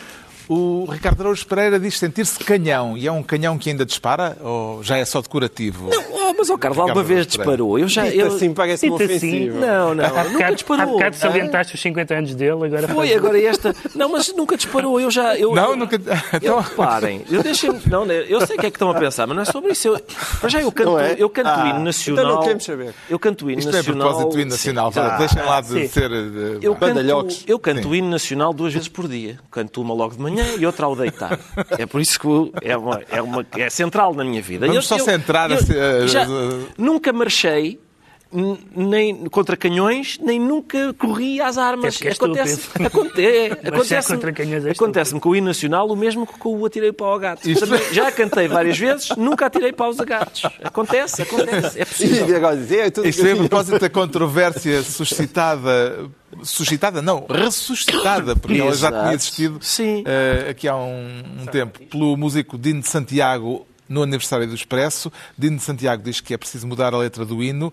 o 0.53 0.84
Ricardo 0.84 1.22
Araújo 1.22 1.46
Pereira 1.46 1.80
diz 1.80 1.98
sentir-se 1.98 2.38
canhão. 2.38 2.96
E 2.96 3.07
é 3.07 3.12
um 3.12 3.22
canhão 3.22 3.57
que 3.57 3.70
ainda 3.70 3.86
dispara? 3.86 4.36
Ou 4.40 4.82
já 4.82 4.98
é 4.98 5.05
só 5.05 5.22
decorativo? 5.22 5.88
Não, 5.88 6.05
oh, 6.11 6.34
mas 6.36 6.50
o 6.50 6.55
oh, 6.55 6.59
Carlos 6.59 6.78
alguma 6.78 7.03
vez 7.03 7.26
disparou. 7.26 7.78
Eu 7.78 7.88
já, 7.88 8.07
eu... 8.09 8.26
assim 8.26 8.53
parece-me 8.53 8.94
assim. 8.94 9.05
ofensivo. 9.05 9.59
Não, 9.59 9.94
não, 9.94 10.05
há 10.05 10.24
nunca 10.24 10.53
disparou. 10.53 10.82
Há 10.82 10.86
bocado 10.86 11.16
salientaste 11.16 11.74
os 11.74 11.80
50 11.80 12.14
anos 12.14 12.34
dele, 12.34 12.66
agora... 12.66 12.88
Foi, 12.88 13.14
agora 13.14 13.40
esta... 13.40 13.74
Não, 13.94 14.11
mas 14.11 14.32
nunca 14.34 14.57
disparou. 14.57 15.00
Eu 15.00 15.11
já... 15.11 15.36
Eu, 15.36 15.55
não, 15.55 15.74
nunca... 15.74 15.96
Então... 16.34 16.57
Eu, 16.57 16.61
reparem, 16.61 17.22
eu 17.30 17.42
deixei 17.42 17.70
Não, 17.86 18.05
eu 18.07 18.46
sei 18.46 18.57
o 18.57 18.61
que 18.61 18.66
é 18.66 18.70
que 18.70 18.76
estão 18.76 18.90
a 18.90 18.94
pensar, 18.94 19.26
mas 19.26 19.36
não 19.36 19.42
é 19.42 19.46
sobre 19.46 19.72
isso. 19.72 19.88
Eu, 19.88 20.00
mas 20.42 20.53
já 20.53 20.61
eu 20.61 20.72
canto, 20.72 20.98
é? 20.98 21.14
eu 21.18 21.30
canto 21.30 21.48
ah, 21.48 21.68
hino 21.68 21.80
nacional... 21.80 22.24
Então 22.24 22.34
não 22.34 22.42
queremos 22.42 22.64
saber. 22.64 22.94
Eu 23.09 23.18
canto 23.18 23.50
hino 23.50 23.59
Isto 23.59 23.72
nacional... 23.72 23.80
Isto 23.80 23.90
é 23.90 24.12
propósito 24.12 24.34
do 24.34 24.40
hino 24.40 24.50
nacional. 24.50 24.92
Sim, 24.92 25.00
Deixem 25.18 25.42
lá 25.42 25.61
de 25.61 25.68
sim. 25.68 25.88
ser... 25.88 26.09
De... 26.09 26.66
Eu 26.66 26.74
canto, 26.74 27.00
eu 27.46 27.59
canto 27.59 27.88
o 27.88 27.94
hino 27.94 28.11
nacional 28.11 28.53
duas 28.53 28.72
vezes 28.72 28.88
por 28.88 29.09
dia. 29.09 29.38
Canto 29.50 29.80
uma 29.80 29.94
logo 29.94 30.14
de 30.14 30.20
manhã 30.20 30.41
e 30.59 30.66
outra 30.66 30.86
ao 30.86 30.97
deitar. 30.97 31.38
É 31.78 31.86
por 31.86 32.01
isso 32.01 32.18
que 32.18 32.26
é, 32.62 32.76
uma, 32.76 33.01
é, 33.11 33.22
uma, 33.22 33.47
é 33.57 33.70
central 33.70 34.14
na 34.14 34.24
minha 34.24 34.43
vida. 34.43 34.66
Vamos 34.66 34.76
eu, 34.76 34.82
só 34.82 34.97
eu, 34.99 35.05
centrar... 35.05 35.51
Eu, 35.51 36.09
já, 36.09 36.26
nunca 36.76 37.12
marchei 37.12 37.78
nem 38.74 39.26
contra 39.26 39.57
canhões, 39.57 40.18
nem 40.20 40.41
nunca 40.41 40.93
corri 40.95 41.41
às 41.41 41.59
armas. 41.59 42.01
É 42.03 42.09
é 42.09 42.12
acontece, 42.12 42.68
é, 43.16 43.47
é 43.47 43.68
acontece, 43.68 44.16
canhões 44.33 44.64
é 44.66 44.70
acontece-me 44.70 45.20
com 45.20 45.28
o 45.30 45.37
hino 45.37 45.47
nacional 45.49 45.89
o 45.89 45.97
mesmo 45.97 46.26
que 46.26 46.39
com 46.39 46.57
o 46.57 46.64
atirei 46.66 46.93
para 46.93 47.07
o 47.07 47.18
gato. 47.18 47.49
Isto- 47.49 47.66
Também 47.66 47.93
Já 47.93 48.11
cantei 48.11 48.49
várias 48.49 48.78
vezes, 48.78 49.11
nunca 49.16 49.47
atirei 49.47 49.72
para 49.72 49.89
os 49.89 49.97
gatos. 49.99 50.43
Acontece, 50.62 51.22
acontece, 51.22 51.80
é 51.80 51.85
possível. 51.85 52.28
E 52.28 52.35
agora 52.35 52.57
dizer, 52.57 52.78
é 52.87 52.91
tudo 52.91 53.07
Isto 53.09 53.20
é 53.26 53.33
a 53.33 53.35
que 53.35 53.41
eu- 53.43 53.49
propósito 53.49 53.78
da 53.78 53.91
controvérsia 53.91 54.83
suscitada. 54.83 56.11
Suscitada, 56.43 57.03
não, 57.03 57.26
ressuscitada, 57.28 58.35
porque 58.35 58.59
ela 58.59 58.74
já 58.74 58.91
tinha 58.91 59.12
existido 59.14 59.59
Sim. 59.61 60.03
eh, 60.07 60.47
aqui 60.51 60.66
há 60.66 60.74
um, 60.74 61.22
um 61.43 61.47
tempo, 61.47 61.78
pelo 61.87 62.16
músico 62.16 62.57
Dino 62.57 62.80
de 62.80 62.89
Santiago 62.89 63.66
no 63.87 64.03
aniversário 64.03 64.47
do 64.49 64.55
Expresso. 64.55 65.12
Dino 65.37 65.59
de 65.59 65.62
Santiago 65.62 66.03
diz 66.03 66.20
que 66.22 66.33
é 66.33 66.39
preciso 66.39 66.66
mudar 66.66 66.95
a 66.95 66.97
letra 66.99 67.26
do 67.26 67.43
hino. 67.43 67.70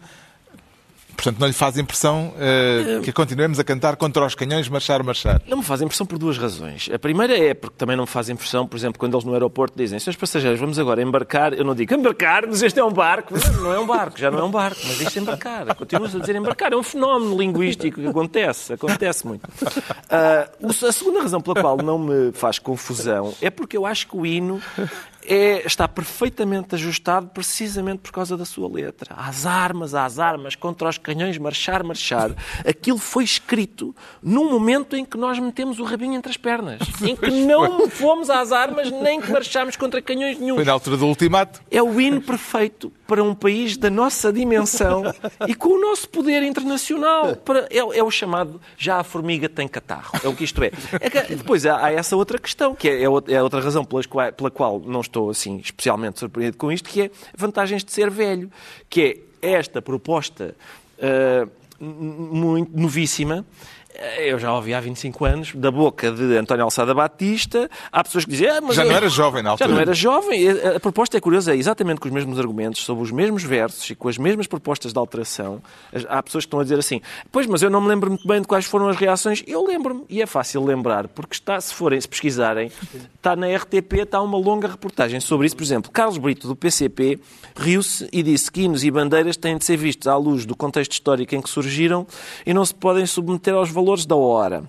Portanto, 1.19 1.37
não 1.37 1.47
lhe 1.47 1.53
faz 1.53 1.77
impressão 1.77 2.33
eh, 2.39 3.01
que 3.03 3.11
continuemos 3.11 3.59
a 3.59 3.63
cantar 3.65 3.97
contra 3.97 4.25
os 4.25 4.35
canhões, 4.35 4.69
marchar, 4.69 5.03
marchar. 5.03 5.41
Não 5.45 5.57
me 5.57 5.63
faz 5.63 5.81
impressão 5.81 6.05
por 6.05 6.17
duas 6.17 6.37
razões. 6.37 6.89
A 6.93 6.97
primeira 6.97 7.37
é 7.37 7.53
porque 7.53 7.75
também 7.77 7.97
não 7.97 8.05
me 8.05 8.09
faz 8.09 8.29
impressão, 8.29 8.65
por 8.65 8.77
exemplo, 8.77 8.97
quando 8.97 9.15
eles 9.15 9.25
no 9.25 9.33
aeroporto 9.33 9.77
dizem 9.77 9.99
senhores 9.99 10.17
passageiros, 10.17 10.57
vamos 10.59 10.79
agora 10.79 11.01
embarcar. 11.01 11.51
Eu 11.53 11.65
não 11.65 11.75
digo 11.75 11.93
embarcar, 11.93 12.43
mas 12.47 12.61
este 12.61 12.79
é 12.79 12.83
um 12.83 12.93
barco. 12.93 13.33
Não, 13.37 13.63
não 13.63 13.73
é 13.73 13.79
um 13.79 13.85
barco, 13.85 14.17
já 14.17 14.31
não 14.31 14.39
é 14.39 14.43
um 14.43 14.51
barco, 14.51 14.79
mas 14.85 15.01
isto 15.01 15.19
é 15.19 15.21
embarcar. 15.21 15.75
Continuo 15.75 16.05
a 16.07 16.09
dizer 16.09 16.35
embarcar. 16.37 16.71
É 16.71 16.77
um 16.77 16.83
fenómeno 16.83 17.37
linguístico 17.37 17.99
que 17.99 18.07
acontece, 18.07 18.71
acontece 18.71 19.27
muito. 19.27 19.41
O- 20.61 20.85
a 20.87 20.91
segunda 20.91 21.21
razão 21.21 21.41
pela 21.41 21.61
qual 21.61 21.77
não 21.77 21.99
me 21.99 22.31
faz 22.31 22.59
confusão 22.59 23.33
é 23.41 23.49
porque 23.49 23.75
eu 23.75 23.85
acho 23.85 24.07
que 24.07 24.15
o 24.15 24.25
hino 24.25 24.61
é- 25.25 25.65
está 25.65 25.87
perfeitamente 25.87 26.75
ajustado 26.75 27.27
precisamente 27.27 27.99
por 27.99 28.11
causa 28.11 28.35
da 28.37 28.45
sua 28.45 28.67
letra. 28.69 29.13
Às 29.17 29.45
armas, 29.45 29.93
às 29.93 30.19
armas, 30.19 30.55
contra 30.55 30.89
os 30.89 30.97
canhões, 30.97 31.37
marchar, 31.37 31.83
marchar. 31.83 32.31
Aquilo 32.67 32.97
foi 32.97 33.23
escrito 33.23 33.95
num 34.21 34.49
momento 34.49 34.95
em 34.95 35.05
que 35.05 35.17
nós 35.17 35.37
metemos 35.39 35.79
o 35.79 35.83
rabinho 35.83 36.13
entre 36.15 36.29
as 36.31 36.37
pernas. 36.37 36.79
Em 37.01 37.15
que 37.15 37.29
não 37.31 37.89
fomos 37.89 38.29
às 38.29 38.51
armas 38.51 38.91
nem 38.91 39.21
que 39.21 39.31
marchámos 39.31 39.75
contra 39.75 40.01
canhões 40.01 40.37
nenhum. 40.39 40.55
Foi 40.55 40.65
na 40.65 40.73
altura 40.73 40.97
do 40.97 41.05
ultimato. 41.07 41.61
É 41.71 41.81
o 41.81 41.99
hino 41.99 42.21
perfeito 42.21 42.91
para 43.07 43.23
um 43.23 43.33
país 43.33 43.77
da 43.77 43.89
nossa 43.89 44.31
dimensão 44.31 45.03
e 45.47 45.55
com 45.55 45.69
o 45.69 45.81
nosso 45.81 46.07
poder 46.09 46.43
internacional. 46.43 47.35
Para- 47.37 47.67
é, 47.71 47.77
é 47.77 48.03
o 48.03 48.11
chamado 48.11 48.59
já 48.77 48.97
a 48.99 49.03
formiga 49.03 49.47
tem 49.49 49.67
catarro. 49.67 50.11
É 50.23 50.27
o 50.27 50.35
que 50.35 50.43
isto 50.43 50.61
é. 50.63 50.71
É 50.99 51.09
que 51.09 51.35
depois 51.35 51.65
há, 51.65 51.85
há 51.85 51.91
essa 51.91 52.15
outra 52.15 52.37
questão, 52.37 52.75
que 52.75 52.87
é, 52.89 53.03
é 53.03 53.09
outra- 53.09 53.33
é 53.33 53.39
razão 53.61 53.83
pelas 53.83 54.05
qua- 54.05 54.31
pela 54.31 54.51
qual 54.51 54.79
não 54.79 55.01
estou 55.09 55.29
assim 55.29 55.57
especialmente 55.57 56.19
surpreendido 56.19 56.57
com 56.57 56.71
isto, 56.71 56.89
que 56.89 57.01
é 57.03 57.11
vantagens 57.37 57.83
de 57.83 57.91
ser 57.91 58.09
velho. 58.09 58.49
Que 58.89 59.23
é 59.41 59.51
esta 59.53 59.81
proposta 59.81 60.55
n- 61.79 61.89
muito 62.31 62.71
novíssima. 62.77 63.45
Eu 64.19 64.39
já 64.39 64.53
ouvi 64.53 64.73
há 64.73 64.79
25 64.79 65.25
anos, 65.25 65.53
da 65.55 65.69
boca 65.71 66.11
de 66.11 66.37
António 66.37 66.63
Alçada 66.63 66.93
Batista. 66.93 67.69
Há 67.91 68.03
pessoas 68.03 68.23
que 68.25 68.31
dizem... 68.31 68.47
Ah, 68.49 68.61
mas 68.61 68.75
Já 68.75 68.83
não 68.83 68.91
eu- 68.91 68.97
era 68.97 69.09
jovem 69.09 69.43
na 69.43 69.49
Já 69.49 69.51
altura. 69.51 69.69
não 69.69 69.79
era 69.79 69.93
jovem. 69.93 70.49
A 70.75 70.79
proposta 70.79 71.17
é 71.17 71.19
curiosa, 71.21 71.53
é 71.53 71.57
exatamente 71.57 71.99
com 71.99 72.07
os 72.07 72.13
mesmos 72.13 72.39
argumentos, 72.39 72.81
sobre 72.83 73.03
os 73.03 73.11
mesmos 73.11 73.43
versos 73.43 73.89
e 73.89 73.95
com 73.95 74.07
as 74.07 74.17
mesmas 74.17 74.47
propostas 74.47 74.93
de 74.93 74.99
alteração. 74.99 75.61
Há 76.07 76.23
pessoas 76.23 76.45
que 76.45 76.47
estão 76.47 76.59
a 76.59 76.63
dizer 76.63 76.79
assim, 76.79 77.01
pois, 77.31 77.45
mas 77.47 77.61
eu 77.61 77.69
não 77.69 77.81
me 77.81 77.87
lembro 77.89 78.09
muito 78.11 78.27
bem 78.27 78.41
de 78.41 78.47
quais 78.47 78.65
foram 78.65 78.87
as 78.87 78.95
reações. 78.95 79.43
Eu 79.45 79.65
lembro-me, 79.65 80.03
e 80.09 80.21
é 80.21 80.25
fácil 80.25 80.63
lembrar, 80.63 81.07
porque 81.09 81.33
está, 81.33 81.59
se 81.59 81.73
forem, 81.73 81.99
se 81.99 82.07
pesquisarem, 82.07 82.71
está 83.15 83.35
na 83.35 83.47
RTP, 83.53 83.93
está 84.03 84.21
uma 84.21 84.37
longa 84.37 84.67
reportagem 84.67 85.19
sobre 85.19 85.47
isso. 85.47 85.55
Por 85.57 85.63
exemplo, 85.63 85.91
Carlos 85.91 86.17
Brito, 86.17 86.47
do 86.47 86.55
PCP, 86.55 87.19
riu-se 87.55 88.07
e 88.13 88.23
disse 88.23 88.49
que 88.51 88.61
hinos 88.61 88.83
e 88.83 88.91
bandeiras 88.91 89.35
têm 89.35 89.57
de 89.57 89.65
ser 89.65 89.75
vistos 89.77 90.07
à 90.07 90.15
luz 90.15 90.45
do 90.45 90.55
contexto 90.55 90.93
histórico 90.93 91.35
em 91.35 91.41
que 91.41 91.49
surgiram 91.49 92.05
e 92.45 92.53
não 92.53 92.63
se 92.63 92.73
podem 92.73 93.05
submeter 93.05 93.53
aos 93.53 93.69
valores 93.69 93.88
da 94.05 94.15
hora. 94.15 94.63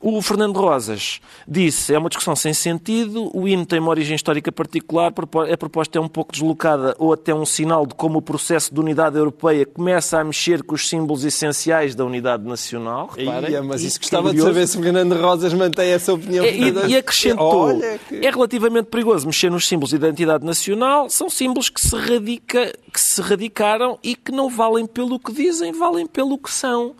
O 0.00 0.22
Fernando 0.22 0.56
Rosas 0.56 1.20
disse 1.46 1.92
é 1.92 1.98
uma 1.98 2.08
discussão 2.08 2.34
sem 2.36 2.54
sentido, 2.54 3.30
o 3.36 3.46
hino 3.48 3.66
tem 3.66 3.80
uma 3.80 3.90
origem 3.90 4.14
histórica 4.14 4.50
particular, 4.52 5.12
a 5.52 5.56
proposta 5.56 5.98
é 5.98 6.00
um 6.00 6.08
pouco 6.08 6.32
deslocada 6.32 6.94
ou 6.98 7.12
até 7.12 7.34
um 7.34 7.44
sinal 7.44 7.84
de 7.84 7.94
como 7.94 8.18
o 8.18 8.22
processo 8.22 8.72
de 8.72 8.78
unidade 8.80 9.16
europeia 9.18 9.66
começa 9.66 10.18
a 10.20 10.24
mexer 10.24 10.62
com 10.62 10.74
os 10.76 10.88
símbolos 10.88 11.24
essenciais 11.24 11.94
da 11.96 12.04
unidade 12.04 12.44
nacional. 12.44 13.10
Reparem. 13.14 13.50
Ia, 13.50 13.62
mas 13.62 13.82
isso 13.82 13.98
gostava 13.98 14.32
de 14.32 14.40
saber 14.40 14.66
se 14.68 14.78
o 14.78 14.82
Fernando 14.82 15.14
Rosas 15.20 15.52
mantém 15.52 15.90
essa 15.90 16.12
opinião. 16.14 16.44
É, 16.44 16.56
E, 16.56 16.92
e 16.92 16.96
acrescentou, 16.96 17.68
que- 18.08 18.24
é 18.24 18.30
relativamente 18.30 18.86
perigoso 18.86 19.26
mexer 19.26 19.50
nos 19.50 19.66
símbolos 19.66 19.90
de 19.90 19.96
identidade 19.96 20.46
nacional, 20.46 21.10
são 21.10 21.28
símbolos 21.28 21.68
que 21.68 21.80
se, 21.80 21.94
radica, 21.96 22.72
que 22.92 23.00
se 23.00 23.20
radicaram 23.20 23.98
e 24.02 24.14
que 24.14 24.30
não 24.32 24.48
valem 24.48 24.86
pelo 24.86 25.18
que 25.18 25.32
dizem, 25.32 25.72
valem 25.72 26.06
pelo 26.06 26.38
que 26.38 26.50
são. 26.50 26.94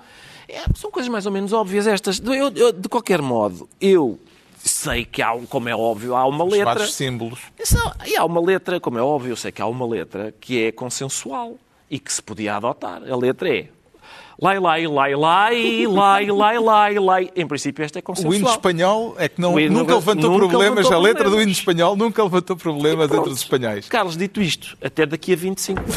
É, 0.49 0.63
são 0.75 0.91
coisas 0.91 1.11
mais 1.11 1.27
ou 1.27 1.33
menos 1.33 1.53
óbvias 1.53 1.87
estas. 1.87 2.21
Eu- 2.21 2.51
eu- 2.55 2.73
de 2.73 2.89
qualquer 2.89 3.21
modo, 3.21 3.69
eu 3.81 4.19
sei 4.65 5.05
que 5.05 5.21
há, 5.23 5.37
como 5.49 5.69
é 5.69 5.77
óbvio, 5.77 6.15
há 6.17 6.27
uma 6.27 6.45
Os 6.45 6.53
letra... 6.53 6.87
símbolos. 6.87 7.41
E 8.07 8.17
há 8.17 8.25
uma 8.25 8.41
letra, 8.41 8.81
como 8.81 8.99
é 8.99 9.03
óbvio, 9.03 9.33
eu 9.33 9.37
sei 9.37 9.53
que 9.53 9.61
há 9.63 9.67
uma 9.67 9.87
letra 9.87 10.35
que 10.41 10.63
é 10.65 10.73
consensual 10.73 11.57
e 11.91 11.99
que 11.99 12.13
se 12.13 12.23
podia 12.23 12.57
adotar. 12.57 13.03
A 13.11 13.17
letra 13.17 13.49
é 13.55 13.69
lai, 14.41 14.59
lai, 14.59 14.87
lai, 14.87 15.15
lai, 15.15 15.87
lai, 15.87 16.27
lai, 16.31 16.59
lai, 16.59 16.99
lai. 16.99 17.31
Em 17.35 17.47
princípio, 17.47 17.85
esta 17.85 17.99
é 17.99 18.01
O 18.01 18.03
consensual. 18.03 18.35
hino 18.35 18.49
espanhol 18.49 19.15
é 19.19 19.29
que 19.29 19.41
não, 19.41 19.55
O 19.55 19.61
nunca 19.71 19.95
levantou 19.97 20.31
nunca 20.31 20.49
problemas. 20.49 20.77
levantou 20.77 20.93
a 20.97 21.01
letra 21.01 21.25
do 21.25 21.31
problemas. 21.31 21.43
hino 21.45 21.53
espanhol 21.53 21.97
nunca 21.97 22.23
levantou 22.23 22.57
problemas 22.57 23.11
entre 23.11 23.31
os 23.31 23.39
espanhóis. 23.39 23.89
Carlos, 23.89 24.17
dito 24.17 24.41
isto, 24.41 24.77
até 24.83 25.05
daqui 25.07 25.33
a 25.33 25.37
25 25.37 25.81
anos. 25.81 25.97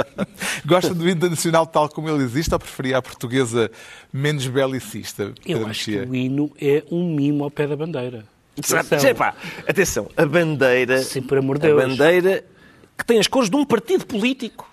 Gosta 0.64 0.94
do 0.94 1.08
hino 1.08 1.28
nacional 1.28 1.66
tal 1.66 1.88
como 1.88 2.08
ele 2.08 2.22
existe 2.24 2.52
ou 2.52 2.58
preferia 2.58 2.98
a 2.98 3.02
portuguesa 3.02 3.70
menos 4.12 4.46
belicista? 4.46 5.32
Eu 5.44 5.66
acho 5.66 5.84
que 5.84 5.98
o 5.98 6.14
hino 6.14 6.50
é 6.60 6.82
um 6.90 7.14
mimo 7.14 7.44
ao 7.44 7.50
pé 7.50 7.66
da 7.66 7.76
bandeira. 7.76 8.24
Atenção. 8.58 9.10
Epá, 9.10 9.34
atenção, 9.68 10.08
a 10.16 10.24
bandeira. 10.24 11.02
Sim, 11.02 11.20
por 11.20 11.36
amor 11.36 11.58
de 11.58 11.66
a 11.66 11.74
Deus. 11.74 11.82
bandeira 11.82 12.42
que 12.96 13.04
tem 13.04 13.18
as 13.18 13.26
cores 13.26 13.50
de 13.50 13.56
um 13.56 13.66
partido 13.66 14.06
político. 14.06 14.66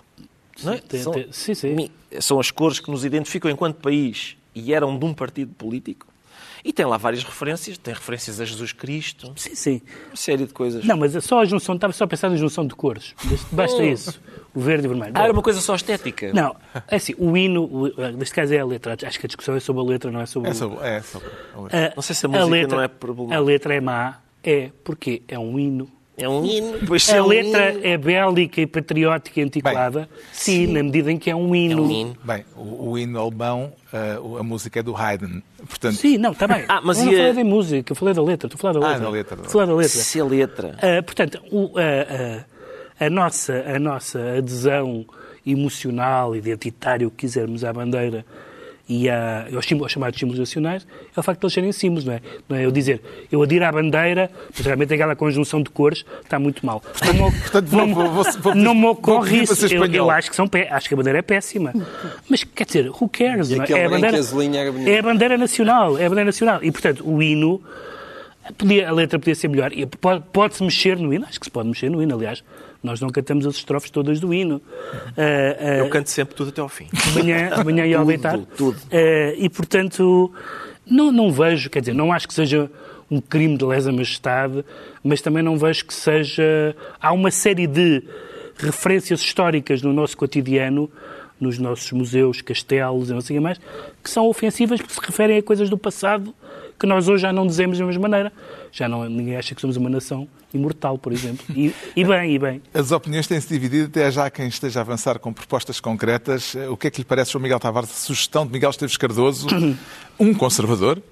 Não 0.62 0.72
é? 0.74 0.78
Tem- 0.78 1.00
são, 1.02 1.12
tem- 1.12 1.32
sim, 1.32 1.54
sim. 1.54 1.90
são 2.20 2.38
as 2.38 2.50
cores 2.50 2.78
que 2.80 2.90
nos 2.90 3.04
identificam 3.04 3.50
enquanto 3.50 3.76
país 3.76 4.36
e 4.54 4.72
eram 4.72 4.96
de 4.98 5.04
um 5.04 5.12
partido 5.14 5.52
político. 5.54 6.06
E 6.66 6.72
tem 6.72 6.86
lá 6.86 6.96
várias 6.96 7.22
referências. 7.22 7.76
Tem 7.76 7.92
referências 7.92 8.40
a 8.40 8.44
Jesus 8.46 8.72
Cristo, 8.72 9.32
Sim, 9.36 9.54
sim. 9.54 9.82
uma 10.08 10.16
série 10.16 10.46
de 10.46 10.52
coisas. 10.54 10.82
Não, 10.82 10.96
mas 10.96 11.14
é 11.14 11.20
só 11.20 11.40
a 11.40 11.44
junção, 11.44 11.74
estava 11.74 11.92
só 11.92 12.04
a 12.04 12.06
pensar 12.06 12.30
na 12.30 12.36
junção 12.36 12.66
de 12.66 12.74
cores. 12.74 13.14
Basta- 13.22 13.46
Basta 13.52 13.84
isso. 13.84 14.18
O 14.54 14.60
verde 14.60 14.84
e 14.84 14.86
o 14.86 14.90
vermelho. 14.92 15.12
Ah, 15.14 15.24
era 15.24 15.32
uma 15.32 15.42
coisa 15.42 15.60
só 15.60 15.74
estética. 15.74 16.32
Não, 16.32 16.56
é 16.88 16.96
assim, 16.96 17.14
o 17.18 17.36
hino, 17.36 17.64
o- 17.64 17.88
neste 18.16 18.34
caso 18.34 18.54
é 18.54 18.60
a 18.60 18.64
letra. 18.64 18.96
Acho 19.06 19.20
que 19.20 19.26
a 19.26 19.28
discussão 19.28 19.54
é 19.56 19.60
sobre 19.60 19.82
a 19.82 19.84
letra, 19.84 20.10
não 20.10 20.20
é 20.22 20.26
sobre 20.26 20.48
É 20.48 20.54
sobre, 20.54 20.78
é 20.86 21.02
sobre 21.02 21.28
a 21.54 21.60
letra. 21.60 21.86
A- 21.88 21.92
Não 21.96 22.02
sei 22.02 22.14
se 22.16 22.24
a 22.24 22.28
música 22.30 22.66
não 22.68 22.80
é 22.82 22.88
problemática. 22.88 23.36
A 23.38 23.44
letra 23.44 23.74
é 23.74 23.80
má, 23.82 24.20
é 24.42 24.70
porque 24.82 25.22
é 25.28 25.38
um 25.38 25.58
hino. 25.58 25.90
É 26.16 26.28
um 26.28 26.44
hino. 26.44 26.78
Pois 26.86 27.02
se 27.02 27.12
é 27.12 27.18
A 27.18 27.24
um 27.24 27.26
letra 27.26 27.72
hino- 27.72 27.80
é 27.84 27.96
bélica 27.98 28.60
e 28.60 28.66
patriótica 28.68 29.40
e 29.40 29.42
antiquada, 29.42 30.08
sim, 30.32 30.68
na 30.68 30.80
medida 30.82 31.10
em 31.10 31.18
que 31.18 31.28
é 31.28 31.34
um 31.34 31.52
hino. 31.54 31.78
É 31.78 31.82
um 31.86 31.90
hino. 31.90 32.16
Bem, 32.22 32.44
o, 32.56 32.90
o 32.90 32.98
hino 32.98 33.18
alemão, 33.20 33.72
ah, 33.92 34.20
o- 34.20 34.38
a 34.38 34.42
música 34.44 34.78
é 34.78 34.82
do 34.82 34.96
Haydn. 34.96 35.40
Portanto, 35.66 35.96
Sim, 35.96 36.18
não, 36.18 36.30
está 36.30 36.46
bem. 36.46 36.64
Ah, 36.68 36.80
mas 36.84 36.98
eu 36.98 37.06
não 37.06 37.12
a- 37.12 37.16
falei 37.16 37.32
da 37.32 37.44
música, 37.44 37.92
eu 37.92 37.96
falei 37.96 38.14
da 38.14 38.22
letra. 38.22 38.46
Estou 38.46 38.58
a 38.58 38.72
falar 38.72 38.80
da 38.80 38.86
Ah, 38.86 38.90
letra. 38.90 39.04
da 39.04 39.10
letra. 39.10 39.34
Estou 39.36 39.46
a 39.48 39.52
falar 39.52 39.66
da 39.66 39.74
letra. 39.74 40.00
Se 40.00 40.20
a 40.20 40.24
letra. 40.24 40.78
Ah, 40.80 41.02
portanto, 41.02 41.40
o- 41.50 41.72
a, 41.78 41.82
a- 43.02 43.06
a 43.06 43.10
nossa, 43.10 43.52
a 43.66 43.78
nossa 43.80 44.20
adesão 44.38 45.04
emocional, 45.44 46.34
identitária, 46.36 47.06
o 47.06 47.10
que 47.10 47.18
quisermos, 47.18 47.64
à 47.64 47.72
bandeira 47.72 48.24
e 48.88 49.08
a- 49.08 49.46
aos, 49.54 49.64
símbolos, 49.64 49.84
aos 49.86 49.92
chamados 49.92 50.18
símbolos 50.18 50.38
nacionais, 50.38 50.86
é 51.16 51.18
o 51.18 51.22
facto 51.22 51.40
de 51.40 51.46
eles 51.46 51.54
serem 51.54 51.72
símbolos, 51.72 52.04
não 52.04 52.12
é? 52.12 52.20
Não 52.48 52.56
é 52.56 52.66
eu 52.66 52.70
dizer, 52.70 53.00
eu 53.32 53.42
adiro 53.42 53.64
à 53.64 53.72
bandeira, 53.72 54.30
mas 54.54 54.66
realmente 54.66 54.92
aquela 54.92 55.16
conjunção 55.16 55.62
de 55.62 55.70
cores 55.70 56.04
está 56.22 56.38
muito 56.38 56.64
mal. 56.66 56.82
Não 57.06 57.14
me, 57.14 57.32
portanto, 57.40 57.66
vou- 57.68 57.86
não, 57.86 57.94
vou- 57.94 58.10
vou- 58.10 58.32
vou- 58.42 58.54
não 58.54 58.74
me 58.74 58.86
ocorre 58.86 59.38
isso. 59.42 59.54
Eu, 59.74 59.80
eu 59.96 60.10
acho 60.10 60.28
que 60.30 60.36
são 60.36 60.46
pé- 60.46 60.68
acho 60.70 60.86
que 60.88 60.94
a 60.94 60.96
bandeira 60.98 61.18
é 61.18 61.22
péssima. 61.22 61.72
Mas 62.28 62.44
quer 62.44 62.66
dizer, 62.66 62.90
who 62.90 63.08
cares? 63.08 63.48
Não 63.56 63.64
é? 63.64 63.66
É 63.78 63.84
a 63.84 63.88
bandeira, 63.88 64.16
é 64.90 64.98
a 64.98 65.02
bandeira 65.02 65.38
nacional, 65.38 65.98
é 65.98 66.04
a 66.04 66.08
bandeira 66.08 66.26
nacional. 66.26 66.58
E, 66.62 66.70
portanto, 66.70 67.02
o 67.08 67.22
hino, 67.22 67.62
podia- 68.58 68.88
a 68.88 68.92
letra 68.92 69.18
podia 69.18 69.34
ser 69.34 69.48
melhor. 69.48 69.70
Pode- 70.00 70.22
Pode-se 70.32 70.62
mexer 70.62 70.98
no 70.98 71.12
hino, 71.12 71.24
acho 71.28 71.38
que 71.40 71.46
se 71.46 71.50
pode 71.50 71.68
mexer 71.68 71.90
no 71.90 72.02
hino, 72.02 72.14
aliás. 72.14 72.44
Nós 72.84 73.00
não 73.00 73.08
cantamos 73.08 73.46
as 73.46 73.56
estrofes 73.56 73.90
todas 73.90 74.20
do 74.20 74.32
hino. 74.32 74.60
Ah, 75.16 75.56
ah, 75.58 75.76
Eu 75.78 75.88
canto 75.88 76.10
sempre 76.10 76.34
tudo 76.34 76.50
até 76.50 76.60
ao 76.60 76.68
fim. 76.68 76.86
de 76.92 77.12
manhã, 77.18 77.48
de 77.56 77.64
manhã 77.64 77.86
e 77.86 77.94
ao 77.94 78.02
Tudo, 78.02 78.08
deitar. 78.08 78.38
tudo. 78.56 78.76
Eh, 78.90 79.34
e, 79.38 79.48
portanto, 79.48 80.30
não, 80.86 81.10
não 81.10 81.32
vejo, 81.32 81.70
quer 81.70 81.80
dizer, 81.80 81.94
não 81.94 82.12
acho 82.12 82.28
que 82.28 82.34
seja 82.34 82.70
um 83.10 83.20
crime 83.20 83.56
de 83.56 83.64
lesa 83.64 83.90
majestade, 83.90 84.62
mas 85.02 85.20
também 85.22 85.42
não 85.42 85.56
vejo 85.56 85.86
que 85.86 85.94
seja... 85.94 86.76
Há 87.00 87.10
uma 87.12 87.30
série 87.30 87.66
de 87.66 88.02
referências 88.58 89.20
históricas 89.20 89.82
no 89.82 89.92
nosso 89.92 90.16
cotidiano 90.16 90.90
nos 91.40 91.58
nossos 91.58 91.90
museus, 91.92 92.40
castelos 92.40 93.10
e 93.10 93.12
não 93.12 93.20
sei 93.20 93.36
o 93.36 93.40
que 93.40 93.42
mais, 93.42 93.58
que 94.02 94.08
são 94.10 94.26
ofensivas 94.28 94.80
porque 94.80 94.94
se 94.94 95.00
referem 95.00 95.38
a 95.38 95.42
coisas 95.42 95.68
do 95.68 95.76
passado 95.76 96.32
que 96.78 96.86
nós 96.86 97.08
hoje 97.08 97.22
já 97.22 97.32
não 97.32 97.46
dizemos 97.46 97.78
da 97.78 97.84
mesma 97.84 98.02
maneira. 98.02 98.32
Já 98.72 98.88
não, 98.88 99.08
ninguém 99.08 99.36
acha 99.36 99.54
que 99.54 99.60
somos 99.60 99.76
uma 99.76 99.88
nação 99.88 100.28
imortal, 100.52 100.98
por 100.98 101.12
exemplo. 101.12 101.44
E, 101.54 101.74
e 101.96 102.04
bem, 102.04 102.34
e 102.34 102.38
bem. 102.38 102.62
As 102.72 102.92
opiniões 102.92 103.26
têm-se 103.26 103.48
dividido, 103.48 103.86
até 103.86 104.10
já 104.10 104.30
quem 104.30 104.48
esteja 104.48 104.80
a 104.80 104.82
avançar 104.82 105.18
com 105.18 105.32
propostas 105.32 105.80
concretas. 105.80 106.54
O 106.70 106.76
que 106.76 106.86
é 106.86 106.90
que 106.90 106.98
lhe 106.98 107.04
parece, 107.04 107.32
João 107.32 107.42
Miguel 107.42 107.60
Tavares, 107.60 107.90
a 107.90 107.94
sugestão 107.94 108.46
de 108.46 108.52
Miguel 108.52 108.70
Esteves 108.70 108.96
Cardoso, 108.96 109.46
um 110.18 110.34
conservador, 110.34 111.02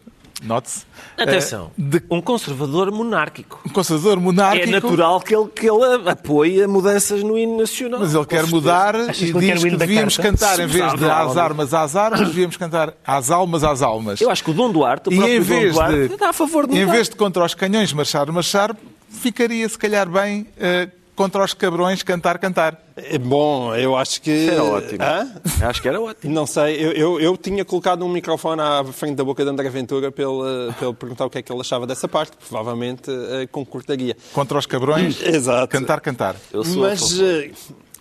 note-se. 0.43 0.85
Atenção, 1.19 1.71
eh, 1.79 1.83
de- 1.83 2.03
um 2.11 2.21
conservador 2.21 2.91
monárquico. 2.91 3.61
Um 3.67 3.71
conservador 3.71 4.19
monárquico. 4.21 4.69
É 4.69 4.71
natural 4.71 5.21
que 5.21 5.35
ele, 5.35 5.47
que 5.49 5.69
ele 5.69 6.09
apoie 6.09 6.67
mudanças 6.67 7.23
no 7.23 7.37
hino 7.39 7.59
nacional. 7.59 8.01
Mas 8.01 8.15
ele 8.15 8.25
quer 8.27 8.47
mudar 8.47 8.95
Achas 8.97 9.21
e 9.23 9.33
que 9.33 9.39
diz 9.39 9.63
que 9.63 9.77
devíamos 9.77 10.17
cantar, 10.17 10.59
em 10.61 10.67
vez 10.67 10.93
de 10.95 11.05
às 11.05 11.37
armas, 11.37 11.75
às 11.75 11.95
armas, 11.97 12.21
devíamos 12.29 12.57
cantar 12.57 12.95
às 13.07 13.31
almas, 13.31 13.63
às 13.65 13.83
almas. 13.83 14.21
Eu 14.21 14.31
acho 14.31 14.43
que 14.43 14.51
o 14.51 14.55
Dom 14.55 14.71
Duarte, 14.73 15.09
o 15.09 15.13
E 15.13 15.17
próprio 15.17 15.35
em 15.37 15.41
Dom 15.41 15.45
vez 15.47 15.75
Duarte, 15.75 16.09
de, 16.09 16.15
está 16.15 16.29
a 16.31 16.33
favor 16.33 16.67
de 16.67 16.79
em 16.79 16.87
vez 16.87 17.09
de 17.09 17.17
contra 17.17 17.45
os 17.45 17.55
canhões 17.55 17.93
marchar, 17.93 18.31
marchar, 18.33 18.75
ficaria 19.09 19.69
se 19.69 19.79
calhar 19.79 20.09
bem 20.09 20.47
eh, 20.59 20.89
contra 21.15 21.45
os 21.45 21.55
cabrões 21.55 22.03
cantar, 22.03 22.39
cantar. 22.39 22.81
É 22.97 23.19
Bom, 23.19 23.75
eu 23.75 23.97
acho 23.97 24.21
que... 24.21 24.49
Era 24.49 24.65
ótimo. 24.65 25.03
Hã? 25.03 25.33
Acho 25.63 25.83
que 25.83 25.89
era 25.89 26.01
ótimo. 26.01 26.33
Não 26.33 26.47
sei, 26.47 26.77
eu, 26.77 26.93
eu, 26.93 27.21
eu 27.21 27.37
tinha 27.37 27.65
colocado 27.65 28.05
um 28.05 28.09
microfone 28.09 28.61
à 28.61 28.85
frente 28.93 29.17
da 29.17 29.25
boca 29.25 29.45
de 29.45 29.51
André 29.51 29.69
Ventura 29.71 30.11
para 30.11 30.25
ele, 30.25 30.73
para 30.73 30.87
ele 30.89 30.97
perguntar 30.97 31.27
o 31.27 31.31
que 31.31 31.39
é 31.39 31.43
que 31.43 31.53
ele 31.53 31.61
achava 31.61 31.87
dessa 31.87 32.09
parte, 32.09 32.37
provavelmente 32.49 33.11
eh, 33.11 33.47
concordaria. 33.51 34.17
Contra 34.33 34.59
os 34.59 34.67
cabrões, 34.67 35.23
Exato. 35.23 35.69
cantar, 35.69 36.01
cantar. 36.01 36.37
Eu 36.53 36.65
sou 36.65 36.83
Mas 36.83 37.19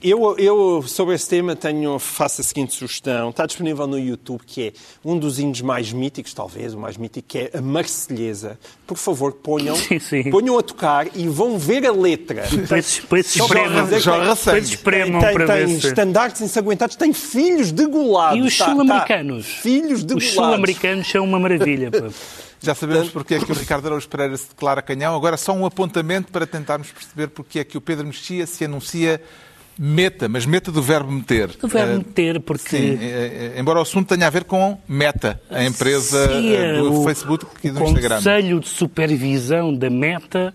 eu, 0.02 0.36
eu, 0.38 0.84
sobre 0.88 1.16
esse 1.16 1.28
tema, 1.30 1.56
tenho, 1.56 1.98
faço 2.00 2.42
a 2.42 2.44
seguinte 2.44 2.74
sugestão. 2.74 3.30
Está 3.30 3.46
disponível 3.46 3.86
no 3.88 4.00
YouTube, 4.00 4.42
que 4.46 4.68
é 4.68 4.74
um 5.06 5.18
dos 5.18 5.38
hinos 5.40 5.62
mais 5.62 5.92
míticos, 5.94 6.34
talvez 6.34 6.74
o 6.74 6.80
mais 6.80 6.98
mítico, 6.98 7.28
que 7.28 7.38
é 7.38 7.52
a 7.58 7.62
Marselhesa. 7.62 8.58
Por 8.88 8.98
favor, 8.98 9.32
ponham, 9.34 9.76
Sim, 9.76 10.00
sim. 10.00 10.30
ponham 10.30 10.58
a 10.58 10.64
tocar 10.64 11.08
e 11.16 11.28
vão 11.28 11.58
ver 11.58 11.86
a 11.86 11.92
letra. 11.92 12.44
Depois, 12.50 13.02
espremam. 13.36 13.88
tem-. 13.88 14.00
Depois 14.00 14.70
espremam 14.70 15.22
tem, 15.22 15.34
para 15.34 15.46
tem 15.48 15.66
ver 15.68 15.80
se... 15.82 15.88
estandartes 15.88 16.42
ensanguentados, 16.42 16.96
tem 16.96 17.14
filhos 17.14 17.72
degolados. 17.72 18.38
E 18.38 18.42
os 18.42 18.58
Tá- 18.58 18.66
tá. 18.66 18.72
sul-americanos? 18.72 19.46
Filhos 19.46 20.00
Os 20.00 20.04
degolados. 20.06 20.34
sul-americanos 20.34 21.10
são 21.10 21.24
uma 21.24 21.40
maravilha. 21.40 21.92
Já 22.64 22.76
sabemos 22.76 23.10
porque 23.10 23.34
é 23.36 23.40
que 23.40 23.52
o 23.52 23.56
Ricardo 23.56 23.88
Araújo 23.88 24.08
Pereira 24.08 24.38
se 24.38 24.48
declara 24.50 24.84
canhão. 24.84 25.16
Agora 25.16 25.36
só 25.36 25.52
um 25.52 25.66
apontamento 25.66 26.32
para 26.32 26.46
tentarmos 26.46 26.92
perceber 26.92 27.28
porque 27.30 27.58
é 27.60 27.64
que 27.64 27.76
o 27.76 27.82
Pedro 27.82 28.06
Mexia 28.06 28.46
se 28.46 28.64
anuncia 28.64 29.20
meta, 29.84 30.30
mas 30.30 30.46
meta 30.46 30.72
do 30.72 30.80
verbo 30.82 31.12
meter. 31.12 31.50
O 31.64 31.68
verbo 31.68 31.94
Eh, 31.94 31.98
meter, 31.98 32.40
porque... 32.42 32.70
Sim, 32.70 32.98
eh, 33.02 33.54
eh, 33.56 33.60
embora 33.60 33.80
o 33.80 33.82
assunto 33.82 34.08
tenha 34.16 34.28
a 34.28 34.30
ver 34.30 34.44
com 34.44 34.78
Meta, 34.88 35.42
a 35.50 35.64
empresa 35.64 36.28
Sim, 36.28 36.54
do 36.84 37.02
o- 37.02 37.04
Facebook 37.04 37.48
e 37.64 37.72
do 37.72 37.80
o 37.80 37.84
Instagram. 37.86 38.18
Conselho 38.18 38.60
de 38.60 38.68
Supervisão 38.68 39.74
da 39.74 39.90
Meta 39.90 40.54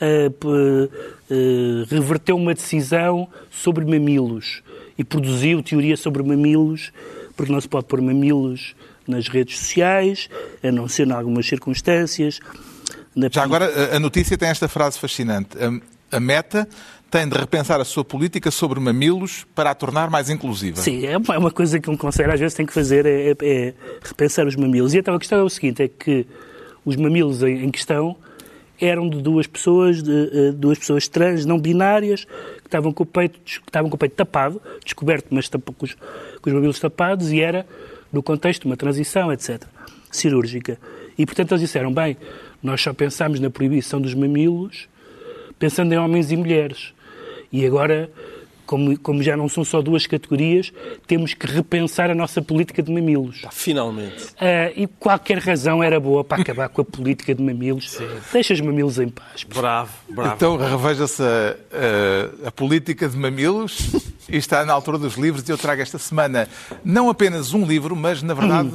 p- 0.00 0.90
eh, 1.30 1.84
reverteu 1.88 2.34
uma 2.36 2.52
decisão 2.52 3.28
sobre 3.50 3.84
mamilos 3.84 4.62
e 4.98 5.04
produziu 5.04 5.62
teoria 5.62 5.96
sobre 5.96 6.22
mamilos, 6.22 6.90
porque 7.36 7.52
não 7.52 7.60
se 7.60 7.68
pode 7.68 7.86
pôr 7.86 8.00
mamilos 8.02 8.74
nas 9.06 9.28
redes 9.28 9.58
sociais, 9.60 10.28
a 10.62 10.72
não 10.72 10.88
ser 10.88 11.06
em 11.06 11.12
algumas 11.12 11.46
circunstâncias. 11.46 12.40
Já 13.30 13.42
agora, 13.44 13.94
a- 13.94 14.00
notícia 14.00 14.36
tem 14.36 14.48
esta 14.48 14.66
frase 14.68 14.98
fascinante. 14.98 15.56
A, 15.58 15.99
a 16.10 16.20
Meta 16.20 16.68
tem 17.10 17.28
de 17.28 17.36
repensar 17.36 17.80
a 17.80 17.84
sua 17.84 18.04
política 18.04 18.50
sobre 18.50 18.78
mamilos 18.78 19.44
para 19.54 19.70
a 19.70 19.74
tornar 19.74 20.08
mais 20.10 20.30
inclusiva. 20.30 20.76
Sim, 20.76 21.04
é 21.06 21.16
uma, 21.16 21.48
é 21.48 21.50
coisa 21.50 21.80
que 21.80 21.90
um 21.90 21.96
conselho 21.96 22.32
às 22.32 22.38
vezes 22.38 22.54
tem 22.54 22.64
que 22.64 22.72
fazer, 22.72 23.04
é, 23.04 23.30
é- 23.30 23.36
é 23.40 23.74
repensar 24.02 24.46
os 24.46 24.54
mamilos. 24.54 24.94
E 24.94 24.98
então 24.98 25.14
a 25.14 25.18
questão 25.18 25.40
é 25.40 25.42
o 25.42 25.48
seguinte, 25.48 25.82
é 25.82 25.88
que 25.88 26.24
os 26.84 26.94
mamilos 26.94 27.42
em, 27.42 27.64
em 27.64 27.70
questão 27.70 28.16
eram 28.80 29.08
de 29.08 29.20
duas 29.20 29.46
pessoas, 29.46 30.02
de, 30.02 30.30
eh, 30.32 30.52
duas 30.52 30.78
pessoas 30.78 31.06
trans, 31.06 31.44
não 31.44 31.58
binárias, 31.58 32.24
que 32.24 32.66
estavam 32.66 32.92
com 32.92 33.02
o 33.02 33.06
peito, 33.06 33.38
estavam 33.44 33.90
com 33.90 33.96
o 33.96 33.98
peito 33.98 34.14
tapado, 34.14 34.62
descoberto, 34.82 35.26
mas 35.30 35.48
com, 35.48 35.84
os, 35.84 35.94
com 35.94 36.48
os 36.48 36.52
mamilos 36.52 36.80
tapados, 36.80 37.30
e 37.30 37.40
era 37.40 37.66
no 38.10 38.22
contexto 38.22 38.62
de 38.62 38.68
uma 38.68 38.76
transição, 38.78 39.30
etc., 39.30 39.62
cirúrgica. 40.10 40.78
E, 41.18 41.26
portanto, 41.26 41.52
eles 41.52 41.60
disseram, 41.60 41.92
bem, 41.92 42.16
nós 42.62 42.80
só 42.80 42.94
pensámos 42.94 43.38
na 43.38 43.50
proibição 43.50 44.00
dos 44.00 44.14
mamilos 44.14 44.88
pensando 45.60 45.92
em 45.92 45.98
homens 45.98 46.32
e 46.32 46.36
mulheres. 46.36 46.92
E 47.52 47.64
agora, 47.66 48.10
como, 48.66 48.96
como 49.00 49.20
já 49.22 49.36
não 49.36 49.48
são 49.48 49.64
só 49.64 49.82
duas 49.82 50.06
categorias, 50.06 50.72
temos 51.06 51.34
que 51.34 51.46
repensar 51.46 52.10
a 52.10 52.14
nossa 52.14 52.40
política 52.40 52.80
de 52.82 52.92
mamilos. 52.92 53.42
Finalmente. 53.50 54.26
Ah, 54.40 54.70
e 54.76 54.86
qualquer 54.86 55.38
razão 55.38 55.82
era 55.82 55.98
boa 56.00 56.22
para 56.24 56.40
acabar 56.42 56.68
com 56.68 56.80
a 56.80 56.84
política 56.84 57.34
de 57.34 57.42
mamilos. 57.42 57.98
Deixa 58.32 58.54
os 58.54 58.60
mamilos 58.60 58.98
em 58.98 59.08
paz. 59.08 59.42
Bravo, 59.44 59.92
bravo. 60.08 60.34
Então 60.36 60.56
reveja-se 60.56 61.22
a, 61.22 61.26
a- 62.44 62.48
a 62.48 62.50
política 62.52 63.08
de 63.08 63.16
mamilos 63.16 63.90
e 64.28 64.36
está 64.36 64.64
na 64.64 64.72
altura 64.72 64.96
dos 64.98 65.14
livros 65.14 65.46
e 65.48 65.50
eu 65.52 65.58
trago 65.58 65.82
esta 65.82 65.98
semana 65.98 66.48
não 66.84 67.10
apenas 67.10 67.52
um 67.52 67.66
livro, 67.66 67.96
mas 67.96 68.22
na 68.22 68.32
verdade 68.34 68.70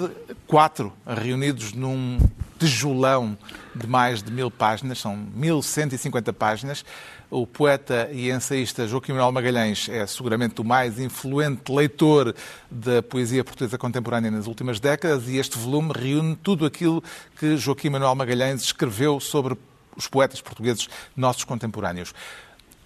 quatro 0.46 0.92
reunidos 1.08 1.72
num 1.74 2.20
tijolão 2.60 3.38
de 3.76 3.86
mais 3.86 4.24
de 4.24 4.32
mil 4.32 4.50
páginas, 4.50 5.00
são 5.00 5.16
1150 5.16 6.32
páginas. 6.32 6.86
O 7.30 7.46
poeta 7.46 8.10
e 8.12 8.32
ensaísta 8.32 8.88
Joaquim 8.88 9.12
Manuel 9.12 9.32
Magalhães 9.32 9.90
é 9.90 10.08
seguramente 10.08 10.62
o 10.62 10.64
mais 10.64 10.98
influente 10.98 11.72
leitor 11.72 12.34
da 12.72 13.04
poesia 13.04 13.44
portuguesa 13.44 13.78
contemporânea 13.78 14.32
nas 14.32 14.48
últimas 14.48 14.80
décadas 14.80 15.28
e 15.28 15.38
este 15.38 15.58
volume 15.58 15.92
reúne 15.94 16.36
tudo 16.36 16.66
aquilo 16.66 17.04
que 17.38 17.58
Joaquim 17.58 17.90
Manuel 17.90 18.16
Magalhães 18.16 18.62
escreveu 18.62 19.20
sobre 19.20 19.58
os 19.96 20.08
poetas 20.08 20.42
portugueses 20.42 20.88
nossos 21.16 21.44
contemporâneos. 21.44 22.14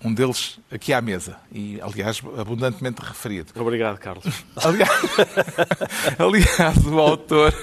Um 0.04 0.14
deles 0.14 0.58
aqui 0.72 0.94
à 0.94 1.02
mesa, 1.02 1.36
e 1.52 1.78
aliás 1.82 2.22
abundantemente 2.38 3.02
referido. 3.02 3.52
Obrigado, 3.60 3.98
Carlos. 3.98 4.24
Aliás, 4.56 4.92
aliás 6.18 6.86
o 6.86 7.00
autor, 7.00 7.54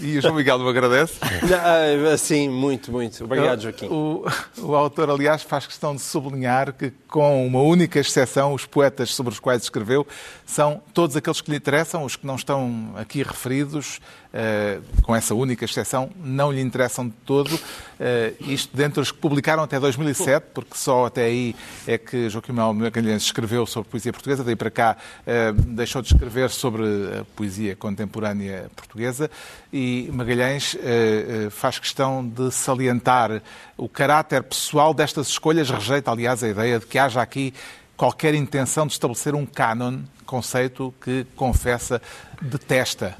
e 0.00 0.18
o 0.18 0.22
João 0.22 0.34
Miguel 0.34 0.58
me 0.60 0.68
agradece, 0.68 1.14
Ah, 1.22 2.16
Sim, 2.16 2.48
muito, 2.48 2.92
muito. 2.92 3.24
Obrigado, 3.24 3.62
Joaquim. 3.62 3.86
o, 3.86 4.24
o 4.58 4.74
autor, 4.76 5.10
aliás, 5.10 5.42
faz 5.42 5.66
questão 5.66 5.94
de 5.96 6.02
sublinhar 6.02 6.72
que, 6.72 6.92
com 7.08 7.44
uma 7.46 7.60
única 7.60 7.98
exceção, 7.98 8.52
os 8.54 8.64
poetas 8.64 9.12
sobre 9.14 9.32
os 9.32 9.40
quais 9.40 9.62
escreveu 9.62 10.06
são 10.46 10.80
todos 10.92 11.16
aqueles 11.16 11.40
que 11.40 11.50
lhe 11.50 11.56
interessam, 11.56 12.04
os 12.04 12.16
que 12.16 12.26
não 12.26 12.36
estão 12.36 12.92
aqui 12.96 13.22
referidos, 13.22 13.98
eh, 14.32 14.78
com 15.02 15.14
essa 15.16 15.34
única 15.34 15.64
exceção, 15.64 16.10
não 16.22 16.52
lhe 16.52 16.60
interessam 16.60 17.06
de 17.08 17.14
todo. 17.24 17.58
Eh, 17.98 18.34
isto 18.40 18.76
dentre 18.76 19.00
os 19.00 19.10
que 19.10 19.18
publicaram 19.18 19.62
até 19.62 19.80
2007, 19.80 20.46
porque 20.52 20.76
só 20.76 21.06
até 21.06 21.23
aí 21.24 21.56
é 21.86 21.98
que 21.98 22.28
Joaquim 22.28 22.52
Magalhães 22.52 23.22
escreveu 23.22 23.66
sobre 23.66 23.90
poesia 23.90 24.12
portuguesa, 24.12 24.44
daí 24.44 24.56
para 24.56 24.70
cá 24.70 24.96
eh, 25.26 25.52
deixou 25.52 26.02
de 26.02 26.12
escrever 26.12 26.50
sobre 26.50 26.82
a 27.20 27.24
poesia 27.36 27.74
contemporânea 27.74 28.70
portuguesa 28.76 29.30
e 29.72 30.08
Magalhães 30.12 30.76
eh, 30.80 31.46
eh, 31.46 31.50
faz 31.50 31.78
questão 31.78 32.26
de 32.26 32.50
salientar 32.50 33.42
o 33.76 33.88
caráter 33.88 34.42
pessoal 34.42 34.94
destas 34.94 35.28
escolhas, 35.28 35.70
rejeita, 35.70 36.10
aliás, 36.10 36.42
a 36.44 36.48
ideia 36.48 36.78
de 36.78 36.86
que 36.86 36.98
haja 36.98 37.20
aqui 37.20 37.52
qualquer 37.96 38.34
intenção 38.34 38.86
de 38.86 38.92
estabelecer 38.92 39.34
um 39.34 39.46
cânon, 39.46 40.00
conceito 40.26 40.94
que 41.02 41.26
confessa 41.36 42.00
detesta. 42.40 43.16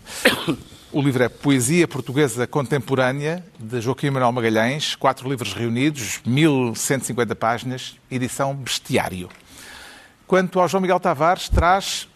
O 0.94 1.02
livro 1.02 1.24
é 1.24 1.28
Poesia 1.28 1.88
Portuguesa 1.88 2.46
Contemporânea, 2.46 3.44
de 3.58 3.80
Joaquim 3.80 4.10
Manuel 4.10 4.30
Magalhães, 4.30 4.94
quatro 4.94 5.28
livros 5.28 5.52
reunidos, 5.52 6.20
1150 6.24 7.34
páginas, 7.34 7.96
edição 8.08 8.54
Bestiário. 8.54 9.28
Quanto 10.24 10.60
ao 10.60 10.68
João 10.68 10.80
Miguel 10.80 11.00
Tavares, 11.00 11.48
traz 11.48 12.06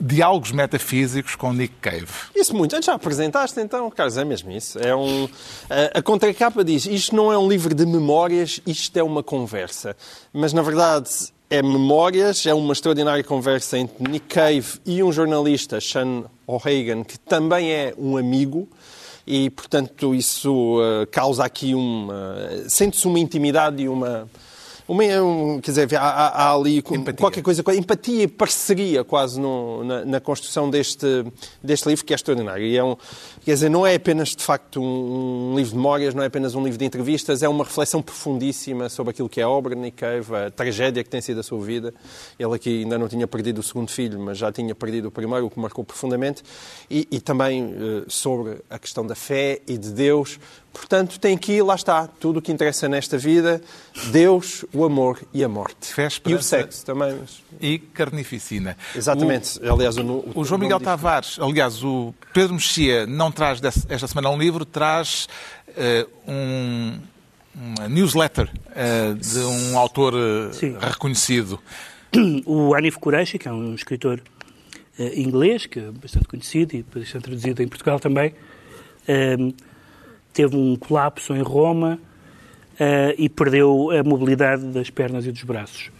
diálogos 0.00 0.50
metafísicos 0.50 1.34
com 1.34 1.52
Nick 1.52 1.74
Cave. 1.78 2.08
Isso 2.34 2.56
muito. 2.56 2.82
Já 2.82 2.94
apresentaste 2.94 3.60
então, 3.60 3.90
Carlos, 3.90 4.16
é 4.16 4.24
mesmo 4.24 4.50
isso. 4.50 4.78
É 4.78 4.96
um... 4.96 5.28
a, 5.68 5.98
a 5.98 6.02
contracapa 6.02 6.64
diz, 6.64 6.86
isto 6.86 7.14
não 7.14 7.30
é 7.30 7.36
um 7.36 7.46
livro 7.46 7.74
de 7.74 7.84
memórias, 7.84 8.62
isto 8.66 8.96
é 8.96 9.02
uma 9.02 9.22
conversa. 9.22 9.94
Mas, 10.32 10.54
na 10.54 10.62
verdade, 10.62 11.10
é 11.50 11.60
memórias, 11.60 12.46
é 12.46 12.54
uma 12.54 12.72
extraordinária 12.72 13.22
conversa 13.22 13.76
entre 13.76 14.10
Nick 14.10 14.34
Cave 14.34 14.80
e 14.86 15.02
um 15.02 15.12
jornalista, 15.12 15.78
Sean 15.82 16.24
O'Hagan, 16.46 17.04
que 17.04 17.18
também 17.18 17.70
é 17.70 17.94
um 17.98 18.16
amigo. 18.16 18.68
E, 19.26 19.50
portanto, 19.50 20.14
isso 20.14 20.78
uh, 20.78 21.06
causa 21.10 21.44
aqui 21.44 21.74
uma... 21.74 22.36
Sente-se 22.68 23.06
uma 23.06 23.18
intimidade 23.18 23.82
e 23.82 23.88
uma 23.88 24.28
uma, 24.88 25.02
um, 25.02 25.60
quer 25.60 25.72
dizer, 25.72 25.96
há, 25.96 26.00
há, 26.00 26.28
há 26.28 26.54
ali 26.54 26.78
Empatia. 26.78 27.14
qualquer 27.14 27.42
coisa, 27.42 27.62
empatia 27.76 28.22
e 28.22 28.28
parceria 28.28 29.02
quase 29.02 29.40
no, 29.40 29.82
na, 29.82 30.04
na 30.04 30.20
construção 30.20 30.70
deste, 30.70 31.24
deste 31.62 31.88
livro 31.88 32.04
que 32.04 32.12
é 32.12 32.16
extraordinário. 32.16 32.64
E 32.64 32.76
é 32.76 32.84
um, 32.84 32.96
quer 33.46 33.54
dizer, 33.54 33.68
não 33.68 33.86
é 33.86 33.94
apenas 33.94 34.30
de 34.30 34.42
facto 34.42 34.82
um, 34.82 35.54
livro 35.54 35.70
de 35.70 35.76
memórias, 35.76 36.12
não 36.16 36.22
é 36.24 36.26
apenas 36.26 36.56
um 36.56 36.64
livro 36.64 36.76
de 36.76 36.84
entrevistas, 36.84 37.44
é 37.44 37.48
uma 37.48 37.62
reflexão 37.62 38.02
profundíssima 38.02 38.88
sobre 38.88 39.12
aquilo 39.12 39.28
que 39.28 39.40
é 39.40 39.44
a 39.44 39.48
obra 39.48 39.72
de 39.76 39.80
Nick 39.80 39.98
Cave, 39.98 40.34
a 40.34 40.50
tragédia 40.50 41.04
que 41.04 41.08
tem 41.08 41.20
sido 41.20 41.38
a 41.38 41.44
sua 41.44 41.64
vida. 41.64 41.94
Ele 42.40 42.52
aqui 42.56 42.82
ainda 42.82 42.98
não 42.98 43.06
tinha 43.06 43.24
perdido 43.24 43.60
o 43.60 43.62
segundo 43.62 43.88
filho, 43.88 44.18
mas 44.18 44.36
já 44.36 44.50
tinha 44.50 44.74
perdido 44.74 45.06
o 45.06 45.10
primeiro, 45.12 45.46
o 45.46 45.50
que 45.50 45.60
marcou 45.60 45.84
profundamente. 45.84 46.42
E, 46.90 47.06
e 47.08 47.20
também 47.20 47.66
uh, 47.66 48.04
sobre 48.08 48.58
a 48.68 48.80
questão 48.80 49.06
da 49.06 49.14
fé 49.14 49.60
e 49.64 49.78
de 49.78 49.90
Deus. 49.90 50.40
Portanto, 50.72 51.18
tem 51.18 51.34
aqui, 51.34 51.62
lá 51.62 51.74
está, 51.74 52.06
tudo 52.06 52.38
o 52.40 52.42
que 52.42 52.52
interessa 52.52 52.86
nesta 52.86 53.16
vida: 53.16 53.62
Deus, 54.10 54.64
o 54.74 54.84
amor 54.84 55.18
e 55.32 55.42
a 55.42 55.48
morte. 55.48 55.94
Fé, 55.94 56.08
e 56.26 56.34
o 56.34 56.42
sexo 56.42 56.84
também. 56.84 57.16
mas- 57.18 57.42
E 57.58 57.78
carnificina. 57.78 58.76
Exatamente. 58.94 59.58
Aliás, 59.66 59.96
o, 59.96 60.02
o, 60.02 60.32
O 60.34 60.44
João 60.44 60.60
Miguel 60.60 60.78
Tavares, 60.78 61.38
aliás, 61.40 61.82
o 61.82 62.14
Pedro 62.34 62.54
Mexia 62.54 63.06
não 63.06 63.30
traz 63.36 63.60
esta 63.88 64.06
semana 64.06 64.30
um 64.30 64.38
livro, 64.38 64.64
traz 64.64 65.28
eh, 65.76 66.06
um, 66.26 66.98
uma 67.54 67.88
newsletter 67.88 68.50
eh, 68.74 69.12
de 69.12 69.38
um 69.40 69.78
autor 69.78 70.14
Sim. 70.52 70.76
reconhecido. 70.80 71.60
O 72.46 72.74
Anif 72.74 72.98
Kureishi, 72.98 73.38
que 73.38 73.46
é 73.46 73.52
um 73.52 73.74
escritor 73.74 74.22
inglês, 75.14 75.66
que 75.66 75.78
é 75.78 75.90
bastante 75.90 76.26
conhecido 76.26 76.74
e 76.74 76.82
bastante 76.82 77.24
traduzido 77.24 77.62
em 77.62 77.68
Portugal 77.68 78.00
também, 78.00 78.34
teve 80.32 80.56
um 80.56 80.76
colapso 80.76 81.34
em 81.34 81.42
Roma 81.42 81.98
e 83.18 83.28
perdeu 83.28 83.90
a 83.90 84.02
mobilidade 84.02 84.64
das 84.68 84.88
pernas 84.88 85.26
e 85.26 85.32
dos 85.32 85.42
braços. 85.42 85.90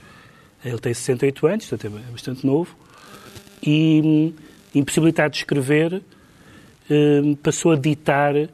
Ele 0.64 0.78
tem 0.78 0.94
68 0.94 1.46
anos, 1.46 1.66
portanto 1.66 1.98
é 1.98 2.10
bastante 2.10 2.46
novo, 2.46 2.74
e 3.62 4.00
hum, 4.02 4.32
impossibilitado 4.74 5.32
de 5.32 5.38
escrever, 5.38 6.02
passou 7.42 7.72
a 7.72 7.76
ditar 7.76 8.34
eh, 8.36 8.48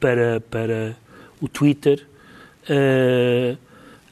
para, 0.00 0.40
para 0.50 0.96
o 1.40 1.48
Twitter 1.48 2.06
eh, 2.68 3.56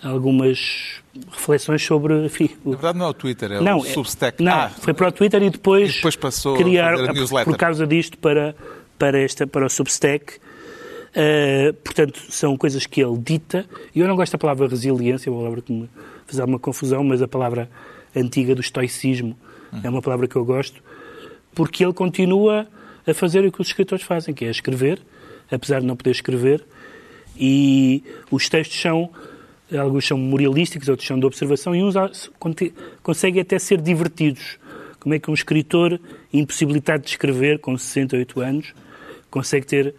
algumas 0.02 1.02
reflexões 1.30 1.82
sobre 1.84 2.26
enfim, 2.26 2.50
o- 2.64 2.70
Na 2.70 2.76
verdade, 2.76 2.98
não 2.98 3.06
é 3.06 3.08
o 3.08 3.14
Twitter, 3.14 3.52
é 3.52 3.60
não, 3.60 3.78
o 3.78 3.84
Substack. 3.84 4.42
Não, 4.42 4.52
Ah, 4.52 4.68
foi 4.70 4.92
para 4.94 5.08
o 5.08 5.12
Twitter 5.12 5.42
e 5.42 5.50
depois, 5.50 5.92
E 5.92 5.94
depois 5.96 6.16
passou 6.16 6.56
criar, 6.56 6.94
a 6.94 7.12
newsletter. 7.12 7.52
por 7.52 7.58
causa 7.58 7.86
disto 7.86 8.18
para, 8.18 8.54
para, 8.98 9.18
esta, 9.20 9.46
para 9.46 9.64
o 9.66 9.68
Substack. 9.70 10.34
Uh, 11.18 11.72
portanto, 11.82 12.20
são 12.28 12.54
coisas 12.58 12.84
que 12.84 13.02
ele 13.02 13.16
dita. 13.16 13.64
E 13.94 14.00
eu 14.00 14.06
não 14.06 14.16
gosto 14.16 14.32
da 14.32 14.38
palavra 14.38 14.68
resiliência, 14.68 15.30
é 15.30 15.32
uma 15.32 15.38
palavra 15.40 15.62
que 15.62 15.72
me 15.72 15.88
faz 16.26 16.38
alguma 16.38 16.58
confusão, 16.58 17.02
mas 17.02 17.22
a 17.22 17.28
palavra 17.28 17.70
antiga 18.14 18.54
do 18.54 18.60
estoicismo 18.60 19.34
é 19.82 19.88
uma 19.88 20.02
palavra 20.02 20.28
que 20.28 20.36
eu 20.36 20.44
gosto, 20.44 20.82
porque 21.54 21.82
ele 21.82 21.94
continua 21.94 22.66
a 23.06 23.14
fazer 23.14 23.44
o 23.44 23.52
que 23.52 23.60
os 23.60 23.68
escritores 23.68 24.04
fazem, 24.04 24.34
que 24.34 24.44
é 24.44 24.50
escrever, 24.50 25.00
apesar 25.50 25.80
de 25.80 25.86
não 25.86 25.96
poder 25.96 26.10
escrever, 26.10 26.64
e 27.38 28.02
os 28.30 28.48
textos 28.48 28.80
são, 28.80 29.10
alguns 29.78 30.06
são 30.06 30.18
memorialísticos, 30.18 30.88
outros 30.88 31.06
são 31.06 31.18
de 31.18 31.26
observação, 31.26 31.74
e 31.74 31.82
uns 31.82 31.94
conseguem 33.02 33.42
até 33.42 33.58
ser 33.58 33.80
divertidos. 33.80 34.58
Como 34.98 35.14
é 35.14 35.18
que 35.18 35.30
um 35.30 35.34
escritor 35.34 36.00
impossibilitado 36.32 37.04
de 37.04 37.10
escrever, 37.10 37.60
com 37.60 37.76
68 37.78 38.40
anos, 38.40 38.74
consegue 39.30 39.66
ter 39.66 39.94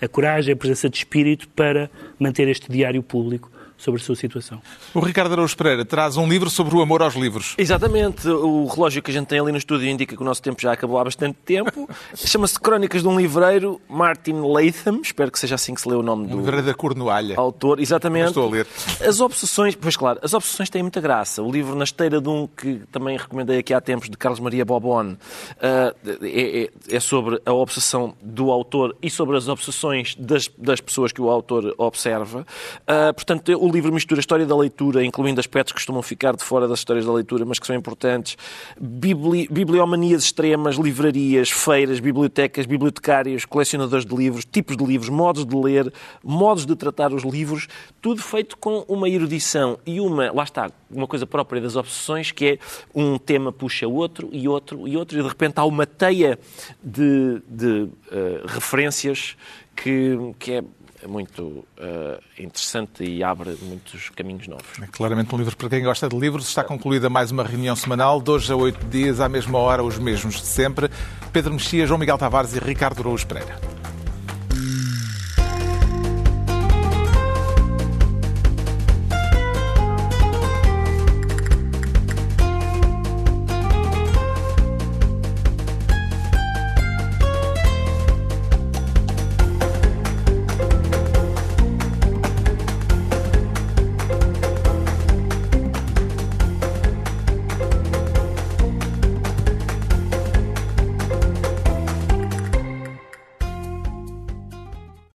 a 0.00 0.06
coragem, 0.08 0.52
a 0.52 0.56
presença 0.56 0.88
de 0.88 0.98
espírito 0.98 1.48
para 1.48 1.90
manter 2.18 2.48
este 2.48 2.70
diário 2.70 3.02
público 3.02 3.51
sobre 3.82 4.00
a 4.00 4.04
sua 4.04 4.14
situação? 4.16 4.60
O 4.94 5.00
Ricardo 5.00 5.32
Araújo 5.32 5.56
Pereira 5.56 5.84
traz 5.84 6.16
um 6.16 6.28
livro 6.28 6.48
sobre 6.48 6.74
o 6.76 6.80
amor 6.82 7.02
aos 7.02 7.14
livros. 7.14 7.54
Exatamente. 7.58 8.28
O 8.28 8.66
relógio 8.66 9.02
que 9.02 9.10
a 9.10 9.14
gente 9.14 9.26
tem 9.26 9.40
ali 9.40 9.50
no 9.52 9.58
estúdio 9.58 9.88
indica 9.88 10.14
que 10.16 10.22
o 10.22 10.24
nosso 10.24 10.40
tempo 10.42 10.60
já 10.60 10.72
acabou 10.72 10.98
há 10.98 11.04
bastante 11.04 11.36
tempo. 11.44 11.88
Chama-se 12.14 12.58
Crónicas 12.60 13.02
de 13.02 13.08
um 13.08 13.18
Livreiro, 13.18 13.80
Martin 13.88 14.34
Latham. 14.34 15.00
Espero 15.02 15.30
que 15.30 15.38
seja 15.38 15.54
assim 15.56 15.74
que 15.74 15.80
se 15.80 15.88
lê 15.88 15.94
o 15.96 16.02
nome 16.02 16.24
Um 16.26 16.28
do 16.28 16.36
livro 16.38 16.62
da 16.62 16.74
Cornualha. 16.74 17.34
autor. 17.38 17.80
Exatamente. 17.80 18.28
Estou 18.28 18.48
a 18.48 18.50
ler. 18.50 18.66
As 19.06 19.20
obsessões, 19.20 19.74
pois 19.74 19.96
claro, 19.96 20.18
as 20.22 20.32
obsessões 20.34 20.70
têm 20.70 20.82
muita 20.82 21.00
graça. 21.00 21.42
O 21.42 21.50
livro 21.50 21.74
Na 21.74 21.84
Esteira 21.84 22.20
de 22.20 22.28
um, 22.28 22.46
que 22.46 22.80
também 22.92 23.16
recomendei 23.16 23.58
aqui 23.58 23.74
há 23.74 23.80
tempos, 23.80 24.08
de 24.08 24.16
Carlos 24.16 24.38
Maria 24.40 24.64
Bobon, 24.64 25.16
ah, 25.60 25.94
é, 26.22 26.62
é- 26.64 26.96
é 26.96 27.00
sobre 27.00 27.40
a 27.44 27.52
obsessão 27.52 28.14
do 28.22 28.50
autor 28.50 28.96
e 29.02 29.10
sobre 29.10 29.36
as 29.36 29.48
obsessões 29.48 30.14
das, 30.18 30.48
das 30.56 30.80
pessoas 30.80 31.10
que 31.12 31.20
o 31.20 31.28
autor 31.30 31.74
observa. 31.78 32.46
Ah, 32.86 33.12
portanto, 33.12 33.52
o 33.58 33.71
livro 33.72 33.92
mistura 33.92 34.20
história 34.20 34.46
da 34.46 34.56
leitura, 34.56 35.04
incluindo 35.04 35.40
aspectos 35.40 35.72
que 35.72 35.78
costumam 35.78 36.02
ficar 36.02 36.36
de 36.36 36.44
fora 36.44 36.68
das 36.68 36.80
histórias 36.80 37.06
da 37.06 37.12
leitura, 37.12 37.44
mas 37.44 37.58
que 37.58 37.66
são 37.66 37.74
importantes, 37.74 38.36
bibli, 38.80 39.48
bibliomanias 39.50 40.24
extremas, 40.24 40.76
livrarias, 40.76 41.50
feiras, 41.50 42.00
bibliotecas, 42.00 42.66
bibliotecários, 42.66 43.44
colecionadores 43.44 44.04
de 44.04 44.14
livros, 44.14 44.44
tipos 44.44 44.76
de 44.76 44.84
livros, 44.84 45.08
modos 45.08 45.44
de 45.44 45.56
ler, 45.56 45.92
modos 46.22 46.66
de 46.66 46.76
tratar 46.76 47.12
os 47.12 47.22
livros, 47.22 47.68
tudo 48.00 48.22
feito 48.22 48.56
com 48.58 48.84
uma 48.88 49.08
erudição 49.08 49.78
e 49.86 50.00
uma, 50.00 50.30
lá 50.32 50.44
está, 50.44 50.70
uma 50.90 51.06
coisa 51.06 51.26
própria 51.26 51.60
das 51.60 51.76
obsessões, 51.76 52.30
que 52.30 52.46
é 52.46 52.58
um 52.94 53.18
tema 53.18 53.52
puxa 53.52 53.86
outro 53.88 54.28
e 54.32 54.48
outro 54.48 54.86
e 54.86 54.96
outro, 54.96 55.18
e 55.18 55.22
de 55.22 55.28
repente 55.28 55.54
há 55.56 55.64
uma 55.64 55.86
teia 55.86 56.38
de, 56.82 57.42
de, 57.48 57.88
eh, 58.10 58.42
referências 58.46 59.36
que, 59.74 60.16
que 60.38 60.52
é 60.52 60.64
muito 61.06 61.64
eh, 61.78 62.20
interessante 62.38 63.04
e 63.04 63.22
abre 63.22 63.56
muitos 63.62 64.10
caminhos 64.10 64.46
novos. 64.48 64.66
É 64.80 64.86
claramente 64.86 65.34
um 65.34 65.38
livro 65.38 65.56
para 65.56 65.68
quem 65.68 65.82
gosta 65.82 66.08
de 66.08 66.16
livros. 66.18 66.48
Está 66.48 66.64
concluída 66.64 67.08
mais 67.10 67.30
uma 67.30 67.44
reunião 67.44 67.76
semanal, 67.76 68.22
hoje 68.26 68.52
a 68.52 68.56
oito 68.56 68.84
dias, 68.86 69.20
à 69.20 69.28
mesma 69.28 69.58
hora, 69.58 69.82
os 69.82 69.98
mesmos 69.98 70.36
de 70.36 70.46
sempre. 70.46 70.90
Pedro 71.32 71.52
Mexia, 71.52 71.86
João 71.86 71.98
Miguel 71.98 72.18
Tavares 72.18 72.54
e 72.54 72.58
Ricardo 72.58 73.00
Araújo 73.00 73.26
Pereira. 73.26 73.58